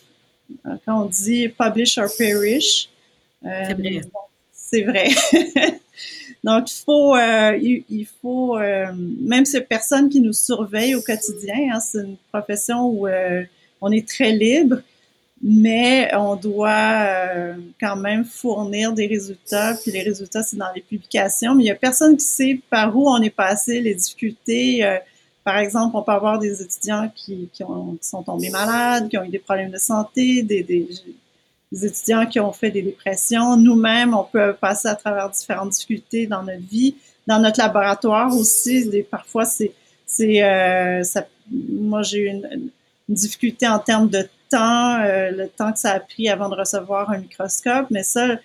Quand 0.84 1.02
on 1.02 1.06
dit 1.06 1.48
publish 1.48 1.98
or 1.98 2.08
perish, 2.18 2.88
euh, 3.44 4.00
c'est 4.52 4.82
vrai. 4.82 5.08
Donc, 6.44 6.70
il 6.70 6.84
faut, 6.84 7.16
euh, 7.16 7.58
il, 7.58 8.06
faut 8.20 8.58
euh, 8.58 8.92
même 8.94 9.46
ces 9.46 9.62
personnes 9.62 10.10
qui 10.10 10.20
nous 10.20 10.34
surveillent 10.34 10.94
au 10.94 11.00
quotidien, 11.00 11.70
hein, 11.72 11.80
c'est 11.80 12.02
une 12.02 12.18
profession 12.30 12.86
où 12.86 13.08
on 13.80 13.90
est 13.90 14.06
très 14.06 14.30
libre, 14.30 14.76
mais 15.42 16.14
on 16.14 16.36
doit 16.36 17.06
quand 17.80 17.96
même 17.96 18.26
fournir 18.26 18.92
des 18.92 19.06
résultats, 19.06 19.74
puis 19.82 19.90
les 19.90 20.02
résultats, 20.02 20.42
c'est 20.42 20.58
dans 20.58 20.72
les 20.74 20.82
publications, 20.82 21.54
mais 21.54 21.62
il 21.62 21.66
n'y 21.66 21.70
a 21.70 21.76
personne 21.76 22.14
qui 22.14 22.24
sait 22.24 22.60
par 22.68 22.94
où 22.94 23.08
on 23.08 23.22
est 23.22 23.30
passé, 23.30 23.80
les 23.80 23.94
difficultés. 23.94 24.98
par 25.44 25.56
exemple, 25.56 25.96
on 25.96 26.02
peut 26.02 26.12
avoir 26.12 26.38
des 26.38 26.60
étudiants 26.60 27.10
qui, 27.16 27.48
qui, 27.54 27.64
ont, 27.64 27.96
sont 28.02 28.22
tombés 28.22 28.50
malades, 28.50 29.08
qui 29.08 29.16
ont 29.16 29.24
eu 29.24 29.30
des 29.30 29.38
problèmes 29.38 29.70
de 29.70 29.78
santé, 29.78 30.42
des, 30.42 30.62
des 30.62 30.86
des 31.74 31.86
étudiants 31.86 32.26
qui 32.26 32.38
ont 32.38 32.52
fait 32.52 32.70
des 32.70 32.82
dépressions. 32.82 33.56
Nous-mêmes, 33.56 34.14
on 34.14 34.24
peut 34.24 34.54
passer 34.54 34.88
à 34.88 34.94
travers 34.94 35.28
différentes 35.30 35.70
difficultés 35.70 36.26
dans 36.26 36.42
notre 36.42 36.62
vie, 36.62 36.94
dans 37.26 37.40
notre 37.40 37.60
laboratoire 37.60 38.34
aussi. 38.36 38.88
parfois, 39.10 39.44
c'est, 39.44 39.72
c'est, 40.06 40.42
euh, 40.42 41.02
moi, 41.50 42.02
j'ai 42.02 42.18
eu 42.18 42.26
une, 42.28 42.70
difficulté 43.06 43.68
en 43.68 43.78
termes 43.78 44.08
de 44.08 44.26
temps, 44.48 44.98
euh, 45.00 45.30
le 45.30 45.48
temps 45.48 45.72
que 45.72 45.78
ça 45.78 45.90
a 45.90 46.00
pris 46.00 46.30
avant 46.30 46.48
de 46.48 46.54
recevoir 46.54 47.10
un 47.10 47.18
microscope. 47.18 47.88
Mais 47.90 48.02
ça, 48.02 48.36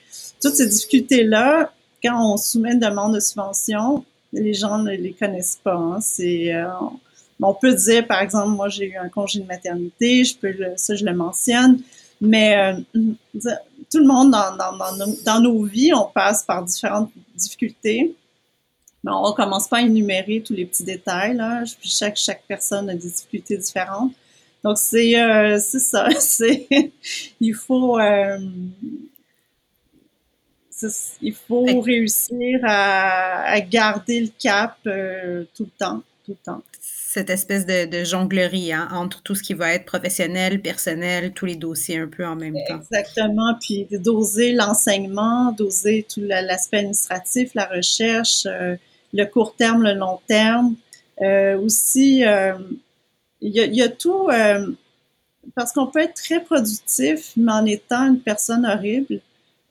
toutes 0.42 0.56
ces 0.56 0.68
difficultés-là, 0.68 1.72
quand 2.04 2.34
on 2.34 2.36
soumet 2.36 2.74
une 2.74 2.80
demande 2.80 3.16
de 3.16 3.22
subvention, 3.22 4.04
les 4.34 4.54
gens 4.54 4.80
ne 4.80 4.92
les 4.92 5.14
connaissent 5.14 5.60
pas. 5.64 5.76
Hein. 5.76 6.00
C'est, 6.02 6.54
euh, 6.54 6.68
on 7.42 7.54
peut 7.54 7.74
dire, 7.74 8.06
par 8.06 8.22
exemple, 8.22 8.50
moi, 8.50 8.68
j'ai 8.68 8.90
eu 8.90 8.98
un 8.98 9.08
congé 9.08 9.40
de 9.40 9.46
maternité, 9.46 10.26
je 10.26 10.36
peux, 10.36 10.54
ça, 10.76 10.96
je 10.96 11.06
le 11.06 11.14
mentionne. 11.14 11.80
Mais 12.22 12.58
euh, 12.58 12.82
tout 13.92 14.00
le 14.00 14.06
monde 14.06 14.32
dans, 14.32 14.56
dans, 14.56 14.78
dans, 14.78 14.96
nos, 14.96 15.16
dans, 15.26 15.40
nos, 15.40 15.64
vies, 15.64 15.94
on 15.94 16.06
passe 16.06 16.44
par 16.44 16.64
différentes 16.64 17.12
difficultés. 17.36 18.16
Mais 19.04 19.12
on 19.12 19.30
ne 19.30 19.34
commence 19.34 19.68
pas 19.68 19.78
à 19.78 19.82
énumérer 19.82 20.42
tous 20.46 20.54
les 20.54 20.66
petits 20.66 20.84
détails. 20.84 21.36
Là. 21.36 21.64
Chaque, 21.82 22.18
chaque 22.18 22.44
personne 22.48 22.90
a 22.90 22.94
des 22.94 23.08
difficultés 23.10 23.58
différentes. 23.58 24.12
Donc, 24.64 24.78
c'est 24.78 25.20
euh, 25.20 25.58
ça. 25.58 26.10
il 27.40 27.54
faut, 27.56 27.98
euh, 27.98 28.38
il 31.22 31.34
faut 31.34 31.82
réussir 31.82 32.60
à, 32.64 33.44
à, 33.44 33.62
garder 33.62 34.20
le 34.20 34.30
cap 34.38 34.78
euh, 34.86 35.46
tout 35.56 35.64
le 35.64 35.72
temps. 35.78 36.04
Tout 36.26 36.32
le 36.32 36.44
temps 36.44 36.62
cette 37.12 37.32
espèce 37.32 37.66
de, 37.66 38.04
jonglerie 38.04 38.72
hein, 38.72 38.88
entre 38.92 39.24
tout 39.24 39.34
ce 39.34 39.42
qui 39.42 39.56
va 39.56 39.74
être 39.74 39.86
professionnel, 39.86 40.62
personnel, 40.62 41.34
tous 41.34 41.48
les 41.48 41.56
dossiers 41.56 41.98
un 41.98 42.08
peu 42.08 42.24
en 42.24 42.36
même 42.36 42.54
temps. 42.68 42.78
Exactement. 42.78 43.56
Puis 43.60 43.88
doser 43.90 44.52
l'enseignement, 44.52 45.52
doser 45.52 46.06
tout 46.08 46.22
l'aspect 46.22 46.78
administratif, 46.78 47.56
la 47.56 47.66
recherche, 47.66 48.46
euh, 48.46 48.76
le 49.12 49.26
court 49.26 49.56
terme, 49.56 49.82
le 49.82 49.94
long 49.94 50.20
terme. 50.28 50.76
Euh, 51.22 51.58
aussi, 51.58 52.24
euh, 52.24 52.54
il 53.42 53.58
y, 53.58 53.78
y, 53.78 53.82
a 53.82 53.90
tout, 53.90 54.30
parce 55.56 55.74
qu'on 55.74 55.88
peut 55.88 56.02
être 56.02 56.14
très 56.14 56.44
productif, 56.44 57.32
mais 57.36 57.54
en 57.54 57.66
étant 57.66 58.06
une 58.06 58.20
personne 58.20 58.68
horrible 58.68 59.20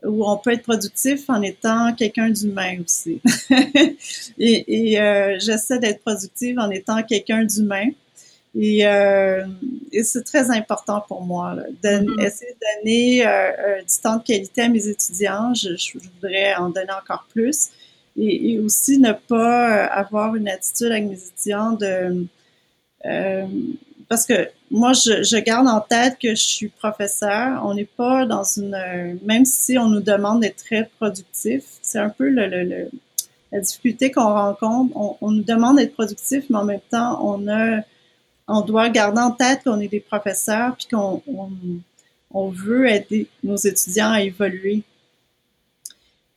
où 0.04 0.28
on 0.28 0.36
peut 0.36 0.52
être 0.52 0.62
productif 0.62 1.28
en 1.28 1.42
étant 1.42 1.92
quelqu'un 1.94 2.30
d'humain 2.30 2.78
aussi. 2.84 3.20
et, 4.38 5.00
euh, 5.00 5.36
j'essaie 5.40 5.78
d'être 5.78 6.00
productive 6.00 6.58
en 6.58 6.70
étant 6.70 7.02
quelqu'un 7.02 7.44
d'humain. 7.44 7.88
Et, 8.54 8.86
euh, 8.86 9.44
et 9.92 10.02
c'est 10.04 10.22
très 10.22 10.50
important 10.50 11.04
pour 11.06 11.22
moi, 11.22 11.56
d'essayer 11.82 12.06
de, 12.06 12.12
mm-hmm. 12.12 12.40
de 12.40 12.82
donner 12.82 13.26
euh, 13.26 13.78
du 13.80 14.02
temps 14.02 14.16
de 14.16 14.22
qualité 14.22 14.62
à 14.62 14.68
mes 14.68 14.86
étudiants. 14.88 15.52
Je, 15.54 15.76
je 15.76 15.98
voudrais 15.98 16.54
en 16.54 16.70
donner 16.70 16.92
encore 16.92 17.26
plus. 17.32 17.68
Et, 18.16 18.52
et, 18.52 18.58
aussi 18.60 18.98
ne 18.98 19.12
pas 19.12 19.84
avoir 19.84 20.34
une 20.34 20.48
attitude 20.48 20.90
avec 20.90 21.04
mes 21.04 21.18
étudiants 21.22 21.72
de 21.72 22.26
parce 24.08 24.24
que 24.24 24.48
moi, 24.70 24.92
je, 24.92 25.38
garde 25.40 25.68
en 25.68 25.80
tête 25.80 26.18
que 26.20 26.30
je 26.30 26.42
suis 26.42 26.68
professeur. 26.68 27.62
On 27.64 27.74
n'est 27.74 27.84
pas 27.84 28.24
dans 28.24 28.44
une... 28.44 29.18
Même 29.22 29.44
si 29.44 29.76
on 29.76 29.88
nous 29.88 30.00
demande 30.00 30.40
d'être 30.40 30.56
très 30.56 30.90
productif, 30.98 31.64
c'est 31.82 31.98
un 31.98 32.08
peu 32.08 32.28
le, 32.28 32.88
la 33.52 33.60
difficulté 33.60 34.10
qu'on 34.10 34.32
rencontre. 34.32 34.92
On, 35.20 35.30
nous 35.30 35.42
demande 35.42 35.76
d'être 35.76 35.94
productif, 35.94 36.44
mais 36.48 36.56
en 36.56 36.64
même 36.64 36.80
temps, 36.90 37.20
on 37.22 37.48
a... 37.48 37.80
On 38.50 38.62
doit 38.62 38.88
garder 38.88 39.20
en 39.20 39.30
tête 39.30 39.60
qu'on 39.64 39.78
est 39.78 39.88
des 39.88 40.00
professeurs 40.00 40.74
puis 40.74 40.86
qu'on 40.90 41.22
on, 42.30 42.48
veut 42.48 42.88
aider 42.88 43.26
nos 43.44 43.56
étudiants 43.56 44.10
à 44.10 44.22
évoluer. 44.22 44.84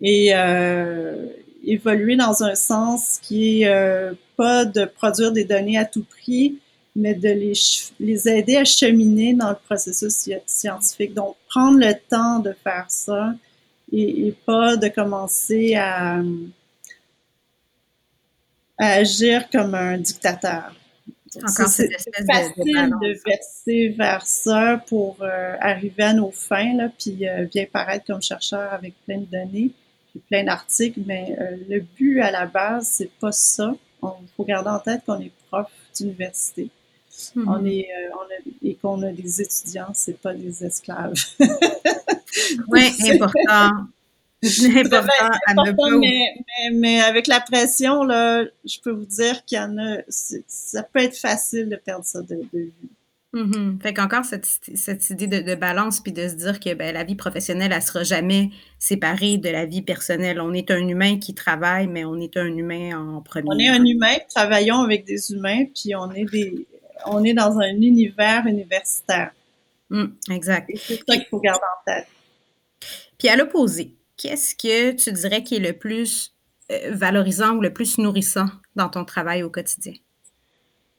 Et 0.02 0.32
euh, 0.36 1.28
évoluer 1.64 2.18
dans 2.18 2.44
un 2.44 2.56
sens 2.56 3.18
qui 3.22 3.62
est 3.62 3.68
euh, 3.68 4.12
pas 4.36 4.66
de 4.66 4.84
produire 4.84 5.32
des 5.32 5.46
données 5.46 5.78
à 5.78 5.86
tout 5.86 6.04
prix, 6.04 6.60
mais 6.96 7.14
de 7.14 7.30
les, 7.30 7.54
les 8.00 8.30
aider 8.30 8.58
à 8.58 8.66
cheminer 8.66 9.34
dans 9.34 9.50
le 9.50 9.56
processus 9.56 10.30
scientifique. 10.46 11.14
Donc, 11.14 11.36
prendre 11.48 11.80
le 11.80 11.94
temps 12.10 12.40
de 12.40 12.54
faire 12.64 12.86
ça 12.90 13.34
et, 13.92 14.34
pas 14.46 14.78
de 14.78 14.88
commencer 14.88 15.76
à, 15.76 16.22
agir 18.78 19.50
comme 19.50 19.76
un 19.76 19.98
dictateur. 19.98 20.74
Encore 21.38 21.68
c'est 21.68 21.90
facile 22.28 22.54
de, 22.66 23.18
verser 23.26 23.96
vers 23.98 24.26
ça 24.26 24.84
pour 24.88 25.18
euh, 25.22 25.56
arriver 25.62 26.04
à 26.04 26.14
nos 26.14 26.32
fins, 26.32 26.76
là, 26.76 26.90
puis 26.90 27.26
euh, 27.26 27.46
bien 27.46 27.66
paraître 27.72 28.06
comme 28.08 28.22
chercheur 28.22 28.74
avec 28.74 28.96
plein 29.06 29.20
de 29.20 29.26
données, 29.26 29.72
puis 30.10 30.20
plein 30.30 30.44
d'articles, 30.44 31.00
mais 31.06 31.38
euh, 31.40 31.56
le 31.70 31.80
but 31.80 32.20
à 32.20 32.32
la 32.32 32.48
base, 32.48 32.88
c'est 32.88 33.12
pas 33.20 33.32
ça. 33.32 33.74
Il 34.04 34.28
faut 34.36 34.44
garder 34.44 34.72
en 34.72 34.80
tête 34.80 35.04
qu'on 35.06 35.22
est 35.22 35.32
prof 35.50 35.72
d'université. 35.96 36.70
On 37.36 37.60
mhm. 37.60 37.68
est, 37.68 37.88
euh, 37.90 38.52
et 38.64 38.76
qu'on 38.76 39.02
a 39.04 39.12
des 39.12 39.42
étudiants, 39.42 39.92
c'est 39.94 40.20
pas 40.20 40.34
des 40.34 40.64
esclaves. 40.64 41.14
oui, 42.68 42.92
important. 43.12 43.88
important, 44.76 45.30
important 45.48 46.00
mais, 46.00 46.34
mais, 46.74 47.00
avec 47.00 47.28
la 47.28 47.42
pression, 47.42 48.04
là, 48.04 48.44
je 48.66 48.80
peux 48.84 48.90
vous 48.90 49.06
dire 49.06 49.46
qu'il 49.46 49.60
y 49.60 49.62
en 49.62 49.78
a, 49.78 49.98
ça 50.08 50.82
peut 50.82 51.00
être 51.00 51.16
facile 51.16 51.70
de 51.70 51.76
perdre 51.76 52.06
ça 52.06 52.24
de, 52.24 52.42
vue. 52.52 52.74
Mm-hmm. 53.36 53.82
Fait 53.82 53.94
qu'encore 53.94 54.26
cette, 54.26 54.48
cette 54.48 55.10
idée 55.12 55.28
de, 55.28 55.56
balance, 55.56 56.00
puis 56.00 56.12
de 56.12 56.28
se 56.28 56.34
dire 56.34 56.60
que 56.60 56.74
ben, 56.74 56.92
la 56.92 57.04
vie 57.04 57.16
professionnelle, 57.16 57.72
elle 57.72 57.82
sera 57.84 58.02
jamais 58.04 58.50
séparée 58.80 59.38
de 59.38 59.50
la 59.50 59.68
vie 59.68 59.84
personnelle. 59.84 60.42
On 60.42 60.54
est 60.54 60.72
un 60.72 60.88
humain 60.88 61.20
qui 61.20 61.36
travaille, 61.36 61.86
mais 61.86 62.04
on 62.04 62.18
est 62.18 62.36
un 62.36 62.48
humain 62.58 62.98
en 62.98 63.22
premier. 63.22 63.48
On 63.48 63.60
est 63.60 63.70
un 63.70 63.86
humain, 63.86 64.16
travaillons 64.28 64.82
avec 64.82 65.06
des 65.06 65.32
humains, 65.32 65.66
puis 65.66 65.96
on 65.96 66.12
est 66.12 66.26
des, 66.26 66.66
on 67.06 67.24
est 67.24 67.34
dans 67.34 67.58
un 67.60 67.74
univers 67.74 68.46
universitaire. 68.46 69.32
Mm, 69.90 70.06
exact. 70.32 70.72
C'est 70.76 70.96
ça 71.08 71.16
qu'il 71.16 71.26
faut 71.30 71.40
garder 71.40 71.60
en 71.60 71.92
tête. 71.92 72.08
Puis 73.18 73.30
à 73.30 73.36
l'opposé, 73.36 73.94
qu'est-ce 74.18 74.56
que 74.56 74.92
tu 74.92 75.12
dirais 75.12 75.44
qui 75.44 75.56
est 75.56 75.60
le 75.60 75.74
plus 75.74 76.34
euh, 76.72 76.92
valorisant 76.92 77.52
ou 77.52 77.62
le 77.62 77.74
plus 77.74 77.98
nourrissant 77.98 78.48
dans 78.76 78.90
ton 78.90 79.06
travail 79.06 79.44
au 79.44 79.50
quotidien? 79.50 79.94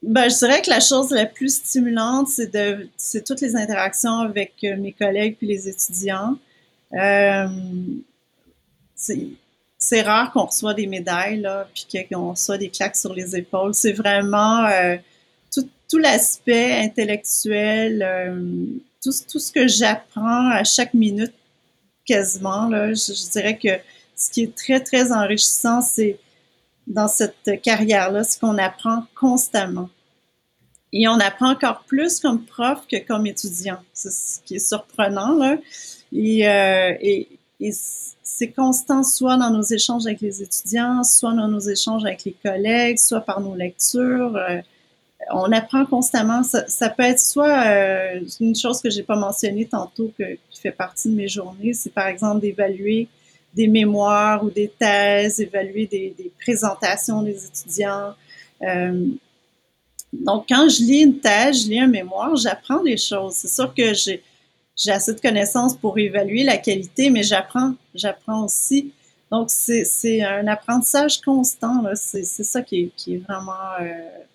Ben, 0.03 0.29
je 0.29 0.37
dirais 0.37 0.61
que 0.63 0.71
la 0.71 0.81
chose 0.81 1.11
la 1.11 1.27
plus 1.27 1.57
stimulante, 1.57 2.29
c'est 2.29 2.53
de, 2.53 2.89
c'est 2.97 3.25
toutes 3.25 3.41
les 3.41 3.57
interactions 3.57 4.19
avec 4.19 4.53
euh, 4.65 4.77
mes 4.77 4.93
collègues 4.93 5.37
puis 5.39 5.47
les 5.47 5.69
étudiants. 5.69 6.37
Euh, 6.93 7.49
c'est, 8.95 10.03
rare 10.03 10.33
qu'on 10.33 10.45
reçoit 10.45 10.75
des 10.75 10.87
médailles 10.87 11.41
là, 11.41 11.69
puis 11.73 12.07
qu'on 12.09 12.31
reçoit 12.31 12.59
des 12.59 12.69
claques 12.69 12.97
sur 12.97 13.15
les 13.15 13.37
épaules. 13.37 13.75
C'est 13.75 13.93
vraiment 13.93 14.69
tout 15.93 15.99
l'aspect 15.99 16.73
intellectuel, 16.73 18.03
euh, 18.03 18.65
tout, 19.03 19.11
tout, 19.31 19.39
ce 19.39 19.53
que 19.53 19.69
j'apprends 19.69 20.51
à 20.51 20.65
chaque 20.65 20.95
minute 20.95 21.35
quasiment, 22.07 22.67
là, 22.69 22.95
je, 22.95 23.31
dirais 23.31 23.59
que 23.59 23.69
ce 24.17 24.31
qui 24.31 24.45
est 24.45 24.57
très, 24.57 24.81
très 24.81 25.13
enrichissant, 25.13 25.83
c'est 25.83 26.19
dans 26.87 27.09
cette 27.09 27.61
carrière-là, 27.63 28.25
c'est 28.25 28.41
qu'on 28.41 28.57
apprend 28.57 29.05
constamment. 29.15 29.91
Et 30.95 31.07
on 31.09 31.21
apprend 31.21 31.51
encore 31.51 31.85
plus 31.87 32.21
comme 32.21 32.43
prof 32.47 32.87
que 32.91 32.97
comme 33.07 33.27
étudiant. 33.27 33.79
C'est 33.93 34.13
ce 34.13 34.41
qui 34.47 34.57
est 34.57 34.67
surprenant, 34.67 35.37
là. 35.37 35.59
Et, 36.11 36.49
euh, 36.49 36.95
et, 37.01 37.29
et 37.61 37.73
c'est 38.23 38.51
constant, 38.51 39.03
soit 39.03 39.37
dans 39.37 39.51
nos 39.51 39.63
échanges 39.63 40.07
avec 40.07 40.23
les 40.23 40.43
étudiants, 40.43 41.05
soit 41.05 41.35
dans 41.35 41.49
nos 41.49 41.61
échanges 41.61 42.05
avec 42.07 42.25
les 42.25 42.37
collègues, 42.43 42.99
soit 42.99 43.21
par 43.21 43.43
nos 43.43 43.55
lectures. 43.55 44.37
Euh, 44.37 44.63
on 45.31 45.53
apprend 45.53 45.87
constamment. 45.87 46.43
Ça, 46.43 46.91
peut 46.91 47.03
être 47.03 47.21
soit 47.21 47.67
euh, 47.67 48.21
une 48.41 48.57
chose 48.57 48.81
que 48.81 48.91
j'ai 48.91 49.03
pas 49.03 49.17
mentionnée 49.17 49.67
tantôt, 49.67 50.13
que, 50.19 50.25
qui 50.51 50.61
fait 50.61 50.73
partie 50.73 51.09
de 51.09 51.15
mes 51.15 51.29
journées, 51.29 51.73
c'est 51.75 51.93
par 51.93 52.07
exemple 52.09 52.41
d'évaluer 52.41 53.09
des 53.55 53.69
mémoires 53.69 54.43
ou 54.45 54.51
des 54.51 54.69
thèses, 54.69 55.41
évaluer 55.41 55.87
des, 55.87 56.33
présentations 56.41 57.23
des 57.23 57.45
étudiants. 57.45 58.15
Euh, 58.63 59.07
donc, 60.13 60.47
quand 60.49 60.69
je 60.69 60.83
lis 60.83 61.03
une 61.03 61.19
thèse, 61.19 61.65
je 61.65 61.69
lis 61.69 61.81
un 61.81 61.87
mémoire, 61.87 62.35
j'apprends 62.37 62.83
des 62.83 62.97
choses. 62.97 63.35
C'est 63.35 63.49
sûr 63.49 63.73
que 63.75 63.93
j'ai 63.95 64.91
assez 64.91 65.15
de 65.15 65.21
connaissances 65.21 65.77
pour 65.77 65.99
évaluer 65.99 66.45
la 66.45 66.57
qualité, 66.57 67.11
mais 67.11 67.23
j'apprends, 67.23 67.75
j'apprends 67.95 68.45
aussi. 68.45 68.93
Donc, 69.33 69.49
c'est 69.49 70.23
un 70.23 70.47
apprentissage 70.47 71.23
constant. 71.23 71.83
C'est 71.95 72.25
ça 72.25 72.61
qui 72.61 72.83
est, 72.83 72.93
qui 72.95 73.15
est 73.15 73.19
vraiment 73.19 73.55
euh, 73.81 73.87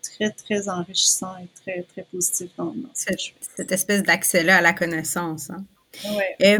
très, 0.01 0.31
très 0.31 0.69
enrichissant 0.69 1.35
et 1.37 1.47
très, 1.61 1.83
très 1.83 2.01
positif 2.11 2.49
dans, 2.57 2.73
cette, 2.95 3.19
cette, 3.55 3.71
espèce 3.71 4.01
d'accès-là 4.01 4.57
à 4.57 4.61
la 4.61 4.73
connaissance. 4.73 5.51
Hein. 5.51 5.63
Ouais. 6.39 6.59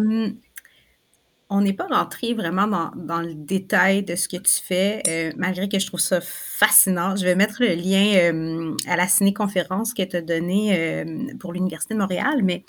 on 1.49 1.61
n'est 1.61 1.73
pas 1.73 1.87
rentré 1.87 2.35
vraiment 2.35 2.67
dans, 2.67 2.91
dans, 2.95 3.21
le 3.21 3.33
détail 3.33 4.03
de 4.03 4.15
ce 4.15 4.27
que 4.27 4.37
tu 4.37 4.61
fais, 4.63 5.01
euh, 5.07 5.31
malgré 5.35 5.67
que 5.67 5.79
je 5.79 5.87
trouve 5.87 5.99
ça 5.99 6.21
fascinant. 6.21 7.15
Je 7.15 7.25
vais 7.25 7.35
mettre 7.35 7.55
le 7.61 7.73
lien 7.73 8.75
à 8.87 8.97
la 8.97 9.07
ciné-conférence 9.07 9.95
que 9.95 10.03
tu 10.03 10.15
as 10.15 10.21
donnée 10.21 11.03
pour 11.39 11.53
l'Université 11.53 11.95
de 11.95 11.99
Montréal, 11.99 12.43
mais 12.43 12.63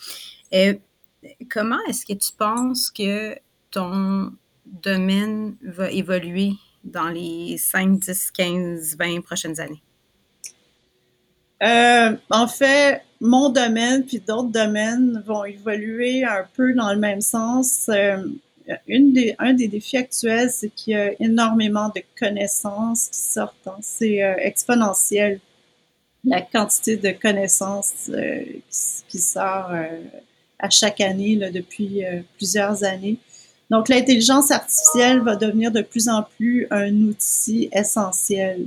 comment 1.51 1.79
est-ce 1.91 2.07
que 2.07 2.14
tu 2.14 2.33
penses 2.39 2.91
que 2.91 3.37
ton 3.71 4.33
domaine 4.83 5.57
va 5.62 5.91
évoluer 5.91 6.53
dans 6.85 7.09
les 7.09 7.57
5, 7.59 7.99
10, 7.99 8.31
15, 8.31 8.97
20 8.99 9.21
prochaines 9.23 9.61
années? 9.61 9.83
Euh, 11.62 12.16
en 12.31 12.47
fait, 12.47 13.03
mon 13.21 13.49
domaine 13.51 14.05
puis 14.05 14.21
d'autres 14.21 14.51
domaines 14.51 15.23
vont 15.27 15.45
évoluer 15.45 16.25
un 16.25 16.47
peu 16.55 16.73
dans 16.75 16.93
le 16.93 16.99
même 16.99 17.21
sens. 17.21 17.89
Euh, 17.89 18.23
une 18.87 19.12
des, 19.12 19.35
un 19.39 19.55
des 19.55 19.66
défis 19.66 19.97
actuels, 19.97 20.51
c'est 20.51 20.69
qu'il 20.69 20.93
y 20.93 20.97
a 20.97 21.12
énormément 21.21 21.89
de 21.89 22.03
connaissances 22.19 23.09
qui 23.09 23.19
sortent. 23.19 23.66
Hein. 23.66 23.79
C'est 23.81 24.23
euh, 24.23 24.35
exponentiel, 24.39 25.41
la 26.25 26.43
quantité 26.43 26.97
de 26.97 27.11
connaissances 27.11 28.11
qui, 28.11 28.62
qui, 29.09 29.19
sort 29.19 29.73
à 30.59 30.69
chaque 30.69 31.01
année 31.01 31.37
là, 31.37 31.51
depuis 31.51 32.03
plusieurs 32.37 32.85
années. 32.85 33.19
Donc, 33.71 33.89
l'intelligence 33.89 34.51
artificielle 34.51 35.21
va 35.21 35.37
devenir 35.37 35.71
de 35.71 35.83
plus 35.83 36.09
en 36.09 36.23
plus 36.23 36.66
un 36.71 36.95
outil 37.03 37.69
essentiel. 37.73 38.66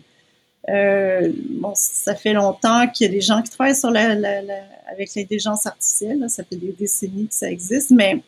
Euh, 0.70 1.32
bon, 1.50 1.74
ça 1.76 2.14
fait 2.16 2.34
longtemps 2.34 2.88
qu'il 2.88 3.08
y 3.08 3.10
a 3.10 3.12
des 3.12 3.22
gens 3.22 3.42
qui 3.42 3.50
travaillent 3.50 3.76
sur 3.76 3.90
la, 3.90 4.14
la, 4.14 4.42
la 4.42 4.62
avec 4.92 5.16
l'intelligence 5.16 5.66
artificielle. 5.66 6.26
ça 6.30 6.44
fait 6.44 6.56
des 6.56 6.74
décennies 6.78 7.28
que 7.28 7.34
ça 7.34 7.50
existe, 7.50 7.92
mais 7.92 8.22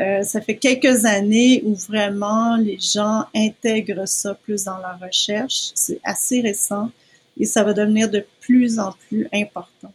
euh, 0.00 0.22
ça 0.22 0.40
fait 0.40 0.56
quelques 0.56 1.04
années 1.04 1.62
où 1.64 1.74
vraiment 1.74 2.56
les 2.56 2.78
gens 2.80 3.24
intègrent 3.34 4.06
ça 4.06 4.34
plus 4.34 4.64
dans 4.64 4.78
la 4.78 4.94
recherche. 4.96 5.70
C'est 5.74 6.00
assez 6.02 6.40
récent 6.40 6.90
et 7.38 7.46
ça 7.46 7.62
va 7.62 7.72
devenir 7.72 8.10
de 8.10 8.24
plus 8.40 8.78
en 8.78 8.92
plus 9.08 9.28
important. 9.32 9.92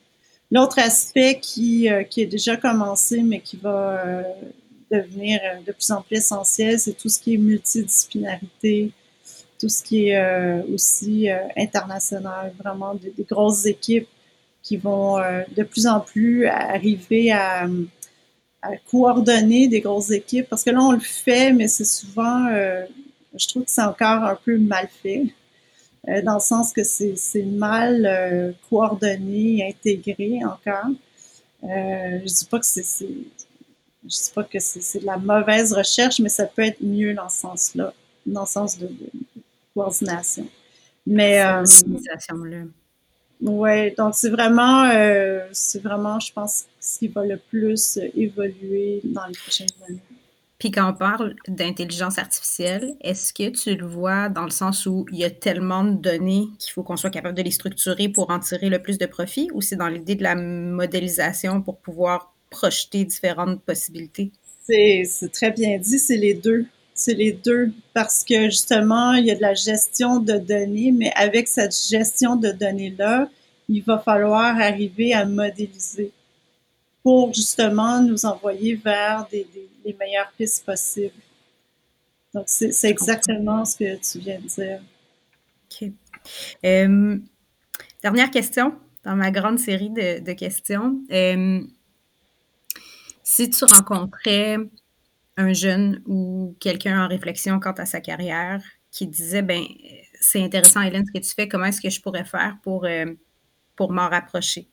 L'autre 0.51 0.79
aspect 0.79 1.39
qui, 1.39 1.89
euh, 1.89 2.03
qui 2.03 2.21
est 2.21 2.27
déjà 2.27 2.57
commencé, 2.57 3.21
mais 3.21 3.39
qui 3.39 3.57
va 3.57 4.03
euh, 4.05 4.23
devenir 4.91 5.39
euh, 5.43 5.59
de 5.65 5.71
plus 5.71 5.91
en 5.91 6.01
plus 6.01 6.17
essentiel, 6.17 6.79
c'est 6.79 6.93
tout 6.93 7.09
ce 7.09 7.19
qui 7.19 7.35
est 7.35 7.37
multidisciplinarité, 7.37 8.91
tout 9.59 9.69
ce 9.69 9.83
qui 9.83 10.09
est 10.09 10.63
aussi 10.73 11.27
international, 11.57 12.53
vraiment 12.57 12.95
des, 12.95 13.11
grosses 13.29 13.65
équipes 13.65 14.07
qui 14.63 14.77
vont 14.77 15.17
de 15.17 15.63
plus 15.63 15.85
en 15.85 15.99
plus 15.99 16.47
arriver 16.47 17.33
à, 17.33 17.67
à, 18.61 18.77
coordonner 18.89 19.67
des 19.67 19.81
grosses 19.81 20.11
équipes, 20.11 20.47
parce 20.49 20.63
que 20.63 20.69
là, 20.69 20.79
on 20.81 20.93
le 20.93 21.01
fait, 21.01 21.51
mais 21.51 21.67
c'est 21.67 21.83
souvent, 21.83 22.47
je 23.35 23.47
trouve 23.49 23.65
que 23.65 23.71
c'est 23.71 23.83
encore 23.83 24.23
un 24.23 24.39
peu 24.45 24.57
mal 24.57 24.87
fait. 25.03 25.25
Euh, 26.07 26.21
dans 26.21 26.35
le 26.35 26.39
sens 26.39 26.71
que 26.71 26.83
c'est 26.83 27.43
mal 27.43 28.05
euh, 28.05 28.51
coordonné, 28.69 29.67
intégré 29.67 30.39
encore. 30.45 30.91
Euh, 31.63 32.19
je 32.21 32.33
dis 32.33 32.45
pas 32.49 32.59
que 32.59 32.65
c'est 32.65 33.07
je 34.03 34.09
dis 34.09 34.31
pas 34.33 34.43
que 34.43 34.59
c'est 34.59 34.99
de 34.99 35.05
la 35.05 35.17
mauvaise 35.17 35.73
recherche, 35.73 36.19
mais 36.19 36.29
ça 36.29 36.45
peut 36.45 36.63
être 36.63 36.81
mieux 36.81 37.13
dans 37.13 37.29
ce 37.29 37.41
sens-là, 37.41 37.93
dans 38.25 38.41
le 38.41 38.47
sens 38.47 38.77
de, 38.77 38.89
coordination. 39.73 40.47
Mais 41.05 41.41
euh, 41.41 41.63
ouais, 43.41 43.93
donc 43.97 44.15
c'est 44.15 44.29
vraiment, 44.29 44.89
c'est 45.51 45.81
vraiment, 45.81 46.19
je 46.19 46.31
pense, 46.33 46.65
ce 46.79 46.99
qui 46.99 47.07
va 47.07 47.25
le 47.25 47.37
plus 47.37 47.97
évoluer 48.15 49.01
dans 49.03 49.25
les 49.25 49.37
prochaines 49.37 49.67
années. 49.87 50.01
Puis 50.59 50.71
quand 50.71 50.89
on 50.89 50.93
parle 50.93 51.35
d'intelligence 51.47 52.17
artificielle, 52.17 52.97
est-ce 52.99 53.33
que 53.33 53.49
tu 53.49 53.75
le 53.75 53.85
vois 53.87 54.27
dans 54.27 54.43
le 54.43 54.49
sens 54.49 54.85
où 54.85 55.05
il 55.09 55.17
y 55.17 55.23
a 55.23 55.29
tellement 55.29 55.85
de 55.85 55.95
données 55.95 56.49
qu'il 56.59 56.73
faut 56.73 56.83
qu'on 56.83 56.97
soit 56.97 57.09
capable 57.09 57.37
de 57.37 57.41
les 57.41 57.51
structurer 57.51 58.09
pour 58.09 58.29
en 58.29 58.39
tirer 58.39 58.69
le 58.69 58.81
plus 58.81 58.97
de 58.97 59.05
profit 59.05 59.49
ou 59.53 59.61
c'est 59.61 59.77
dans 59.77 59.87
l'idée 59.87 60.15
de 60.15 60.23
la 60.23 60.35
modélisation 60.35 61.61
pour 61.61 61.77
pouvoir 61.77 62.33
projeter 62.49 63.05
différentes 63.05 63.61
possibilités? 63.61 64.31
C'est 64.65 65.31
très 65.31 65.51
bien 65.51 65.77
dit, 65.77 65.99
c'est 65.99 66.17
les 66.17 66.33
deux. 66.33 66.65
C'est 66.93 67.13
les 67.13 67.31
deux 67.31 67.71
parce 67.93 68.23
que 68.23 68.45
justement, 68.45 69.13
il 69.13 69.25
y 69.25 69.31
a 69.31 69.35
de 69.35 69.41
la 69.41 69.53
gestion 69.53 70.19
de 70.19 70.33
données, 70.33 70.91
mais 70.91 71.11
avec 71.15 71.47
cette 71.47 71.75
gestion 71.75 72.35
de 72.35 72.51
données-là, 72.51 73.29
il 73.69 73.83
va 73.83 73.99
falloir 73.99 74.59
arriver 74.59 75.13
à 75.13 75.25
modéliser 75.25 76.11
pour 77.01 77.33
justement 77.33 78.01
nous 78.01 78.25
envoyer 78.25 78.75
vers 78.75 79.27
des, 79.31 79.47
les 79.85 79.93
meilleures 79.93 80.31
pistes 80.37 80.65
possibles. 80.65 81.13
Donc, 82.33 82.43
c'est 82.47 82.89
exactement 82.89 83.65
ce 83.65 83.77
que 83.77 83.95
tu 83.95 84.19
viens 84.19 84.39
de 84.39 84.47
dire. 84.47 84.81
OK. 85.71 85.89
Euh, 86.65 87.17
dernière 88.03 88.29
question 88.29 88.73
dans 89.03 89.15
ma 89.15 89.31
grande 89.31 89.57
série 89.57 89.89
de, 89.89 90.33
questions. 90.33 90.99
Euh, 91.11 91.61
si 93.39 93.49
tu 93.49 93.63
rencontrais 93.63 94.57
un 95.37 95.53
jeune 95.53 96.01
ou 96.05 96.57
quelqu'un 96.59 97.05
en 97.05 97.07
réflexion 97.07 97.57
quant 97.61 97.71
à 97.71 97.85
sa 97.85 98.01
carrière 98.01 98.61
qui 98.91 99.07
disait, 99.07 99.41
ben 99.41 99.63
c'est 100.19 100.43
intéressant, 100.43 100.81
Hélène, 100.81 101.05
ce 101.05 101.17
que 101.17 101.23
tu 101.25 101.33
fais, 101.33 101.47
comment 101.47 101.65
est-ce 101.65 101.79
que 101.79 101.89
je 101.89 102.01
pourrais 102.01 102.25
faire 102.25 102.57
pour, 102.63 102.83
euh, 102.83 103.05
pour 103.77 103.93
m'en 103.93 104.09
rapprocher? 104.09 104.67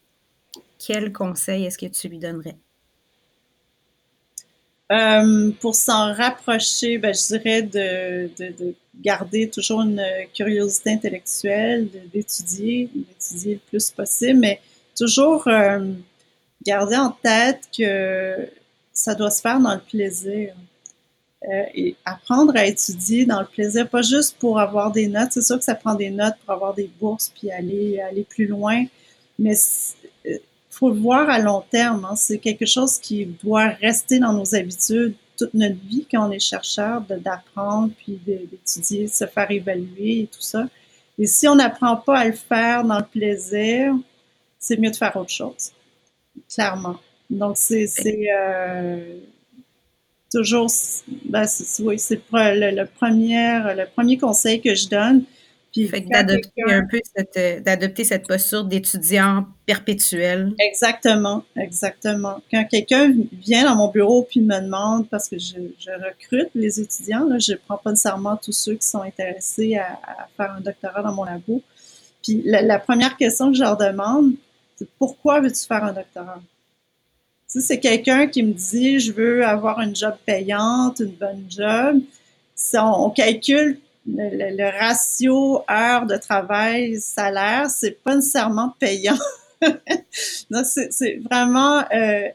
quel 0.84 1.12
conseil 1.12 1.64
est-ce 1.64 1.78
que 1.78 1.86
tu 1.86 2.08
lui 2.08 2.18
donnerais? 2.18 2.56
Euh, 4.92 5.52
pour 5.60 5.74
s'en 5.74 6.12
rapprocher, 6.12 6.98
ben, 6.98 7.14
je 7.14 7.38
dirais 7.38 7.62
de, 7.62 8.30
de, 8.36 8.74
garder 9.00 9.48
toujours 9.48 9.82
une 9.82 10.02
curiosité 10.34 10.90
intellectuelle, 10.90 11.88
d'étudier, 12.12 12.90
d'étudier 12.94 13.54
le 13.54 13.60
plus 13.68 13.90
possible, 13.90 14.40
mais 14.40 14.60
toujours 14.96 15.46
euh, 15.48 15.92
garder 16.66 16.96
en 16.96 17.10
tête 17.10 17.68
que 17.76 18.48
ça 18.92 19.14
doit 19.14 19.30
se 19.30 19.40
faire 19.40 19.60
dans 19.60 19.74
le 19.74 19.80
plaisir. 19.80 20.54
Euh, 21.44 21.62
et 21.74 21.96
apprendre 22.04 22.56
à 22.56 22.64
étudier 22.64 23.24
dans 23.24 23.40
le 23.40 23.46
plaisir, 23.46 23.88
pas 23.88 24.02
juste 24.02 24.36
pour 24.38 24.58
avoir 24.58 24.90
des 24.90 25.06
notes. 25.06 25.32
C'est 25.32 25.42
sûr 25.42 25.58
que 25.58 25.64
ça 25.64 25.74
prend 25.74 25.94
des 25.94 26.10
notes 26.10 26.34
pour 26.44 26.54
avoir 26.54 26.74
des 26.74 26.90
bourses 26.98 27.30
puis 27.38 27.50
aller, 27.50 28.00
aller 28.00 28.24
plus 28.24 28.46
loin, 28.46 28.84
mais 29.38 29.54
faut 30.70 30.90
le 30.90 30.98
voir 30.98 31.28
à 31.30 31.38
long 31.38 31.62
terme. 31.70 32.04
Hein. 32.04 32.16
C'est 32.16 32.38
quelque 32.38 32.66
chose 32.66 32.98
qui 32.98 33.26
doit 33.26 33.68
rester 33.68 34.18
dans 34.18 34.32
nos 34.32 34.54
habitudes 34.54 35.14
toute 35.36 35.54
notre 35.54 35.78
vie 35.86 36.06
quand 36.10 36.28
on 36.28 36.30
est 36.30 36.40
chercheur, 36.40 37.02
d'apprendre, 37.02 37.92
puis 37.98 38.18
d'étudier, 38.24 39.06
se 39.06 39.26
faire 39.26 39.50
évaluer 39.50 40.20
et 40.20 40.26
tout 40.26 40.40
ça. 40.40 40.66
Et 41.18 41.26
si 41.26 41.46
on 41.46 41.54
n'apprend 41.54 41.96
pas 41.96 42.18
à 42.18 42.24
le 42.24 42.32
faire 42.32 42.84
dans 42.84 42.98
le 42.98 43.04
plaisir, 43.04 43.94
c'est 44.58 44.78
mieux 44.78 44.90
de 44.90 44.96
faire 44.96 45.14
autre 45.16 45.30
chose, 45.30 45.72
clairement. 46.52 46.96
Donc, 47.28 47.56
c'est 47.56 47.88
euh, 48.06 49.18
toujours, 50.32 50.70
ben, 51.24 51.46
oui, 51.80 51.98
c'est 51.98 52.20
le, 52.32 52.76
le, 52.76 52.86
premier, 52.86 53.74
le 53.74 53.84
premier 53.86 54.18
conseil 54.18 54.60
que 54.60 54.74
je 54.74 54.88
donne 54.88 55.24
d'adopter 55.84 56.62
un 56.68 56.86
peu 56.86 57.00
cette, 57.14 57.62
d'adopter 57.62 58.04
cette 58.04 58.26
posture 58.26 58.64
d'étudiant 58.64 59.46
perpétuel. 59.66 60.54
Exactement, 60.58 61.44
exactement. 61.56 62.40
Quand 62.50 62.64
quelqu'un 62.64 63.14
vient 63.32 63.64
dans 63.64 63.76
mon 63.76 63.88
bureau 63.88 64.26
puis 64.28 64.40
me 64.40 64.60
demande, 64.60 65.08
parce 65.08 65.28
que 65.28 65.38
je, 65.38 65.56
recrute 66.04 66.50
les 66.54 66.80
étudiants, 66.80 67.24
là, 67.24 67.38
je 67.38 67.54
prends 67.66 67.76
pas 67.76 67.90
nécessairement 67.90 68.36
tous 68.36 68.52
ceux 68.52 68.74
qui 68.74 68.86
sont 68.86 69.02
intéressés 69.02 69.76
à, 69.76 70.28
faire 70.36 70.52
un 70.52 70.60
doctorat 70.60 71.02
dans 71.02 71.12
mon 71.12 71.24
labo. 71.24 71.62
Puis 72.22 72.42
la, 72.44 72.78
première 72.78 73.16
question 73.16 73.50
que 73.50 73.56
je 73.56 73.62
leur 73.62 73.76
demande, 73.76 74.32
pourquoi 74.98 75.40
veux-tu 75.40 75.66
faire 75.66 75.84
un 75.84 75.92
doctorat? 75.92 76.40
Si 77.46 77.62
c'est 77.62 77.78
quelqu'un 77.78 78.26
qui 78.26 78.42
me 78.42 78.52
dit 78.52 78.98
je 78.98 79.12
veux 79.12 79.46
avoir 79.46 79.80
une 79.80 79.94
job 79.94 80.16
payante, 80.26 81.00
une 81.00 81.12
bonne 81.12 81.46
job, 81.48 82.00
si 82.54 82.76
on, 82.78 83.10
calcule 83.10 83.78
le, 84.06 84.78
ratio 84.78 85.62
heure 85.70 86.06
de 86.06 86.16
travail, 86.16 87.00
salaire, 87.00 87.70
c'est 87.70 88.02
pas 88.02 88.16
nécessairement 88.16 88.74
payant. 88.78 89.18
c'est 90.64 91.20
vraiment, 91.30 91.84
euh, 91.92 92.28